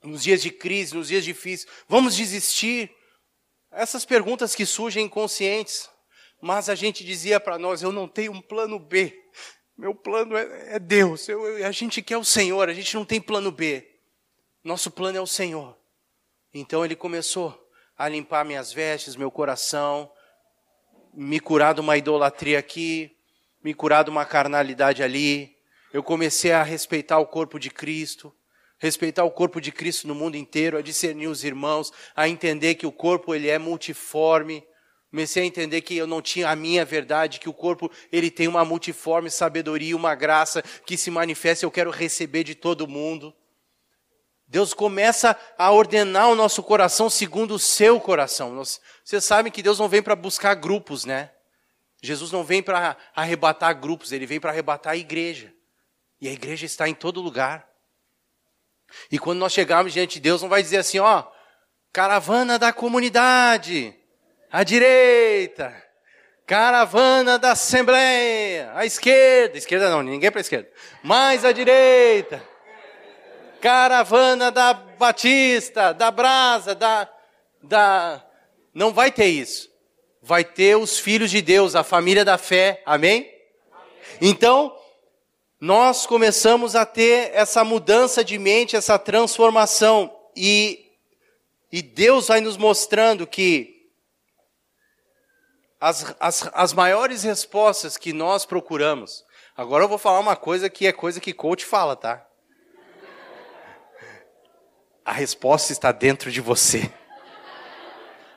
[0.04, 2.92] Nos dias de crise, nos dias difíceis, vamos desistir?
[3.72, 5.90] Essas perguntas que surgem inconscientes.
[6.42, 9.16] Mas a gente dizia para nós, eu não tenho um plano B.
[9.82, 11.28] Meu plano é, é Deus.
[11.28, 13.84] Eu, eu, a gente quer o Senhor, a gente não tem plano B.
[14.64, 15.76] Nosso plano é o Senhor.
[16.54, 17.68] Então ele começou
[17.98, 20.12] a limpar minhas vestes, meu coração,
[21.12, 23.18] me curar de uma idolatria aqui,
[23.64, 25.58] me curar de uma carnalidade ali,
[25.92, 28.32] eu comecei a respeitar o corpo de Cristo,
[28.78, 32.86] respeitar o corpo de Cristo no mundo inteiro, a discernir os irmãos, a entender que
[32.86, 34.64] o corpo ele é multiforme.
[35.12, 38.48] Comecei a entender que eu não tinha a minha verdade, que o corpo ele tem
[38.48, 43.36] uma multiforme sabedoria, uma graça que se manifesta, eu quero receber de todo mundo.
[44.48, 48.64] Deus começa a ordenar o nosso coração segundo o seu coração.
[49.04, 51.32] Vocês sabem que Deus não vem para buscar grupos, né?
[52.02, 55.54] Jesus não vem para arrebatar grupos, ele vem para arrebatar a igreja.
[56.22, 57.70] E a igreja está em todo lugar.
[59.12, 61.26] E quando nós chegarmos diante de Deus, não vai dizer assim, ó,
[61.92, 63.94] caravana da comunidade,
[64.52, 65.74] à direita,
[66.46, 70.70] caravana da assembleia, à esquerda, esquerda não, ninguém para a esquerda,
[71.02, 72.44] mais à direita,
[73.62, 77.08] caravana da Batista, da Brasa, da,
[77.64, 78.26] da,
[78.74, 79.72] não vai ter isso.
[80.22, 83.32] Vai ter os filhos de Deus, a família da fé, amém?
[84.20, 84.76] Então,
[85.60, 90.92] nós começamos a ter essa mudança de mente, essa transformação, e,
[91.72, 93.81] e Deus vai nos mostrando que
[95.82, 99.26] as, as, as maiores respostas que nós procuramos.
[99.58, 102.24] Agora eu vou falar uma coisa que é coisa que coach fala, tá?
[105.04, 106.94] A resposta está dentro de você.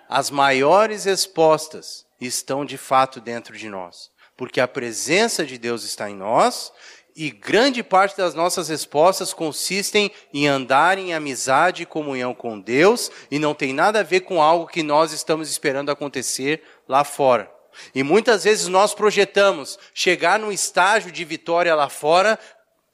[0.09, 6.09] As maiores respostas estão de fato dentro de nós, porque a presença de Deus está
[6.09, 6.73] em nós
[7.17, 13.11] e grande parte das nossas respostas consistem em andar em amizade e comunhão com Deus
[13.31, 17.51] e não tem nada a ver com algo que nós estamos esperando acontecer lá fora.
[17.95, 22.39] E muitas vezes nós projetamos chegar num estágio de vitória lá fora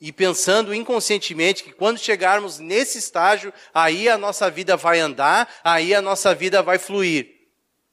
[0.00, 5.94] e pensando inconscientemente que quando chegarmos nesse estágio, aí a nossa vida vai andar, aí
[5.94, 7.28] a nossa vida vai fluir.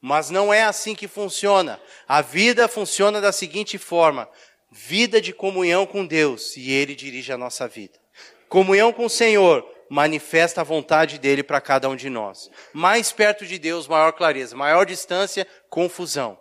[0.02, 1.80] Mas não é assim que funciona.
[2.07, 4.30] A vida funciona da seguinte forma:
[4.72, 7.99] vida de comunhão com Deus e Ele dirige a nossa vida.
[8.48, 12.49] Comunhão com o Senhor manifesta a vontade dele para cada um de nós.
[12.73, 14.55] Mais perto de Deus, maior clareza.
[14.55, 16.39] Maior distância, confusão.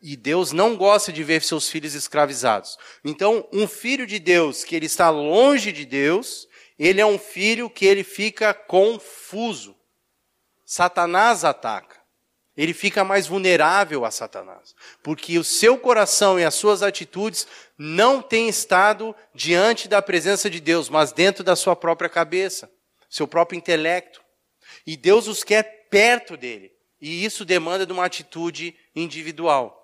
[0.00, 2.78] E Deus não gosta de ver seus filhos escravizados.
[3.04, 6.46] Então, um filho de Deus que ele está longe de Deus,
[6.78, 9.76] ele é um filho que ele fica confuso.
[10.64, 11.98] Satanás ataca
[12.58, 17.46] ele fica mais vulnerável a Satanás, porque o seu coração e as suas atitudes
[17.78, 22.68] não têm estado diante da presença de Deus, mas dentro da sua própria cabeça,
[23.08, 24.20] seu próprio intelecto.
[24.84, 29.76] E Deus os quer perto dele, e isso demanda de uma atitude individual.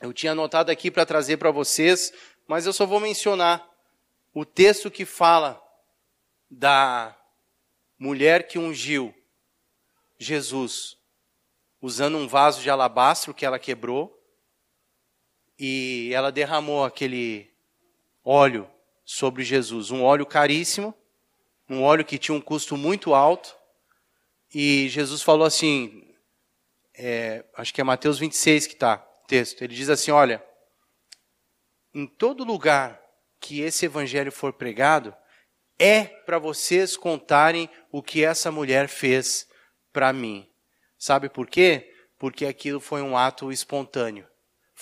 [0.00, 2.12] Eu tinha anotado aqui para trazer para vocês,
[2.48, 3.70] mas eu só vou mencionar
[4.34, 5.62] o texto que fala
[6.50, 7.16] da
[7.96, 9.14] mulher que ungiu
[10.18, 10.96] Jesus
[11.80, 14.21] usando um vaso de alabastro que ela quebrou
[15.58, 17.50] e ela derramou aquele
[18.24, 18.68] óleo
[19.04, 20.94] sobre Jesus, um óleo caríssimo,
[21.68, 23.56] um óleo que tinha um custo muito alto.
[24.54, 26.12] E Jesus falou assim,
[26.94, 29.62] é, acho que é Mateus 26 que está o texto.
[29.62, 30.44] Ele diz assim: Olha,
[31.94, 33.00] em todo lugar
[33.40, 35.14] que esse evangelho for pregado,
[35.78, 39.48] é para vocês contarem o que essa mulher fez
[39.92, 40.48] para mim.
[40.98, 41.92] Sabe por quê?
[42.18, 44.28] Porque aquilo foi um ato espontâneo,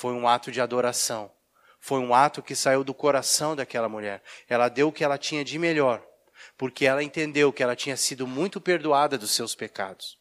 [0.01, 1.31] foi um ato de adoração,
[1.79, 4.23] foi um ato que saiu do coração daquela mulher.
[4.49, 6.03] Ela deu o que ela tinha de melhor,
[6.57, 10.17] porque ela entendeu que ela tinha sido muito perdoada dos seus pecados.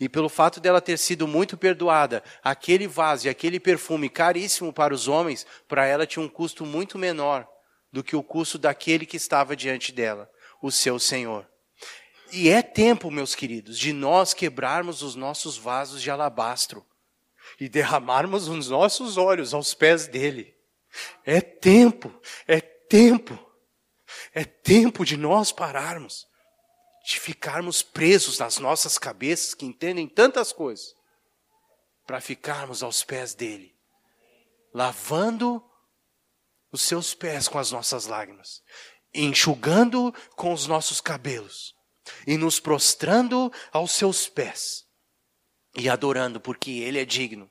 [0.00, 4.92] E pelo fato dela ter sido muito perdoada, aquele vaso e aquele perfume caríssimo para
[4.92, 7.48] os homens, para ela tinha um custo muito menor
[7.92, 10.28] do que o custo daquele que estava diante dela,
[10.60, 11.46] o seu Senhor.
[12.32, 16.84] E é tempo, meus queridos, de nós quebrarmos os nossos vasos de alabastro
[17.60, 20.54] e derramarmos os nossos olhos aos pés dele.
[21.24, 22.12] É tempo,
[22.46, 23.38] é tempo,
[24.32, 26.26] é tempo de nós pararmos,
[27.04, 30.94] de ficarmos presos nas nossas cabeças que entendem tantas coisas,
[32.06, 33.74] para ficarmos aos pés dele,
[34.72, 35.64] lavando
[36.70, 38.62] os seus pés com as nossas lágrimas,
[39.12, 41.74] enxugando com os nossos cabelos
[42.26, 44.83] e nos prostrando aos seus pés
[45.76, 47.50] e adorando, porque Ele é digno.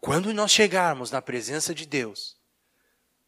[0.00, 2.36] Quando nós chegarmos na presença de Deus,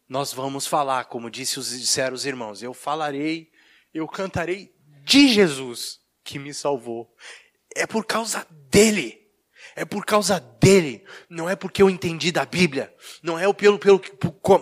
[0.07, 3.51] nós vamos falar, como disse os, disseram os irmãos, eu falarei,
[3.93, 4.73] eu cantarei
[5.03, 7.13] de Jesus que me salvou.
[7.75, 9.23] É por causa dele.
[9.75, 12.93] É por causa dele, não é porque eu entendi da Bíblia,
[13.23, 13.99] não é pelo, pelo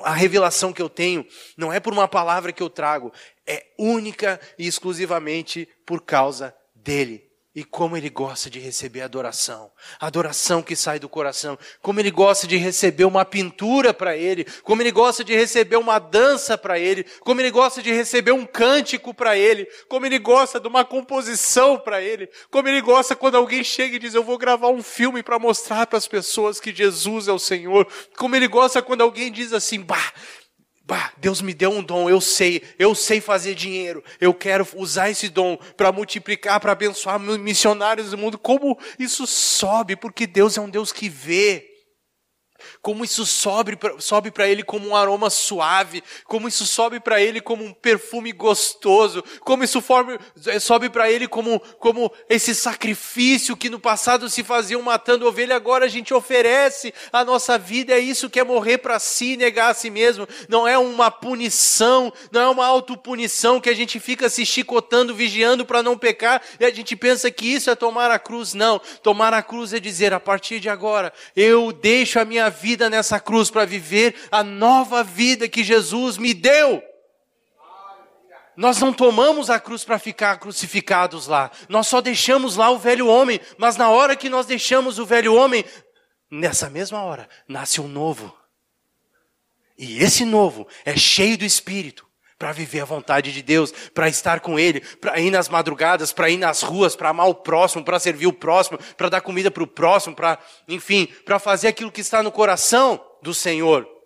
[0.04, 1.28] a revelação que eu tenho,
[1.58, 3.12] não é por uma palavra que eu trago,
[3.46, 7.31] é única e exclusivamente por causa dele.
[7.54, 9.70] E como ele gosta de receber adoração,
[10.00, 11.60] adoração que sai do coração.
[11.82, 16.00] Como ele gosta de receber uma pintura para ele, como ele gosta de receber uma
[16.00, 20.62] dança para ele, como ele gosta de receber um cântico para ele, como ele gosta
[20.62, 24.38] de uma composição para ele, como ele gosta quando alguém chega e diz: "Eu vou
[24.38, 27.86] gravar um filme para mostrar para as pessoas que Jesus é o Senhor".
[28.18, 30.14] Como ele gosta quando alguém diz assim: "Bah,
[30.92, 35.10] Bah, Deus me deu um dom, eu sei, eu sei fazer dinheiro, eu quero usar
[35.10, 38.38] esse dom para multiplicar, para abençoar missionários do mundo.
[38.38, 39.96] Como isso sobe?
[39.96, 41.71] Porque Deus é um Deus que vê
[42.82, 47.40] como isso sobe, sobe para ele como um aroma suave, como isso sobe para ele
[47.40, 50.18] como um perfume gostoso, como isso forme,
[50.60, 55.86] sobe para ele como, como esse sacrifício que no passado se faziam matando ovelha, agora
[55.86, 59.76] a gente oferece a nossa vida, é isso que é morrer para si, negar a
[59.76, 64.44] si mesmo, não é uma punição, não é uma autopunição que a gente fica se
[64.44, 68.56] chicotando, vigiando para não pecar, e a gente pensa que isso é tomar a cruz,
[68.56, 72.71] não, tomar a cruz é dizer, a partir de agora, eu deixo a minha vida
[72.72, 76.82] vida nessa cruz para viver a nova vida que Jesus me deu.
[78.56, 81.52] Nós não tomamos a cruz para ficar crucificados lá.
[81.68, 83.42] Nós só deixamos lá o velho homem.
[83.58, 85.66] Mas na hora que nós deixamos o velho homem,
[86.30, 88.34] nessa mesma hora, nasce um novo.
[89.78, 92.11] E esse novo é cheio do Espírito
[92.42, 96.28] para viver a vontade de Deus, para estar com Ele, para ir nas madrugadas, para
[96.28, 99.62] ir nas ruas, para amar o próximo, para servir o próximo, para dar comida para
[99.62, 104.01] o próximo, para, enfim, para fazer aquilo que está no coração do Senhor.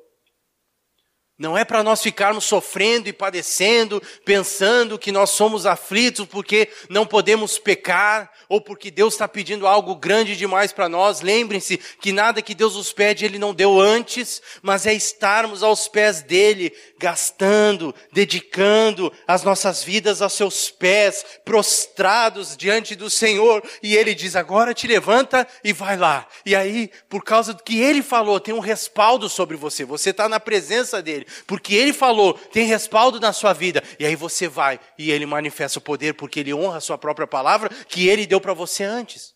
[1.37, 7.05] Não é para nós ficarmos sofrendo e padecendo, pensando que nós somos aflitos porque não
[7.05, 11.19] podemos pecar ou porque Deus está pedindo algo grande demais para nós.
[11.19, 15.89] Lembrem-se que nada que Deus nos pede Ele não deu antes, mas é estarmos aos
[15.89, 23.61] pés dele, gastando, dedicando as nossas vidas aos seus pés, prostrados diante do Senhor.
[23.83, 26.25] E Ele diz: agora te levanta e vai lá.
[26.45, 29.83] E aí, por causa do que Ele falou, tem um respaldo sobre você.
[29.83, 34.15] Você está na presença dele porque ele falou, tem respaldo na sua vida, e aí
[34.15, 38.07] você vai e ele manifesta o poder porque ele honra a sua própria palavra que
[38.07, 39.33] ele deu para você antes.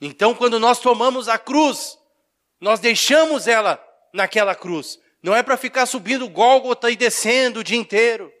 [0.00, 1.96] Então, quando nós tomamos a cruz,
[2.60, 3.82] nós deixamos ela
[4.12, 4.98] naquela cruz.
[5.22, 8.32] Não é para ficar subindo Gólgota e descendo o dia inteiro.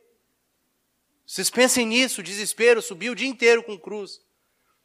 [1.26, 4.20] Vocês pensem nisso, desespero, subir o dia inteiro com cruz.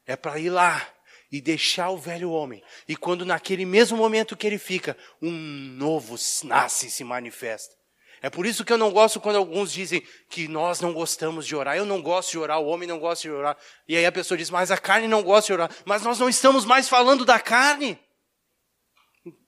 [0.06, 0.88] É para ir lá
[1.32, 2.64] e deixar o velho homem.
[2.88, 7.77] E quando naquele mesmo momento que ele fica, um novo nasce e se manifesta.
[8.22, 11.56] É por isso que eu não gosto quando alguns dizem que nós não gostamos de
[11.56, 11.76] orar.
[11.76, 13.58] Eu não gosto de orar, o homem não gosta de orar.
[13.88, 15.72] E aí a pessoa diz, mas a carne não gosta de orar.
[15.86, 18.00] Mas nós não estamos mais falando da carne.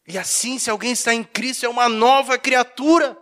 [0.08, 3.18] E assim, se alguém está em Cristo, é uma nova criatura.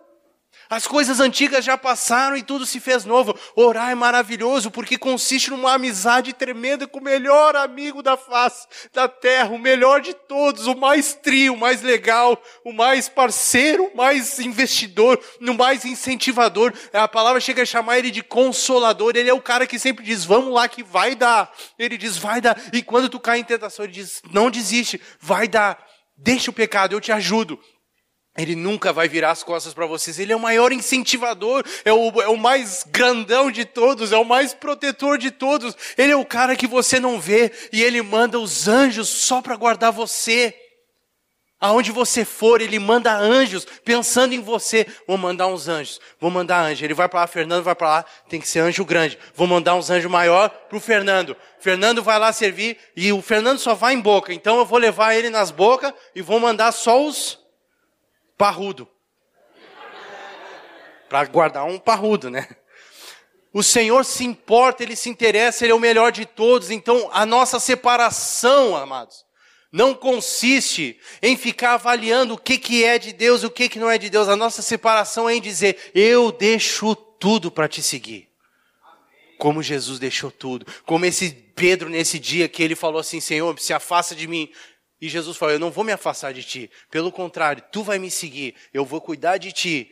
[0.69, 3.37] As coisas antigas já passaram e tudo se fez novo.
[3.55, 9.07] Orar é maravilhoso porque consiste numa amizade tremenda com o melhor amigo da face da
[9.07, 13.97] terra, o melhor de todos, o mais trio, o mais legal, o mais parceiro, o
[13.97, 16.73] mais investidor, o mais incentivador.
[16.91, 19.15] A palavra chega a chamar ele de consolador.
[19.15, 21.51] Ele é o cara que sempre diz: "Vamos lá que vai dar".
[21.79, 22.61] Ele diz: "Vai dar".
[22.73, 25.77] E quando tu cai em tentação, ele diz: "Não desiste, vai dar".
[26.17, 27.59] Deixa o pecado, eu te ajudo.
[28.37, 30.19] Ele nunca vai virar as costas para vocês.
[30.19, 34.23] Ele é o maior incentivador, é o, é o mais grandão de todos, é o
[34.23, 35.75] mais protetor de todos.
[35.97, 39.55] Ele é o cara que você não vê e ele manda os anjos só para
[39.55, 40.53] guardar você.
[41.59, 44.85] Aonde você for, ele manda anjos pensando em você.
[45.07, 46.85] Vou mandar uns anjos, vou mandar anjo.
[46.85, 49.17] Ele vai para lá, Fernando vai para lá, tem que ser anjo grande.
[49.33, 51.35] Vou mandar uns anjos maior pro Fernando.
[51.59, 54.31] Fernando vai lá servir e o Fernando só vai em boca.
[54.31, 57.46] Então eu vou levar ele nas bocas e vou mandar só os
[58.37, 58.87] parrudo.
[61.09, 62.47] Para guardar um parrudo, né?
[63.53, 66.69] O Senhor se importa, Ele se interessa, Ele é o melhor de todos.
[66.69, 69.25] Então, a nossa separação, amados,
[69.71, 73.79] não consiste em ficar avaliando o que, que é de Deus e o que, que
[73.79, 74.29] não é de Deus.
[74.29, 78.29] A nossa separação é em dizer: Eu deixo tudo para te seguir.
[79.37, 80.65] Como Jesus deixou tudo.
[80.85, 84.49] Como esse Pedro, nesse dia que ele falou assim: Senhor, se afasta de mim.
[84.99, 86.71] E Jesus falou: Eu não vou me afastar de ti.
[86.89, 88.55] Pelo contrário, tu vai me seguir.
[88.73, 89.91] Eu vou cuidar de ti.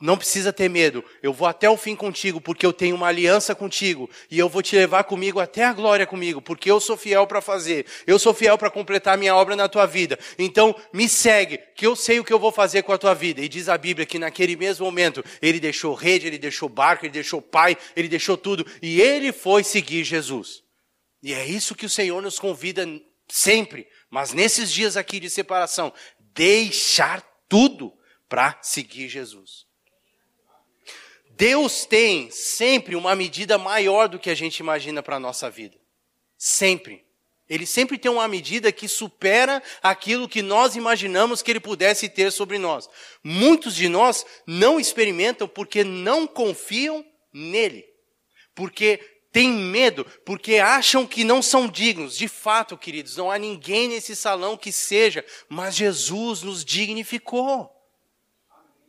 [0.00, 1.04] Não precisa ter medo.
[1.20, 4.08] Eu vou até o fim contigo, porque eu tenho uma aliança contigo.
[4.30, 7.40] E eu vou te levar comigo até a glória comigo, porque eu sou fiel para
[7.40, 7.84] fazer.
[8.06, 10.16] Eu sou fiel para completar minha obra na tua vida.
[10.38, 13.40] Então, me segue, que eu sei o que eu vou fazer com a tua vida.
[13.40, 17.12] E diz a Bíblia que naquele mesmo momento, ele deixou rede, ele deixou barco, ele
[17.12, 18.64] deixou pai, ele deixou tudo.
[18.80, 20.62] E ele foi seguir Jesus.
[21.20, 22.86] E é isso que o Senhor nos convida
[23.26, 25.92] sempre mas nesses dias aqui de separação,
[26.34, 27.92] deixar tudo
[28.28, 29.66] para seguir Jesus.
[31.30, 35.76] Deus tem sempre uma medida maior do que a gente imagina para a nossa vida.
[36.36, 37.06] Sempre.
[37.48, 42.30] Ele sempre tem uma medida que supera aquilo que nós imaginamos que ele pudesse ter
[42.30, 42.90] sobre nós.
[43.22, 47.86] Muitos de nós não experimentam porque não confiam nele.
[48.54, 49.00] Porque
[49.38, 52.16] têm medo, porque acham que não são dignos.
[52.16, 57.72] De fato, queridos, não há ninguém nesse salão que seja, mas Jesus nos dignificou.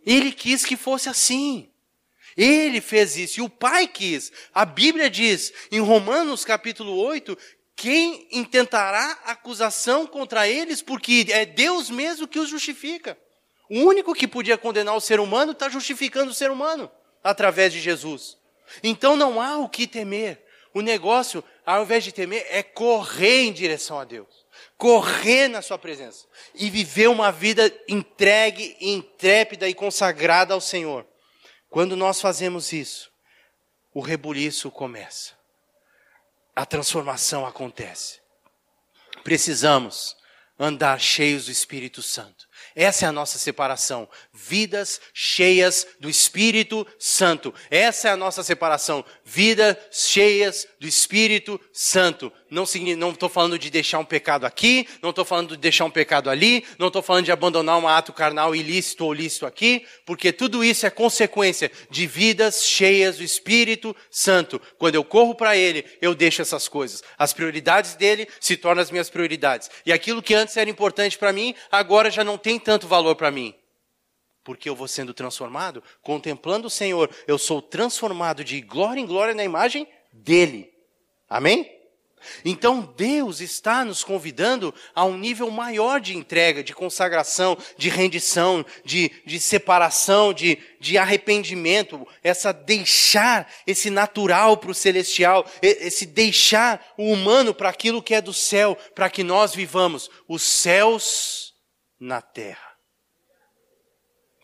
[0.04, 1.70] Ele quis que fosse assim.
[2.36, 4.32] Ele fez isso e o Pai quis.
[4.52, 7.38] A Bíblia diz em Romanos capítulo 8
[7.76, 13.16] quem intentará acusação contra eles, porque é Deus mesmo que os justifica.
[13.70, 16.90] O único que podia condenar o ser humano está justificando o ser humano
[17.24, 18.40] através de Jesus.
[18.84, 20.44] Então não há o que temer.
[20.74, 24.46] O negócio, ao invés de temer, é correr em direção a Deus.
[24.78, 26.26] Correr na sua presença.
[26.54, 31.06] E viver uma vida entregue, intrépida e consagrada ao Senhor.
[31.70, 33.12] Quando nós fazemos isso,
[33.94, 35.40] o rebuliço começa
[36.60, 38.20] a transformação acontece.
[39.24, 40.18] Precisamos
[40.60, 42.49] andar cheios do Espírito Santo.
[42.76, 44.08] Essa é a nossa separação.
[44.34, 47.54] Vidas cheias do Espírito Santo.
[47.70, 49.04] Essa é a nossa separação.
[49.24, 52.32] Vidas cheias do Espírito Santo.
[52.50, 56.30] Não estou falando de deixar um pecado aqui, não estou falando de deixar um pecado
[56.30, 60.64] ali, não estou falando de abandonar um ato carnal ilícito ou lícito aqui, porque tudo
[60.64, 64.60] isso é consequência de vidas cheias do Espírito Santo.
[64.78, 67.04] Quando eu corro para Ele, eu deixo essas coisas.
[67.18, 69.70] As prioridades dele se tornam as minhas prioridades.
[69.86, 73.32] E aquilo que antes era importante para mim, agora já não tem tanto valor para
[73.32, 73.54] mim.
[74.44, 79.36] Porque eu vou sendo transformado, contemplando o Senhor, eu sou transformado de glória em glória
[79.36, 80.74] na imagem dele.
[81.30, 81.79] Amém?
[82.44, 88.66] Então Deus está nos convidando a um nível maior de entrega, de consagração, de rendição,
[88.84, 96.94] de, de separação, de, de arrependimento, essa deixar esse natural para o celestial, esse deixar
[96.98, 101.54] o humano para aquilo que é do céu, para que nós vivamos os céus
[102.00, 102.70] na terra.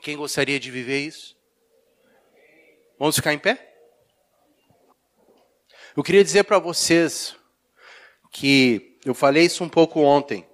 [0.01, 1.35] Quem gostaria de viver isso?
[2.99, 3.73] Vamos ficar em pé?
[5.97, 7.35] Eu queria dizer para vocês
[8.35, 10.45] que eu falei isso um pouco ontem.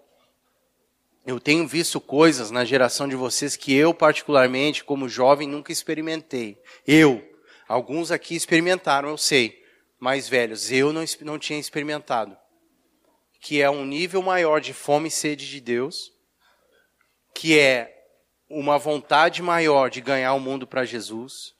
[1.25, 6.61] Eu tenho visto coisas na geração de vocês que eu, particularmente, como jovem, nunca experimentei.
[6.85, 7.27] Eu.
[7.67, 9.65] Alguns aqui experimentaram, eu sei.
[9.99, 12.37] Mais velhos, eu não, não tinha experimentado.
[13.39, 16.13] Que é um nível maior de fome e sede de Deus.
[17.33, 18.05] Que é
[18.47, 21.55] uma vontade maior de ganhar o mundo para Jesus,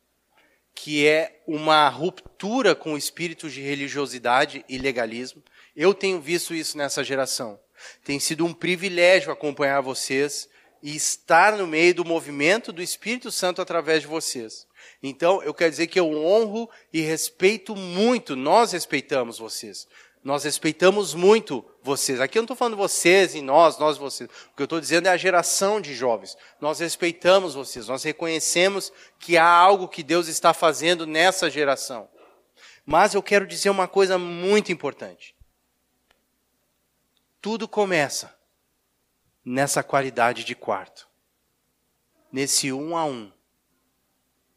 [0.75, 5.43] que é uma ruptura com o espírito de religiosidade e legalismo.
[5.75, 7.59] Eu tenho visto isso nessa geração.
[8.03, 10.49] Tem sido um privilégio acompanhar vocês
[10.83, 14.67] e estar no meio do movimento do Espírito Santo através de vocês.
[15.01, 19.87] Então, eu quero dizer que eu honro e respeito muito, nós respeitamos vocês.
[20.23, 22.21] Nós respeitamos muito vocês.
[22.21, 24.29] Aqui eu não estou falando vocês e nós, nós e vocês.
[24.29, 26.37] O que eu estou dizendo é a geração de jovens.
[26.59, 27.87] Nós respeitamos vocês.
[27.87, 32.07] Nós reconhecemos que há algo que Deus está fazendo nessa geração.
[32.85, 35.33] Mas eu quero dizer uma coisa muito importante.
[37.41, 38.33] Tudo começa
[39.43, 41.07] nessa qualidade de quarto.
[42.31, 43.31] Nesse um a um.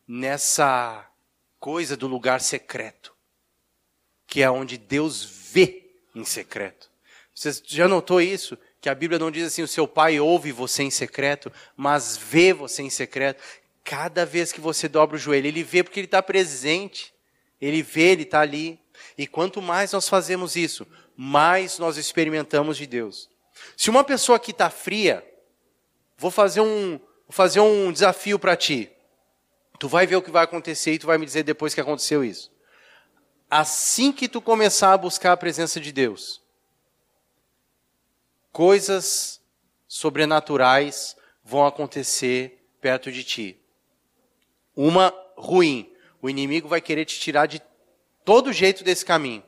[0.07, 1.09] Nessa
[1.59, 3.15] coisa do lugar secreto.
[4.27, 6.91] Que é onde Deus vê em secreto.
[7.35, 8.59] Você já notou isso?
[8.81, 12.53] Que a Bíblia não diz assim: o seu pai ouve você em secreto, mas vê
[12.53, 13.43] você em secreto.
[13.83, 17.15] Cada vez que você dobra o joelho, ele vê porque ele está presente.
[17.61, 18.79] Ele vê, ele está ali.
[19.17, 20.87] E quanto mais nós fazemos isso,
[21.17, 23.31] mais nós experimentamos de Deus.
[23.77, 25.25] Se uma pessoa aqui está fria,
[26.17, 28.91] vou fazer um, vou fazer um desafio para ti.
[29.79, 32.25] Tu vai ver o que vai acontecer e tu vai me dizer depois que aconteceu
[32.25, 32.53] isso.
[33.51, 36.43] Assim que tu começar a buscar a presença de Deus,
[38.51, 39.41] coisas
[39.87, 43.61] sobrenaturais vão acontecer perto de ti.
[44.75, 45.93] Uma ruim.
[46.21, 47.63] O inimigo vai querer te tirar de
[48.25, 49.45] todo jeito desse caminho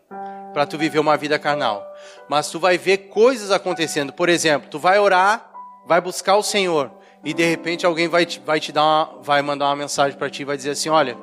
[0.56, 1.86] para tu viver uma vida carnal.
[2.30, 4.10] Mas tu vai ver coisas acontecendo.
[4.10, 5.50] Por exemplo, tu vai orar,
[5.84, 6.90] vai buscar o Senhor
[7.22, 10.30] e de repente alguém vai te, vai te dar uma, vai mandar uma mensagem para
[10.30, 11.14] ti, vai dizer assim, olha,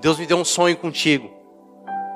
[0.00, 1.30] Deus me deu um sonho contigo.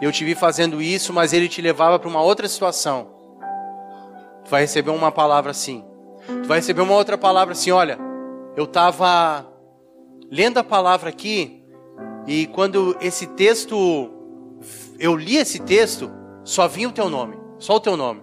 [0.02, 3.14] Eu te vi fazendo isso, mas ele te levava para uma outra situação.
[4.44, 5.84] Tu vai receber uma palavra assim.
[6.26, 7.96] Tu vai receber uma outra palavra assim: olha,
[8.56, 9.46] eu estava
[10.28, 11.64] lendo a palavra aqui,
[12.26, 14.17] e quando esse texto,
[14.98, 16.10] eu li esse texto,
[16.42, 18.20] só vinha o teu nome, só o teu nome.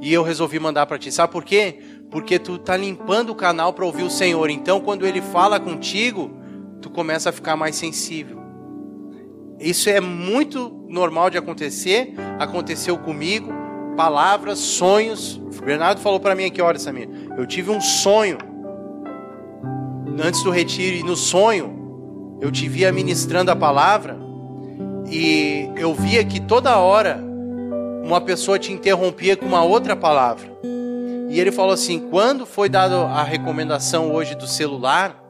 [0.00, 1.10] E eu resolvi mandar para ti.
[1.10, 1.80] Sabe por quê?
[2.10, 4.48] Porque tu tá limpando o canal para ouvir o Senhor.
[4.50, 6.30] Então, quando ele fala contigo,
[6.80, 8.38] tu começa a ficar mais sensível.
[9.58, 13.50] Isso é muito normal de acontecer, aconteceu comigo.
[13.96, 15.36] Palavras, sonhos.
[15.36, 18.36] O Bernardo falou para mim aqui, olha, Samir, eu tive um sonho
[20.22, 24.25] antes do retiro e no sonho eu te via ministrando a palavra
[25.08, 27.20] e eu via que toda hora
[28.02, 30.48] uma pessoa te interrompia com uma outra palavra.
[31.28, 35.22] E ele falou assim: quando foi dada a recomendação hoje do celular,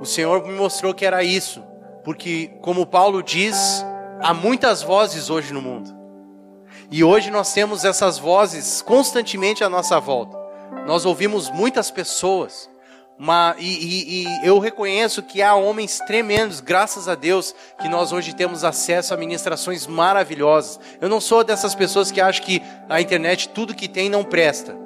[0.00, 1.62] o Senhor me mostrou que era isso.
[2.04, 3.84] Porque, como Paulo diz,
[4.20, 5.94] há muitas vozes hoje no mundo.
[6.90, 10.38] E hoje nós temos essas vozes constantemente à nossa volta.
[10.86, 12.70] Nós ouvimos muitas pessoas.
[13.18, 18.12] Mas, e, e, e, eu reconheço que há homens tremendos, graças a Deus, que nós
[18.12, 20.78] hoje temos acesso a ministrações maravilhosas.
[21.00, 24.76] Eu não sou dessas pessoas que acham que a internet, tudo que tem, não presta.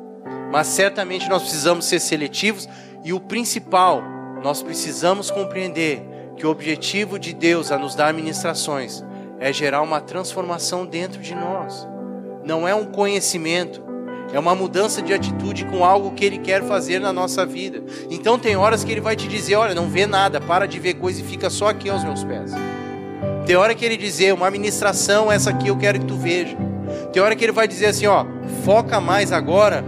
[0.52, 2.68] Mas certamente nós precisamos ser seletivos
[3.04, 4.02] e o principal,
[4.42, 6.02] nós precisamos compreender
[6.36, 9.04] que o objetivo de Deus a nos dar ministrações
[9.38, 11.86] é gerar uma transformação dentro de nós.
[12.44, 13.82] Não é um conhecimento,
[14.32, 17.82] é uma mudança de atitude com algo que Ele quer fazer na nossa vida.
[18.10, 20.94] Então tem horas que Ele vai te dizer: olha, não vê nada, para de ver
[20.94, 22.52] coisa e fica só aqui aos meus pés.
[23.46, 26.56] Tem hora que Ele dizer: uma ministração, essa aqui eu quero que tu veja.
[27.12, 28.24] Tem hora que Ele vai dizer assim: ó,
[28.64, 29.84] foca mais agora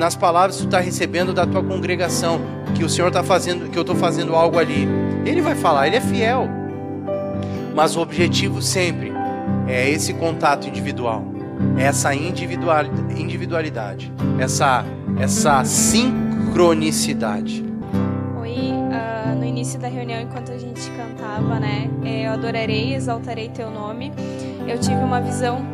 [0.00, 2.40] nas palavras que tu está recebendo da tua congregação,
[2.74, 4.88] que o Senhor está fazendo, que eu estou fazendo algo ali.
[5.26, 6.48] Ele vai falar, ele é fiel.
[7.74, 9.12] Mas o objetivo sempre
[9.68, 11.24] é esse contato individual,
[11.78, 14.84] essa individualidade, essa,
[15.18, 17.64] essa sincronicidade.
[18.40, 21.88] Oi, uh, no início da reunião, enquanto a gente cantava, né?
[22.04, 24.12] É, eu adorarei, exaltarei teu nome.
[24.66, 25.64] Eu tive uma visão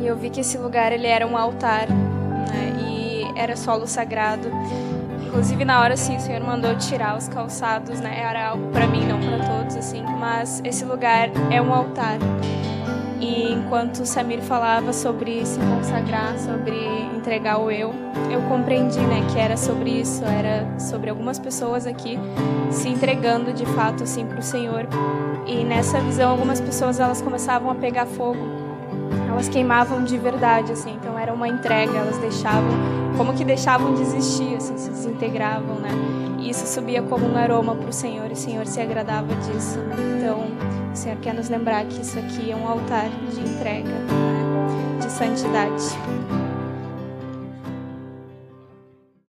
[0.00, 2.72] e eu vi que esse lugar ele era um altar, né?
[2.88, 4.48] E era solo sagrado.
[5.26, 8.20] Inclusive na hora assim, o Senhor mandou tirar os calçados, né?
[8.20, 12.18] Era algo para mim, não para todos assim, mas esse lugar é um altar.
[13.20, 16.76] E enquanto o Samir falava sobre se consagrar, sobre
[17.16, 17.94] entregar o eu,
[18.30, 22.18] eu compreendi, né, que era sobre isso, era sobre algumas pessoas aqui
[22.70, 24.86] se entregando de fato assim para o Senhor.
[25.46, 28.66] E nessa visão, algumas pessoas elas começavam a pegar fogo
[29.36, 32.70] elas queimavam de verdade, assim, então era uma entrega, elas deixavam,
[33.18, 35.90] como que deixavam de existir, assim, se desintegravam, né?
[36.48, 39.80] Isso subia como um aroma para o Senhor, e o Senhor se agradava disso?
[40.16, 40.44] Então,
[40.92, 44.98] o Senhor quer nos lembrar que isso aqui é um altar de entrega, né?
[45.00, 46.45] de santidade.